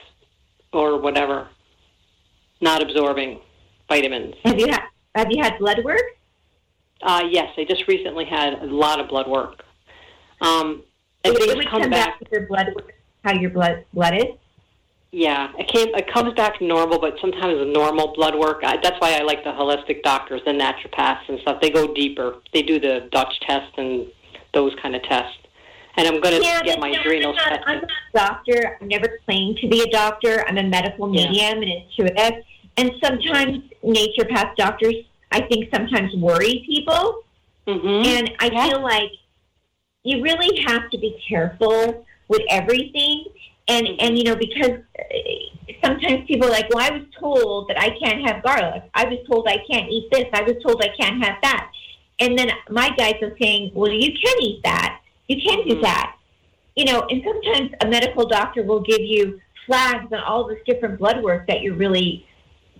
or 0.72 1.00
whatever. 1.00 1.48
Not 2.60 2.80
absorbing 2.80 3.40
vitamins. 3.88 4.36
Have 4.44 4.60
you 4.60 4.68
had 4.68 4.82
Have 5.16 5.26
you 5.30 5.42
had 5.42 5.58
blood 5.58 5.82
work? 5.84 6.02
Uh, 7.02 7.24
yes, 7.28 7.52
I 7.58 7.64
just 7.64 7.88
recently 7.88 8.26
had 8.26 8.54
a 8.54 8.66
lot 8.66 9.00
of 9.00 9.08
blood 9.08 9.28
work. 9.28 9.64
Um, 10.40 10.84
It, 11.24 11.30
it 11.36 11.56
would 11.56 11.68
come 11.68 11.82
come 11.82 11.90
back. 11.90 12.20
back 12.20 12.20
to 12.20 12.26
your 12.30 12.46
blood 12.46 12.68
how 13.24 13.34
your 13.34 13.50
blood 13.50 13.84
blood 13.92 14.14
is. 14.14 14.24
Yeah, 15.10 15.52
it 15.58 15.68
came. 15.68 15.94
It 15.94 16.12
comes 16.12 16.34
back 16.34 16.60
normal, 16.60 16.98
but 16.98 17.14
sometimes 17.20 17.58
the 17.58 17.64
normal 17.64 18.12
blood 18.14 18.34
work. 18.34 18.60
I, 18.62 18.76
that's 18.82 19.00
why 19.00 19.14
I 19.18 19.22
like 19.22 19.42
the 19.42 19.50
holistic 19.50 20.02
doctors, 20.02 20.42
the 20.44 20.50
naturopaths 20.52 21.28
and 21.28 21.40
stuff. 21.40 21.62
They 21.62 21.70
go 21.70 21.94
deeper. 21.94 22.36
They 22.52 22.62
do 22.62 22.78
the 22.78 23.08
Dutch 23.10 23.40
test 23.40 23.72
and 23.78 24.06
those 24.52 24.74
kind 24.82 24.94
of 24.94 25.02
tests. 25.02 25.38
And 25.96 26.06
I'm 26.06 26.20
going 26.20 26.36
to 26.40 26.42
Yeah, 26.46 26.62
get 26.62 26.78
my 26.78 26.90
no, 26.90 27.00
adrenals 27.00 27.36
I'm 27.40 27.50
not, 27.52 27.56
tested. 27.56 27.64
I'm 27.66 27.80
not 27.80 27.90
a 27.90 28.18
doctor. 28.28 28.76
I've 28.80 28.86
never 28.86 29.18
claimed 29.24 29.56
to 29.58 29.68
be 29.68 29.80
a 29.82 29.90
doctor. 29.90 30.44
I'm 30.46 30.58
a 30.58 30.62
medical 30.62 31.12
Yeah. 31.14 31.30
medium 31.30 31.62
and 31.62 31.72
intuitive. 31.72 32.44
And 32.76 32.92
sometimes 33.02 33.64
naturopath 33.82 34.56
doctors, 34.56 34.94
I 35.32 35.40
think, 35.40 35.70
sometimes 35.74 36.14
worry 36.16 36.62
people. 36.66 37.24
Mm-hmm. 37.66 38.06
And 38.06 38.30
I 38.40 38.68
feel 38.68 38.82
like 38.82 39.10
you 40.04 40.22
really 40.22 40.62
have 40.64 40.88
to 40.90 40.98
be 40.98 41.18
careful 41.28 42.06
with 42.28 42.42
everything. 42.50 43.24
And 43.68 43.86
and 44.00 44.16
you 44.18 44.24
know 44.24 44.36
because 44.36 44.80
uh, 44.98 45.78
sometimes 45.84 46.26
people 46.26 46.48
are 46.48 46.50
like, 46.50 46.68
well, 46.70 46.84
I 46.84 46.96
was 46.96 47.06
told 47.18 47.68
that 47.68 47.80
I 47.80 47.90
can't 47.98 48.26
have 48.26 48.42
garlic. 48.42 48.82
I 48.94 49.04
was 49.04 49.18
told 49.28 49.46
I 49.46 49.58
can't 49.70 49.90
eat 49.90 50.08
this. 50.10 50.24
I 50.32 50.42
was 50.42 50.56
told 50.64 50.82
I 50.82 50.88
can't 50.98 51.22
have 51.22 51.36
that. 51.42 51.70
And 52.20 52.38
then 52.38 52.50
my 52.70 52.90
guys 52.96 53.14
are 53.22 53.36
saying, 53.40 53.72
well, 53.74 53.92
you 53.92 54.12
can 54.12 54.42
eat 54.42 54.60
that. 54.64 55.00
You 55.28 55.40
can 55.40 55.68
do 55.68 55.80
that. 55.82 56.16
You 56.74 56.86
know, 56.86 57.06
and 57.10 57.22
sometimes 57.24 57.70
a 57.80 57.86
medical 57.86 58.26
doctor 58.26 58.62
will 58.62 58.80
give 58.80 59.00
you 59.00 59.40
flags 59.66 60.12
on 60.12 60.20
all 60.20 60.48
this 60.48 60.58
different 60.66 60.98
blood 60.98 61.22
work 61.22 61.46
that 61.46 61.60
you're 61.62 61.74
really 61.74 62.26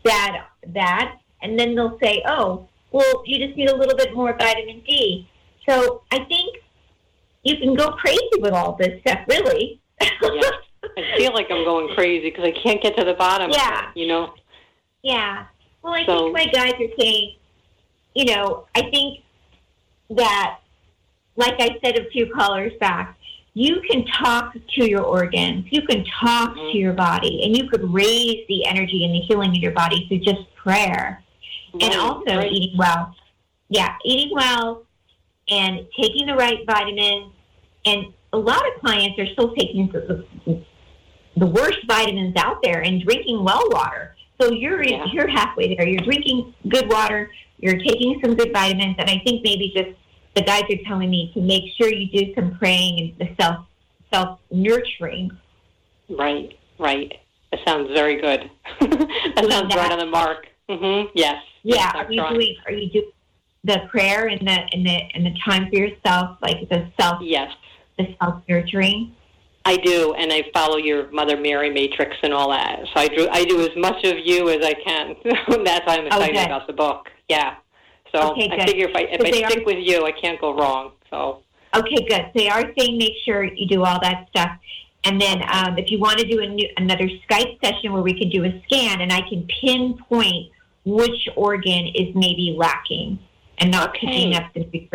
bad 0.02 0.44
bad, 0.68 1.18
and 1.42 1.58
then 1.58 1.74
they'll 1.74 1.98
say, 2.02 2.22
oh, 2.26 2.68
well, 2.90 3.22
you 3.26 3.44
just 3.44 3.56
need 3.56 3.70
a 3.70 3.76
little 3.76 3.96
bit 3.96 4.14
more 4.14 4.34
vitamin 4.36 4.82
D. 4.86 5.28
So 5.68 6.02
I 6.10 6.24
think 6.24 6.56
you 7.42 7.56
can 7.58 7.74
go 7.74 7.92
crazy 7.92 8.38
with 8.38 8.52
all 8.52 8.76
this 8.76 9.00
stuff, 9.02 9.20
really. 9.28 9.80
yeah. 10.00 10.50
I 10.98 11.16
feel 11.16 11.32
like 11.32 11.46
I'm 11.50 11.64
going 11.64 11.94
crazy 11.94 12.30
because 12.30 12.44
I 12.44 12.52
can't 12.52 12.82
get 12.82 12.96
to 12.96 13.04
the 13.04 13.14
bottom. 13.14 13.50
Yeah. 13.50 13.84
Of 13.90 13.96
it, 13.96 14.00
you 14.00 14.06
know. 14.08 14.34
Yeah. 15.02 15.44
Well, 15.82 15.94
I 15.94 16.04
So- 16.06 16.32
think 16.32 16.32
my 16.34 16.46
guys 16.46 16.72
are 16.74 16.94
saying, 16.98 17.34
you 18.14 18.24
know, 18.26 18.66
I 18.74 18.82
think 18.90 19.20
that, 20.10 20.58
like 21.36 21.54
I 21.60 21.78
said 21.84 21.98
a 21.98 22.08
few 22.10 22.32
callers 22.32 22.72
back, 22.80 23.16
you 23.54 23.80
can 23.90 24.04
talk 24.06 24.54
to 24.54 24.88
your 24.88 25.02
organs, 25.02 25.66
you 25.70 25.82
can 25.82 26.04
talk 26.04 26.50
Mm-hmm. 26.50 26.72
to 26.72 26.78
your 26.78 26.92
body, 26.92 27.42
and 27.44 27.56
you 27.56 27.68
could 27.68 27.92
raise 27.92 28.46
the 28.48 28.64
energy 28.66 29.04
and 29.04 29.14
the 29.14 29.20
healing 29.20 29.54
in 29.54 29.60
your 29.60 29.72
body 29.72 30.06
through 30.08 30.18
just 30.20 30.54
prayer. 30.56 31.22
and 31.80 31.94
also 31.94 32.36
right. 32.36 32.50
eating 32.50 32.76
well. 32.78 33.14
Yeah, 33.68 33.94
eating 34.04 34.34
well 34.34 34.84
and 35.50 35.86
taking 36.00 36.26
the 36.26 36.34
right 36.34 36.64
vitamins. 36.66 37.32
And 37.84 38.06
a 38.32 38.38
lot 38.38 38.66
of 38.66 38.80
clients 38.80 39.18
are 39.18 39.26
still 39.26 39.54
taking 39.54 39.88
the, 41.38 41.46
worst 41.46 41.78
vitamins 41.86 42.34
out 42.36 42.58
there 42.62 42.80
and 42.82 43.02
drinking 43.02 43.44
well 43.44 43.62
water. 43.70 44.14
So 44.40 44.52
you're 44.52 44.82
Yeah. 44.84 45.04
you're 45.12 45.28
halfway 45.28 45.74
there. 45.74 45.86
You're 45.86 46.04
drinking 46.04 46.54
good 46.68 46.88
water. 46.88 47.30
You're 47.58 47.78
taking 47.78 48.20
some 48.24 48.34
good 48.36 48.52
vitamins, 48.52 48.96
and 48.98 49.10
I 49.10 49.18
think 49.24 49.42
maybe 49.42 49.72
just 49.74 49.90
the 50.34 50.42
guys 50.42 50.62
are 50.70 50.84
telling 50.86 51.10
me 51.10 51.30
to 51.34 51.40
make 51.40 51.64
sure 51.76 51.92
you 51.92 52.06
do 52.08 52.32
some 52.34 52.56
praying 52.56 53.14
and 53.18 53.28
the 53.28 53.34
self 53.42 53.66
self 54.12 54.38
nurturing. 54.50 55.30
Right. 56.08 56.56
Right. 56.78 57.12
That 57.50 57.60
sounds 57.66 57.88
very 57.92 58.20
good. 58.20 58.50
that 58.80 59.46
sounds 59.50 59.74
right 59.74 59.90
on 59.92 59.98
the 59.98 60.06
mark. 60.06 60.46
hmm 60.68 61.08
Yes. 61.14 61.42
Yeah, 61.64 61.74
Yes, 61.74 61.94
are 61.96 62.12
you 62.12 62.28
doing? 62.28 62.56
Are 62.66 62.72
you 62.72 62.88
doing 62.90 63.10
the 63.64 63.80
prayer 63.90 64.28
and 64.28 64.40
the 64.46 64.52
and 64.72 64.86
the 64.86 65.00
and 65.14 65.26
the 65.26 65.34
time 65.44 65.68
for 65.68 65.76
yourself, 65.76 66.38
like 66.40 66.68
the 66.68 66.88
self 67.00 67.20
Yes. 67.20 67.50
the 67.98 68.14
self 68.20 68.42
nurturing? 68.48 69.14
I 69.64 69.76
do, 69.76 70.14
and 70.14 70.32
I 70.32 70.44
follow 70.54 70.76
your 70.76 71.10
Mother 71.10 71.36
Mary 71.36 71.70
matrix 71.70 72.16
and 72.22 72.32
all 72.32 72.50
that. 72.50 72.80
So 72.94 73.00
I 73.00 73.08
do, 73.08 73.28
I 73.30 73.44
do 73.44 73.60
as 73.60 73.76
much 73.76 74.02
of 74.04 74.16
you 74.24 74.48
as 74.48 74.64
I 74.64 74.74
can. 74.74 75.14
That's 75.64 75.86
why 75.86 75.96
I'm 75.98 76.06
excited 76.06 76.36
Okay. 76.36 76.44
about 76.46 76.66
the 76.66 76.72
book. 76.72 77.08
Yeah. 77.28 77.56
So 78.14 78.32
Okay, 78.32 78.48
I 78.50 78.64
figure 78.66 78.88
if 78.88 78.96
I 78.96 79.00
if 79.02 79.20
So 79.20 79.26
I 79.26 79.30
they 79.30 79.44
are- 79.44 79.50
stick 79.50 79.66
with 79.66 79.78
you, 79.78 80.06
I 80.06 80.12
can't 80.12 80.40
go 80.40 80.54
wrong. 80.54 80.92
So 81.10 81.42
Okay, 81.76 82.06
good. 82.08 82.22
So 82.22 82.30
they 82.34 82.48
are 82.48 82.62
saying 82.78 82.96
make 82.96 83.12
sure 83.26 83.44
you 83.44 83.66
do 83.68 83.84
all 83.84 84.00
that 84.00 84.26
stuff. 84.30 84.50
And 85.04 85.20
then 85.20 85.42
um, 85.52 85.76
if 85.78 85.90
you 85.90 85.98
want 85.98 86.18
to 86.18 86.26
do 86.26 86.40
a 86.40 86.46
new, 86.46 86.66
another 86.78 87.08
Skype 87.28 87.62
session 87.62 87.92
where 87.92 88.02
we 88.02 88.18
can 88.18 88.30
do 88.30 88.44
a 88.44 88.62
scan 88.66 89.00
and 89.02 89.12
I 89.12 89.20
can 89.28 89.46
pinpoint 89.60 90.50
which 90.86 91.28
organ 91.36 91.88
is 91.94 92.14
maybe 92.14 92.54
lacking 92.56 93.18
and 93.58 93.70
not 93.70 93.90
Okay. 93.90 94.06
picking 94.06 94.34
up 94.34 94.52
the. 94.54 94.88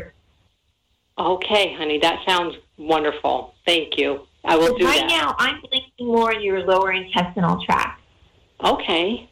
Okay, 1.17 1.75
honey, 1.77 1.99
that 1.99 2.19
sounds 2.27 2.55
wonderful. 2.77 3.53
Thank 3.67 3.97
you. 3.99 4.21
I 4.45 4.57
will 4.57 4.77
do 4.77 4.85
right 4.85 4.99
that. 5.01 5.07
now, 5.07 5.35
I'm 5.37 5.61
thinking 5.61 6.07
more 6.07 6.33
in 6.33 6.41
your 6.41 6.65
lower 6.65 6.91
intestinal 6.91 7.63
tract. 7.65 8.01
Okay. 8.63 9.29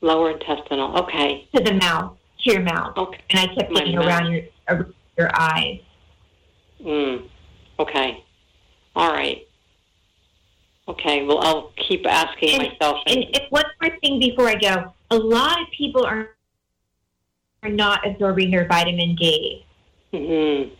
Lower 0.00 0.32
intestinal. 0.32 0.96
Okay. 0.98 1.48
To 1.54 1.62
the 1.62 1.74
mouth, 1.74 2.16
to 2.40 2.52
your 2.52 2.62
mouth. 2.62 2.96
Okay. 2.96 3.20
And 3.30 3.38
I 3.40 3.54
kept 3.54 3.70
My 3.70 3.80
thinking 3.80 3.98
around 3.98 4.32
your 4.32 4.42
around 4.68 4.94
your 5.16 5.30
eyes. 5.34 5.80
Mm. 6.84 7.28
Okay. 7.78 8.24
All 8.96 9.12
right. 9.12 9.46
Okay. 10.88 11.24
Well, 11.24 11.38
I'll 11.38 11.72
keep 11.88 12.04
asking 12.06 12.58
myself. 12.58 12.98
And 13.06 13.24
if, 13.32 13.50
one 13.50 13.64
more 13.80 13.96
thing 14.00 14.18
before 14.18 14.48
I 14.48 14.56
go, 14.56 14.92
a 15.10 15.16
lot 15.16 15.60
of 15.60 15.68
people 15.76 16.04
are 16.04 16.30
are 17.62 17.70
not 17.70 18.04
absorbing 18.04 18.50
their 18.50 18.66
vitamin 18.66 19.14
D. 19.14 19.64
hmm 20.12 20.74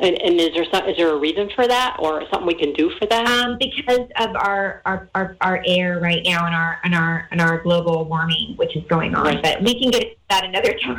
And, 0.00 0.20
and 0.22 0.40
is 0.40 0.50
there 0.54 0.64
some, 0.72 0.88
is 0.88 0.96
there 0.96 1.10
a 1.10 1.18
reason 1.18 1.50
for 1.54 1.66
that, 1.66 1.96
or 1.98 2.22
something 2.30 2.46
we 2.46 2.54
can 2.54 2.72
do 2.72 2.90
for 2.98 3.06
that? 3.06 3.26
Um, 3.26 3.58
because 3.58 4.08
of 4.18 4.34
our, 4.36 4.80
our, 4.86 5.08
our, 5.14 5.36
our 5.42 5.62
air 5.66 6.00
right 6.00 6.22
now 6.24 6.46
and 6.46 6.54
our 6.54 6.80
and 6.82 6.94
our 6.94 7.28
and 7.30 7.40
our 7.40 7.62
global 7.62 8.06
warming, 8.06 8.54
which 8.56 8.74
is 8.74 8.84
going 8.88 9.14
on. 9.14 9.26
Right. 9.26 9.42
But 9.42 9.62
we 9.62 9.78
can 9.78 9.90
get 9.90 10.16
that 10.30 10.44
another 10.44 10.74
time. 10.82 10.98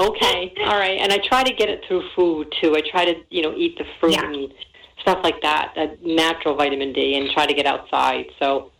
okay. 0.00 0.52
All 0.64 0.78
right. 0.78 0.98
And 1.00 1.12
I 1.12 1.18
try 1.18 1.44
to 1.44 1.52
get 1.52 1.68
it 1.68 1.84
through 1.86 2.02
food 2.16 2.52
too. 2.60 2.74
I 2.76 2.82
try 2.90 3.04
to 3.04 3.14
you 3.30 3.42
know 3.42 3.54
eat 3.56 3.78
the 3.78 3.84
fruit 4.00 4.18
and 4.18 4.52
stuff 5.00 5.20
like 5.22 5.40
that, 5.42 5.72
that 5.76 6.04
natural 6.04 6.56
vitamin 6.56 6.92
D, 6.92 7.16
and 7.16 7.30
try 7.30 7.46
to 7.46 7.54
get 7.54 7.64
outside. 7.64 8.26
So 8.40 8.72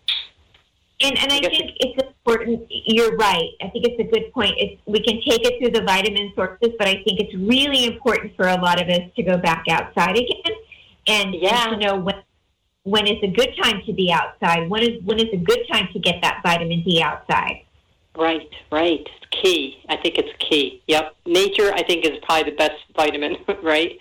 And 1.00 1.18
and 1.18 1.32
I 1.32 1.40
think 1.40 1.72
it's 1.78 2.02
important. 2.02 2.66
You're 2.70 3.16
right. 3.16 3.50
I 3.60 3.68
think 3.68 3.84
it's 3.86 4.00
a 4.00 4.10
good 4.10 4.32
point. 4.32 4.54
It's, 4.56 4.80
we 4.86 5.00
can 5.00 5.16
take 5.28 5.44
it 5.44 5.58
through 5.60 5.78
the 5.78 5.84
vitamin 5.84 6.32
sources, 6.34 6.70
but 6.78 6.88
I 6.88 7.02
think 7.04 7.20
it's 7.20 7.34
really 7.34 7.84
important 7.84 8.34
for 8.34 8.48
a 8.48 8.58
lot 8.60 8.80
of 8.80 8.88
us 8.88 9.02
to 9.16 9.22
go 9.22 9.36
back 9.36 9.64
outside 9.68 10.16
again 10.16 10.56
and, 11.06 11.34
and 11.34 11.70
to 11.72 11.76
know 11.76 11.96
when 11.96 12.16
when 12.84 13.06
is 13.06 13.22
a 13.22 13.26
good 13.26 13.50
time 13.60 13.82
to 13.84 13.92
be 13.92 14.12
outside. 14.12 14.70
When 14.70 14.82
is 14.82 15.02
when 15.04 15.18
is 15.18 15.28
a 15.32 15.36
good 15.36 15.60
time 15.70 15.88
to 15.92 15.98
get 15.98 16.22
that 16.22 16.40
vitamin 16.42 16.82
D 16.82 17.02
outside. 17.02 17.64
right, 18.16 18.48
right. 18.72 19.00
It's 19.00 19.42
key. 19.42 19.82
I 19.88 19.96
think 19.96 20.16
it's 20.16 20.30
key. 20.38 20.82
Yep. 20.86 21.14
Nature, 21.26 21.72
I 21.74 21.82
think, 21.82 22.06
is 22.06 22.18
probably 22.22 22.52
the 22.52 22.56
best 22.56 22.80
vitamin. 22.96 23.36
right. 23.62 23.98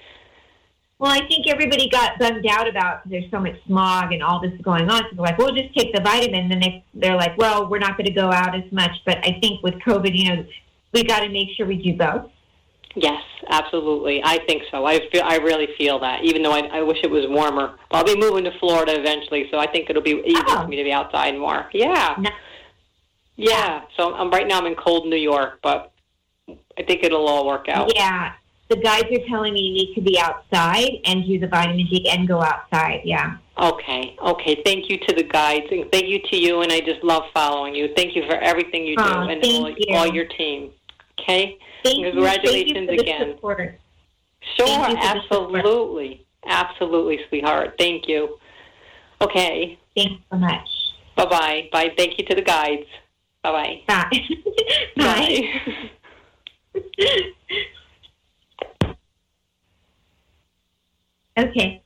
Well, 0.98 1.12
I 1.12 1.28
think 1.28 1.48
everybody 1.48 1.90
got 1.90 2.18
bummed 2.20 2.46
out 2.48 2.70
about 2.70 3.08
there's 3.10 3.30
so 3.30 3.40
much 3.40 3.56
smog 3.66 4.14
and 4.14 4.24
all 4.24 4.40
this 4.40 4.54
going 4.62 4.90
on. 4.90 5.02
So 5.04 5.10
they're 5.16 5.26
like, 5.26 5.38
"We'll 5.38 5.54
just 5.54 5.76
take 5.76 5.94
the 5.94 6.02
vitamin." 6.02 6.48
Then 6.48 6.62
they 6.62 6.86
they're 6.94 7.18
like, 7.18 7.38
"Well, 7.38 7.68
we're 7.68 7.80
not 7.80 7.98
going 7.98 8.06
to 8.06 8.14
go 8.14 8.32
out 8.32 8.56
as 8.56 8.72
much." 8.72 8.92
But 9.06 9.18
I 9.18 9.38
think 9.42 9.62
with 9.62 9.74
COVID, 9.76 10.18
you 10.18 10.30
know, 10.30 10.46
we 10.94 11.04
got 11.04 11.20
to 11.20 11.30
make 11.30 11.50
sure 11.58 11.66
we 11.66 11.82
do 11.82 11.98
both. 11.98 12.32
Yes, 12.96 13.22
absolutely. 13.50 14.22
I 14.24 14.40
think 14.48 14.64
so. 14.72 14.86
I 14.86 15.02
feel, 15.12 15.24
I 15.26 15.36
really 15.38 15.68
feel 15.78 16.00
that. 16.00 16.24
Even 16.24 16.42
though 16.42 16.54
I, 16.54 16.62
I 16.72 16.82
wish 16.82 17.00
it 17.04 17.12
was 17.12 17.26
warmer, 17.28 17.76
but 17.92 17.98
I'll 17.98 18.06
be 18.06 18.18
moving 18.18 18.46
to 18.46 18.58
Florida 18.60 18.98
eventually, 18.98 19.50
so 19.52 19.58
I 19.60 19.68
think 19.68 19.90
it'll 19.90 20.02
be 20.02 20.22
easier 20.26 20.44
for 20.44 20.60
oh. 20.60 20.68
me 20.68 20.78
to 20.78 20.84
be 20.84 20.94
outside 20.94 21.38
more. 21.38 21.68
Yeah. 21.74 22.16
Yeah. 23.36 23.82
So 23.98 24.14
I'm 24.16 24.32
right 24.32 24.48
now. 24.48 24.60
I'm 24.60 24.66
in 24.66 24.76
cold 24.76 25.08
New 25.08 25.18
York, 25.18 25.60
but 25.62 25.92
I 26.48 26.84
think 26.84 27.04
it'll 27.04 27.28
all 27.28 27.46
work 27.46 27.68
out. 27.68 27.92
Yeah, 27.94 28.32
the 28.70 28.78
guides 28.78 29.08
are 29.12 29.28
telling 29.28 29.54
me 29.54 29.62
you 29.62 29.74
need 29.74 29.96
to 29.96 30.02
be 30.02 30.20
outside 30.20 30.90
and 31.06 31.26
do 31.26 31.40
the 31.40 31.48
vitamin 31.48 31.86
D 31.88 32.10
and 32.10 32.28
go 32.28 32.42
outside. 32.42 33.02
Yeah. 33.04 33.38
Okay. 33.58 34.16
Okay. 34.22 34.62
Thank 34.66 34.90
you 34.90 34.98
to 35.08 35.16
the 35.16 35.24
guides, 35.24 35.68
and 35.72 35.90
thank 35.92 36.08
you 36.08 36.20
to 36.32 36.36
you. 36.36 36.62
And 36.62 36.72
I 36.72 36.80
just 36.82 37.04
love 37.04 37.24
following 37.34 37.76
you. 37.76 37.90
Thank 37.96 38.16
you 38.16 38.24
for 38.28 38.36
everything 38.36 38.86
you 38.86 38.96
do, 38.98 39.04
Oh, 39.04 39.28
and 39.28 39.44
all, 39.44 39.70
you. 39.70 39.96
all 39.96 40.08
your 40.08 40.26
team. 40.26 40.72
Okay. 41.20 41.58
Thank 41.84 42.00
you. 42.00 42.12
Congratulations 42.12 42.88
Thank 42.88 42.92
you 42.92 42.98
for 42.98 42.98
the 42.98 43.02
again. 43.02 43.36
support. 43.36 43.80
Sure, 44.58 44.68
Thank 44.68 44.90
you 44.90 44.96
for 44.96 45.02
the 45.02 45.08
absolutely. 45.08 46.26
Absolutely, 46.48 47.20
sweetheart. 47.30 47.76
Thank 47.80 48.08
you. 48.08 48.38
Okay. 49.22 49.80
Thanks 49.96 50.22
so 50.32 50.38
much. 50.38 50.68
Bye 51.16 51.26
bye. 51.26 51.70
Bye. 51.72 51.92
Thank 51.98 52.20
you 52.20 52.26
to 52.26 52.36
the 52.36 52.42
guides. 52.42 52.86
Bye 53.44 53.82
bye 53.88 54.10
bye. 54.10 54.22
Bye. 56.74 56.82
Okay. 61.38 61.82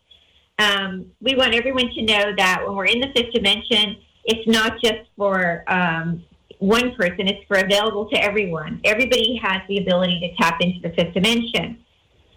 Um, 0.60 1.12
we 1.22 1.36
want 1.36 1.56
everyone 1.56 1.90
to 1.94 2.02
know 2.02 2.34
that 2.38 2.64
when 2.66 2.76
we're 2.76 2.86
in 2.86 3.00
the 3.00 3.08
fifth 3.16 3.34
dimension, 3.34 3.98
it's 4.26 4.48
not 4.48 4.82
just 4.82 5.10
for 5.16 5.64
um, 5.68 6.24
one 6.60 6.94
person, 6.96 7.28
it's 7.28 7.46
for 7.48 7.58
available 7.58 8.10
to 8.10 8.22
everyone. 8.22 8.82
Everybody 8.84 9.40
has 9.42 9.62
the 9.68 9.78
ability 9.78 10.20
to 10.20 10.36
tap 10.44 10.60
into 10.60 10.82
the 10.82 10.94
fifth 10.96 11.14
dimension. 11.14 11.80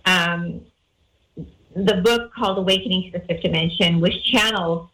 Um, 0.06 0.62
the 1.74 2.00
book 2.02 2.32
called 2.34 2.58
Awakening 2.58 3.10
to 3.10 3.18
the 3.18 3.24
Fifth 3.26 3.42
Dimension 3.42 4.00
was 4.00 4.12
channeled 4.24 4.88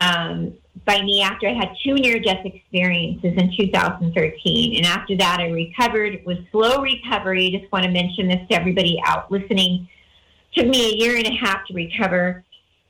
um, 0.00 0.54
by 0.84 1.02
me 1.02 1.22
after 1.22 1.48
I 1.48 1.54
had 1.54 1.70
two 1.84 1.94
near 1.94 2.20
death 2.20 2.44
experiences 2.44 3.34
in 3.36 3.52
2013. 3.56 4.76
And 4.76 4.86
after 4.86 5.16
that, 5.16 5.40
I 5.40 5.48
recovered. 5.50 6.14
It 6.14 6.26
was 6.26 6.38
slow 6.50 6.82
recovery. 6.82 7.50
Just 7.50 7.70
want 7.72 7.84
to 7.84 7.90
mention 7.90 8.28
this 8.28 8.46
to 8.50 8.56
everybody 8.56 9.00
out 9.04 9.30
listening. 9.30 9.88
Took 10.54 10.66
me 10.66 10.92
a 10.92 10.96
year 10.96 11.16
and 11.16 11.26
a 11.26 11.34
half 11.34 11.66
to 11.66 11.74
recover. 11.74 12.44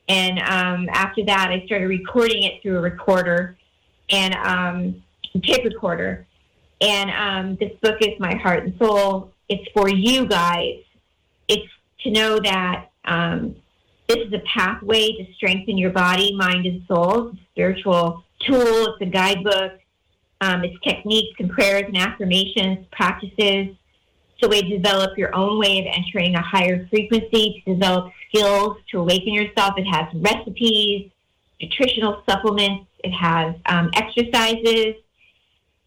And 0.08 0.38
um, 0.38 0.88
after 0.90 1.24
that, 1.26 1.50
I 1.50 1.64
started 1.66 1.86
recording 1.86 2.44
it 2.44 2.62
through 2.62 2.78
a 2.78 2.80
recorder 2.80 3.56
and 4.10 4.34
um, 4.34 5.02
tape 5.42 5.64
recorder. 5.64 6.26
And 6.80 7.10
um, 7.10 7.56
this 7.56 7.72
book 7.82 7.96
is 8.00 8.18
my 8.18 8.34
heart 8.36 8.64
and 8.64 8.78
soul. 8.78 9.32
It's 9.48 9.68
for 9.72 9.88
you 9.88 10.26
guys. 10.26 10.82
It's 11.48 11.70
to 12.00 12.10
know 12.10 12.38
that 12.40 12.90
um, 13.04 13.56
this 14.08 14.18
is 14.18 14.32
a 14.32 14.42
pathway 14.54 15.12
to 15.12 15.32
strengthen 15.34 15.76
your 15.76 15.90
body, 15.90 16.34
mind, 16.34 16.66
and 16.66 16.82
soul. 16.86 17.28
It's 17.28 17.40
a 17.40 17.44
spiritual 17.52 18.24
tool. 18.40 18.94
It's 18.94 19.02
a 19.02 19.06
guidebook. 19.06 19.80
Um, 20.40 20.64
it's 20.64 20.78
techniques 20.82 21.34
and 21.40 21.50
prayers 21.50 21.84
and 21.86 21.96
affirmations, 21.96 22.86
practices. 22.92 23.76
A 24.40 24.46
way 24.46 24.62
to 24.62 24.68
develop 24.68 25.18
your 25.18 25.34
own 25.34 25.58
way 25.58 25.80
of 25.80 25.86
entering 25.92 26.36
a 26.36 26.40
higher 26.40 26.86
frequency, 26.86 27.60
to 27.64 27.74
develop 27.74 28.12
skills, 28.28 28.76
to 28.88 29.00
awaken 29.00 29.34
yourself. 29.34 29.74
It 29.76 29.84
has 29.86 30.06
recipes, 30.14 31.10
nutritional 31.60 32.22
supplements. 32.28 32.86
It 33.02 33.10
has 33.10 33.56
um, 33.66 33.90
exercises. 33.94 34.94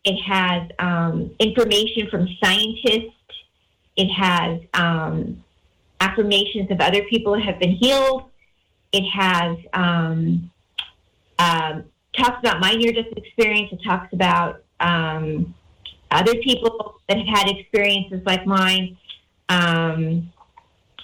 It 0.04 0.22
has 0.24 0.70
um, 0.80 1.34
information 1.40 2.10
from 2.12 2.28
scientists. 2.44 3.16
It 3.96 4.10
has 4.10 4.60
um, 4.74 5.42
affirmations 6.02 6.70
of 6.72 6.82
other 6.82 7.04
people 7.04 7.36
who 7.36 7.42
have 7.42 7.58
been 7.58 7.78
healed. 7.78 8.32
It 8.92 9.08
has 9.12 9.58
um, 9.74 10.52
um, 11.40 11.86
talks 12.14 12.40
about 12.40 12.60
my 12.60 12.74
near-death 12.74 13.14
experience. 13.16 13.72
It 13.72 13.80
talks 13.82 14.12
about 14.12 14.64
um, 14.82 15.56
other 16.12 16.36
people 16.36 17.02
that 17.08 17.18
have 17.18 17.28
had 17.28 17.50
experiences 17.50 18.22
like 18.26 18.46
mine. 18.46 18.98
Um, 19.50 20.32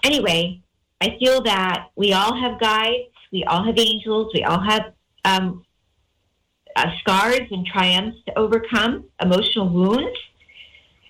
anyway, 0.03 0.61
I 1.01 1.17
feel 1.19 1.41
that 1.43 1.89
we 1.95 2.13
all 2.13 2.35
have 2.35 2.59
guides. 2.59 3.09
We 3.31 3.43
all 3.43 3.63
have 3.63 3.77
angels. 3.77 4.31
We 4.33 4.43
all 4.43 4.61
have 4.61 4.93
um, 5.25 5.65
uh, 6.75 6.91
scars 6.99 7.41
and 7.51 7.65
triumphs 7.65 8.17
to 8.27 8.37
overcome, 8.37 9.05
emotional 9.21 9.69
wounds. 9.69 10.17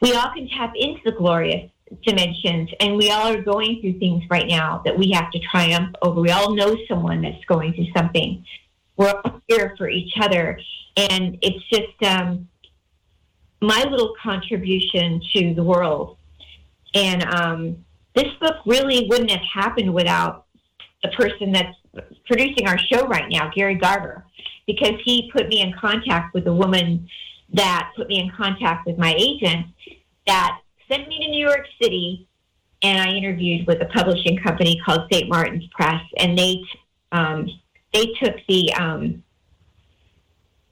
We 0.02 0.14
all 0.14 0.32
can 0.34 0.48
tap 0.50 0.74
into 0.76 1.02
the 1.06 1.12
glorious 1.12 1.70
dimensions, 2.06 2.70
and 2.80 2.98
we 2.98 3.12
all 3.12 3.34
are 3.34 3.42
going 3.42 3.82
through 3.82 4.00
things 4.00 4.24
right 4.30 4.48
now 4.48 4.82
that 4.86 4.98
we 4.98 5.12
have 5.12 5.32
to 5.32 5.40
triumph 5.40 5.96
over. 6.02 6.22
We 6.22 6.32
all 6.32 6.54
know 6.56 6.76
someone 6.88 7.22
that's 7.22 7.44
going 7.46 7.74
through 7.74 7.92
something. 7.96 8.44
We're 8.98 9.14
all 9.24 9.42
here 9.48 9.76
for 9.78 9.90
each 9.90 10.14
other, 10.20 10.60
and 10.96 11.38
it's 11.42 11.64
just 11.70 12.04
um, 12.04 12.48
my 13.62 13.84
little 13.84 14.14
contribution 14.22 15.22
to 15.34 15.54
the 15.54 15.64
world. 15.64 16.18
And 16.94 17.24
um, 17.24 17.86
this 18.16 18.34
book 18.40 18.58
really 18.66 19.08
wouldn't 19.10 19.32
have 19.32 19.42
happened 19.54 19.94
without 19.94 20.46
the 21.04 21.10
person 21.10 21.52
that's 21.52 21.76
producing 22.26 22.68
our 22.68 22.78
show 22.78 23.08
right 23.08 23.30
now, 23.30 23.52
Gary 23.54 23.76
Garber, 23.76 24.26
because 24.66 24.94
he 25.04 25.32
put 25.32 25.48
me 25.48 25.62
in 25.62 25.74
contact 25.74 26.34
with 26.34 26.48
a 26.48 26.54
woman 26.54 27.08
that 27.54 27.92
put 27.96 28.08
me 28.08 28.20
in 28.20 28.30
contact 28.32 28.86
with 28.86 28.98
my 28.98 29.16
agent 29.18 29.68
that 30.26 30.60
sent 30.90 31.08
me 31.08 31.20
to 31.20 31.30
New 31.30 31.46
York 31.46 31.66
City, 31.82 32.28
and 32.82 33.02
I 33.02 33.14
interviewed 33.14 33.66
with 33.66 33.82
a 33.82 33.86
publishing 33.86 34.38
company 34.38 34.80
called 34.86 35.08
St. 35.12 35.30
Martin's 35.30 35.66
Press, 35.68 36.02
and 36.18 36.38
they 36.38 36.62
um, 37.12 37.50
they 37.94 38.08
took 38.22 38.36
the 38.48 38.74
um, 38.74 39.24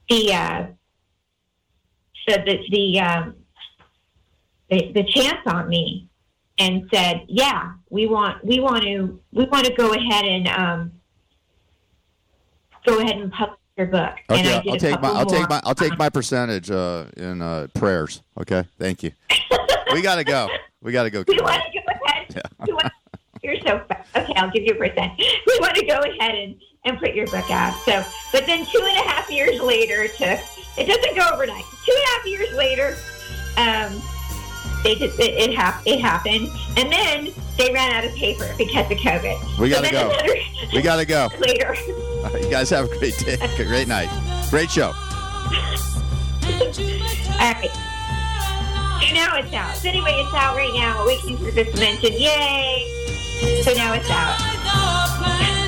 the 0.10 0.34
uh, 0.34 0.66
the 2.28 2.38
the 2.46 2.60
the, 2.70 3.00
um, 3.00 3.36
the 4.70 4.92
the 4.94 5.04
chance 5.04 5.40
on 5.46 5.68
me 5.68 6.10
and 6.58 6.88
said, 6.94 7.26
"Yeah, 7.28 7.74
we 7.90 8.08
want 8.08 8.44
we 8.44 8.60
want 8.60 8.84
to 8.84 9.20
we 9.32 9.46
want 9.46 9.66
to 9.66 9.74
go 9.74 9.94
ahead 9.94 10.26
and 10.26 10.48
um, 10.48 10.92
go 12.86 13.00
ahead 13.00 13.18
and 13.18 13.32
publish 13.32 13.60
your 13.78 13.88
book." 13.88 14.16
and 14.30 14.48
I 14.48 14.58
Okay, 14.60 14.70
I'll 14.70 14.78
take 14.78 15.02
my 15.02 15.10
I'll 15.10 15.26
take 15.26 15.50
my 15.50 15.62
I'll 15.64 15.76
take 15.76 15.98
my 15.98 16.10
percentage 16.10 16.72
uh, 16.72 17.06
in 17.18 17.42
uh, 17.42 17.68
prayers. 17.74 18.22
Okay, 18.40 18.64
thank 18.80 19.04
you. 19.04 19.12
we 19.94 20.02
gotta 20.02 20.24
go. 20.24 20.50
We 20.82 20.92
got 20.92 21.04
to 21.04 21.10
go. 21.10 21.24
We 21.28 21.40
want 21.42 21.64
to 21.64 21.80
go 21.80 22.08
ahead. 22.08 22.42
Want- 22.68 22.94
you're 23.42 23.60
so 23.62 23.80
fa- 23.88 24.06
okay. 24.16 24.34
I'll 24.36 24.52
give 24.52 24.64
you 24.64 24.74
a 24.74 24.76
percent. 24.76 25.14
We 25.18 25.58
want 25.60 25.76
to 25.76 25.86
go 25.86 26.00
ahead 26.00 26.36
and, 26.36 26.56
and 26.86 27.00
put 27.00 27.14
your 27.14 27.26
book 27.28 27.50
out. 27.52 27.74
So, 27.86 28.04
but 28.32 28.46
then 28.46 28.66
two 28.66 28.80
and 28.80 28.98
a 28.98 29.10
half 29.10 29.30
years 29.30 29.60
later, 29.62 30.08
to 30.08 30.40
it 30.78 30.86
doesn't 30.86 31.16
go 31.16 31.28
overnight. 31.34 31.64
Two 31.86 31.92
and 31.94 32.04
a 32.04 32.08
half 32.08 32.26
years 32.26 32.54
later, 32.56 32.98
um, 33.58 34.02
they 34.84 34.96
just 34.96 35.20
it 35.20 35.34
it, 35.36 35.54
hap- 35.56 35.82
it 35.86 36.00
happened, 36.00 36.48
and 36.78 36.92
then 36.92 37.30
they 37.58 37.72
ran 37.74 37.92
out 37.94 38.04
of 38.06 38.14
paper 38.16 38.54
because 38.58 38.90
of 38.92 38.98
COVID. 38.98 39.58
We 39.60 39.70
gotta 39.70 39.84
then 39.84 39.94
go. 39.94 40.10
another- 40.10 40.40
We 40.74 40.82
got 40.82 40.98
to 40.98 41.06
go. 41.06 41.30
later. 41.40 41.76
All 42.24 42.24
right, 42.32 42.44
you 42.44 42.50
guys 42.50 42.70
have 42.72 42.86
a 42.92 42.98
great 43.00 43.18
day. 43.20 43.34
a 43.42 43.64
Great 43.66 43.88
night. 43.88 44.10
Great 44.50 44.70
show. 44.70 44.88
All 44.88 44.94
right. 47.52 47.70
So 49.08 49.14
now 49.14 49.38
it's 49.38 49.54
out. 49.54 49.76
So 49.78 49.90
anyway, 49.90 50.12
it's 50.14 50.34
out 50.34 50.56
right 50.56 50.74
now. 50.74 51.04
Awakening 51.04 51.38
for 51.38 51.52
this 51.52 51.72
dimension. 51.74 52.14
Yay! 52.14 53.62
So 53.64 53.74
now 53.74 53.94
it's 53.94 54.10
out. 54.10 55.65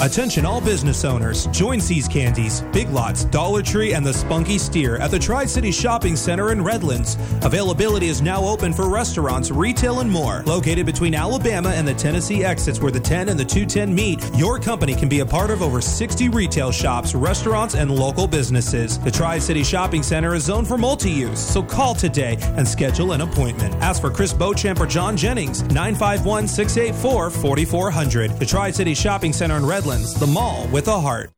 Attention 0.00 0.46
all 0.46 0.60
business 0.60 1.04
owners. 1.04 1.48
Join 1.48 1.80
See's 1.80 2.06
Candies, 2.06 2.60
Big 2.72 2.88
Lots, 2.90 3.24
Dollar 3.24 3.62
Tree, 3.62 3.94
and 3.94 4.06
the 4.06 4.14
Spunky 4.14 4.56
Steer 4.56 4.96
at 4.98 5.10
the 5.10 5.18
Tri 5.18 5.44
City 5.44 5.72
Shopping 5.72 6.14
Center 6.14 6.52
in 6.52 6.62
Redlands. 6.62 7.16
Availability 7.42 8.06
is 8.06 8.22
now 8.22 8.44
open 8.44 8.72
for 8.72 8.88
restaurants, 8.88 9.50
retail, 9.50 9.98
and 9.98 10.08
more. 10.08 10.44
Located 10.46 10.86
between 10.86 11.16
Alabama 11.16 11.70
and 11.70 11.86
the 11.86 11.94
Tennessee 11.94 12.44
exits 12.44 12.80
where 12.80 12.92
the 12.92 13.00
10 13.00 13.28
and 13.28 13.36
the 13.36 13.44
210 13.44 13.92
meet, 13.92 14.24
your 14.36 14.60
company 14.60 14.94
can 14.94 15.08
be 15.08 15.18
a 15.18 15.26
part 15.26 15.50
of 15.50 15.62
over 15.62 15.80
60 15.80 16.28
retail 16.28 16.70
shops, 16.70 17.12
restaurants, 17.16 17.74
and 17.74 17.90
local 17.90 18.28
businesses. 18.28 19.00
The 19.00 19.10
Tri 19.10 19.40
City 19.40 19.64
Shopping 19.64 20.04
Center 20.04 20.32
is 20.36 20.44
zoned 20.44 20.68
for 20.68 20.78
multi 20.78 21.10
use, 21.10 21.40
so 21.40 21.60
call 21.60 21.96
today 21.96 22.38
and 22.40 22.68
schedule 22.68 23.10
an 23.14 23.22
appointment. 23.22 23.74
Ask 23.82 24.00
for 24.00 24.12
Chris 24.12 24.32
Beauchamp 24.32 24.78
or 24.78 24.86
John 24.86 25.16
Jennings, 25.16 25.64
951 25.64 26.46
684 26.46 27.30
4400. 27.30 28.38
The 28.38 28.46
Tri 28.46 28.70
City 28.70 28.94
Shopping 28.94 29.32
Center 29.32 29.56
in 29.56 29.66
Redlands, 29.66 29.87
the 29.88 30.26
mall 30.26 30.68
with 30.68 30.86
a 30.86 31.00
heart. 31.00 31.30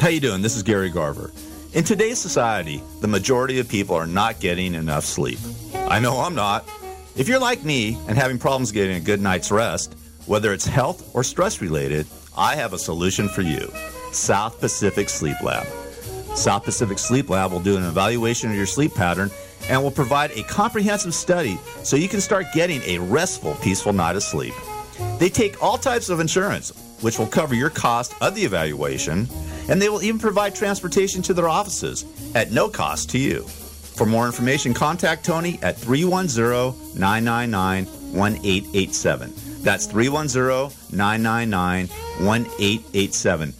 How 0.00 0.08
you 0.08 0.20
doing? 0.20 0.42
This 0.42 0.54
is 0.54 0.62
Gary 0.62 0.90
Garver. 0.90 1.32
In 1.72 1.82
today's 1.82 2.18
society, 2.18 2.82
the 3.00 3.08
majority 3.08 3.58
of 3.58 3.70
people 3.70 3.96
are 3.96 4.06
not 4.06 4.38
getting 4.38 4.74
enough 4.74 5.06
sleep. 5.06 5.38
I 5.74 5.98
know 5.98 6.20
I'm 6.20 6.34
not. 6.34 6.68
If 7.16 7.28
you're 7.28 7.38
like 7.38 7.64
me 7.64 7.96
and 8.06 8.18
having 8.18 8.38
problems 8.38 8.70
getting 8.70 8.96
a 8.96 9.00
good 9.00 9.22
night's 9.22 9.50
rest, 9.50 9.94
whether 10.26 10.52
it's 10.52 10.66
health 10.66 11.14
or 11.14 11.24
stress 11.24 11.62
related, 11.62 12.06
I 12.36 12.54
have 12.54 12.74
a 12.74 12.78
solution 12.78 13.30
for 13.30 13.40
you. 13.40 13.72
South 14.12 14.60
Pacific 14.60 15.08
Sleep 15.08 15.40
Lab. 15.42 15.66
South 16.36 16.64
Pacific 16.64 16.98
Sleep 16.98 17.30
Lab 17.30 17.50
will 17.50 17.60
do 17.60 17.78
an 17.78 17.84
evaluation 17.84 18.50
of 18.50 18.56
your 18.56 18.66
sleep 18.66 18.94
pattern 18.94 19.30
and 19.70 19.82
will 19.82 19.90
provide 19.90 20.32
a 20.32 20.42
comprehensive 20.42 21.14
study 21.14 21.58
so 21.82 21.96
you 21.96 22.10
can 22.10 22.20
start 22.20 22.44
getting 22.52 22.82
a 22.82 22.98
restful, 22.98 23.54
peaceful 23.62 23.94
night 23.94 24.16
of 24.16 24.22
sleep. 24.22 24.52
They 25.18 25.30
take 25.30 25.62
all 25.62 25.78
types 25.78 26.10
of 26.10 26.20
insurance, 26.20 26.72
which 27.02 27.18
will 27.18 27.26
cover 27.26 27.54
your 27.54 27.70
cost 27.70 28.14
of 28.20 28.34
the 28.34 28.42
evaluation, 28.42 29.28
and 29.68 29.80
they 29.80 29.88
will 29.88 30.02
even 30.02 30.18
provide 30.18 30.54
transportation 30.54 31.22
to 31.22 31.34
their 31.34 31.48
offices 31.48 32.04
at 32.34 32.50
no 32.50 32.68
cost 32.68 33.10
to 33.10 33.18
you. 33.18 33.42
For 33.42 34.06
more 34.06 34.26
information, 34.26 34.72
contact 34.72 35.24
Tony 35.24 35.58
at 35.62 35.76
310 35.76 36.98
999 36.98 37.86
1887. 38.12 39.32
That's 39.62 39.86
310 39.86 40.96
999 40.96 41.88
1887. 42.26 43.54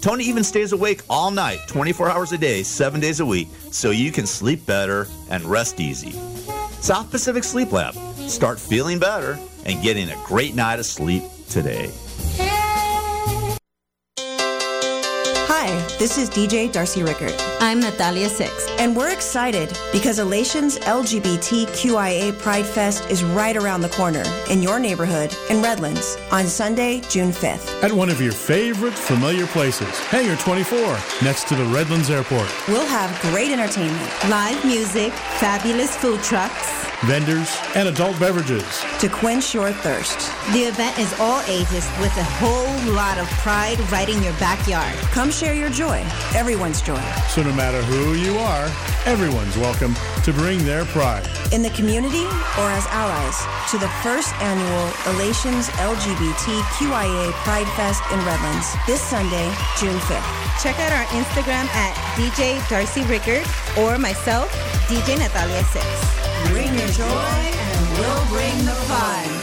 Tony 0.00 0.24
even 0.24 0.44
stays 0.44 0.72
awake 0.72 1.02
all 1.10 1.30
night, 1.30 1.58
24 1.66 2.10
hours 2.10 2.32
a 2.32 2.38
day, 2.38 2.62
7 2.62 3.00
days 3.00 3.20
a 3.20 3.26
week, 3.26 3.48
so 3.72 3.90
you 3.90 4.12
can 4.12 4.26
sleep 4.26 4.64
better 4.64 5.08
and 5.30 5.44
rest 5.44 5.80
easy. 5.80 6.12
South 6.80 7.10
Pacific 7.10 7.42
Sleep 7.42 7.72
Lab. 7.72 7.94
Start 8.28 8.60
feeling 8.60 8.98
better 8.98 9.38
and 9.66 9.82
getting 9.82 10.08
a 10.10 10.16
great 10.24 10.54
night 10.54 10.78
of 10.78 10.86
sleep 10.86 11.24
today. 11.48 11.90
Hi, 15.60 15.76
this 15.98 16.18
is 16.18 16.30
DJ 16.30 16.70
Darcy 16.70 17.02
Rickard. 17.02 17.34
I'm 17.58 17.80
Natalia 17.80 18.28
Six. 18.28 18.68
And 18.78 18.94
we're 18.96 19.12
excited 19.12 19.76
because 19.90 20.20
Elation's 20.20 20.78
LGBTQIA 20.78 22.38
Pride 22.38 22.64
Fest 22.64 23.10
is 23.10 23.24
right 23.24 23.56
around 23.56 23.80
the 23.80 23.88
corner 23.88 24.22
in 24.48 24.62
your 24.62 24.78
neighborhood 24.78 25.34
in 25.50 25.60
Redlands 25.60 26.16
on 26.30 26.46
Sunday, 26.46 27.00
June 27.08 27.32
5th. 27.32 27.82
At 27.82 27.92
one 27.92 28.08
of 28.08 28.20
your 28.20 28.30
favorite 28.30 28.94
familiar 28.94 29.48
places, 29.48 29.98
Hangar 30.10 30.36
24, 30.36 30.78
next 31.24 31.48
to 31.48 31.56
the 31.56 31.64
Redlands 31.64 32.08
Airport. 32.08 32.48
We'll 32.68 32.86
have 32.86 33.20
great 33.32 33.50
entertainment, 33.50 34.12
live 34.28 34.64
music, 34.64 35.12
fabulous 35.12 35.96
food 35.96 36.22
trucks, 36.22 36.78
Vendors 37.04 37.56
and 37.76 37.88
adult 37.88 38.18
beverages. 38.18 38.64
to 38.98 39.08
quench 39.08 39.54
your 39.54 39.70
thirst. 39.70 40.18
The 40.52 40.64
event 40.64 40.98
is 40.98 41.14
all 41.20 41.40
ages 41.42 41.88
with 42.00 42.16
a 42.16 42.24
whole 42.24 42.92
lot 42.92 43.18
of 43.18 43.28
pride 43.38 43.78
right 43.92 44.08
in 44.08 44.20
your 44.20 44.32
backyard. 44.34 44.96
Come 45.12 45.30
share 45.30 45.47
your 45.52 45.70
joy, 45.70 46.04
everyone's 46.34 46.80
joy. 46.82 47.00
So 47.28 47.42
no 47.42 47.52
matter 47.52 47.82
who 47.82 48.14
you 48.14 48.36
are, 48.38 48.66
everyone's 49.06 49.56
welcome 49.56 49.94
to 50.24 50.32
bring 50.32 50.64
their 50.64 50.84
pride. 50.86 51.26
in 51.52 51.62
the 51.62 51.70
community 51.70 52.24
or 52.60 52.68
as 52.70 52.86
allies 52.88 53.38
to 53.70 53.78
the 53.78 53.88
first 54.02 54.34
annual 54.42 54.92
Elations 55.14 55.68
LGBTQIA 55.80 57.32
Pride 57.44 57.68
Fest 57.76 58.02
in 58.12 58.18
Redlands 58.24 58.68
this 58.86 59.00
Sunday, 59.00 59.48
June 59.78 59.98
5th. 60.10 60.62
Check 60.62 60.78
out 60.80 60.92
our 60.92 61.04
Instagram 61.16 61.66
at 61.74 61.94
DJ 62.16 62.60
Darcy 62.68 63.02
Rickard 63.04 63.46
or 63.78 63.98
myself, 63.98 64.50
DJ 64.88 65.18
Natalia 65.18 65.64
Six. 65.72 65.86
Bring 66.52 66.72
your 66.78 66.88
joy 66.88 67.04
and 67.06 67.98
we'll 67.98 68.26
bring 68.26 68.58
the 68.64 68.76
fun. 68.86 69.37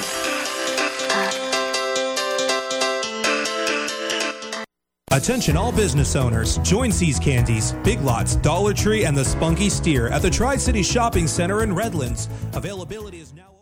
Attention 5.15 5.55
all 5.55 5.71
business 5.71 6.13
owners. 6.13 6.57
Join 6.57 6.91
See's 6.91 7.17
Candies, 7.17 7.71
Big 7.85 8.01
Lots, 8.01 8.35
Dollar 8.35 8.73
Tree, 8.73 9.05
and 9.05 9.15
the 9.15 9.23
Spunky 9.23 9.69
Steer 9.69 10.09
at 10.09 10.21
the 10.21 10.29
Tri 10.29 10.57
City 10.57 10.83
Shopping 10.83 11.25
Center 11.25 11.63
in 11.63 11.73
Redlands. 11.73 12.27
Availability 12.51 13.19
is 13.19 13.33
now 13.33 13.55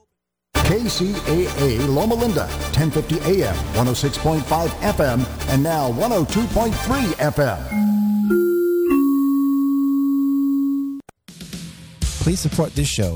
open. 0.56 0.80
KCAA 0.88 1.88
Loma 1.88 2.16
Linda, 2.16 2.48
1050 2.74 3.20
AM, 3.44 3.54
106.5 3.76 4.42
FM, 4.70 5.50
and 5.50 5.62
now 5.62 5.92
102.3 5.92 6.72
FM. 7.20 7.60
Please 12.24 12.40
support 12.40 12.74
this 12.74 12.88
show. 12.88 13.16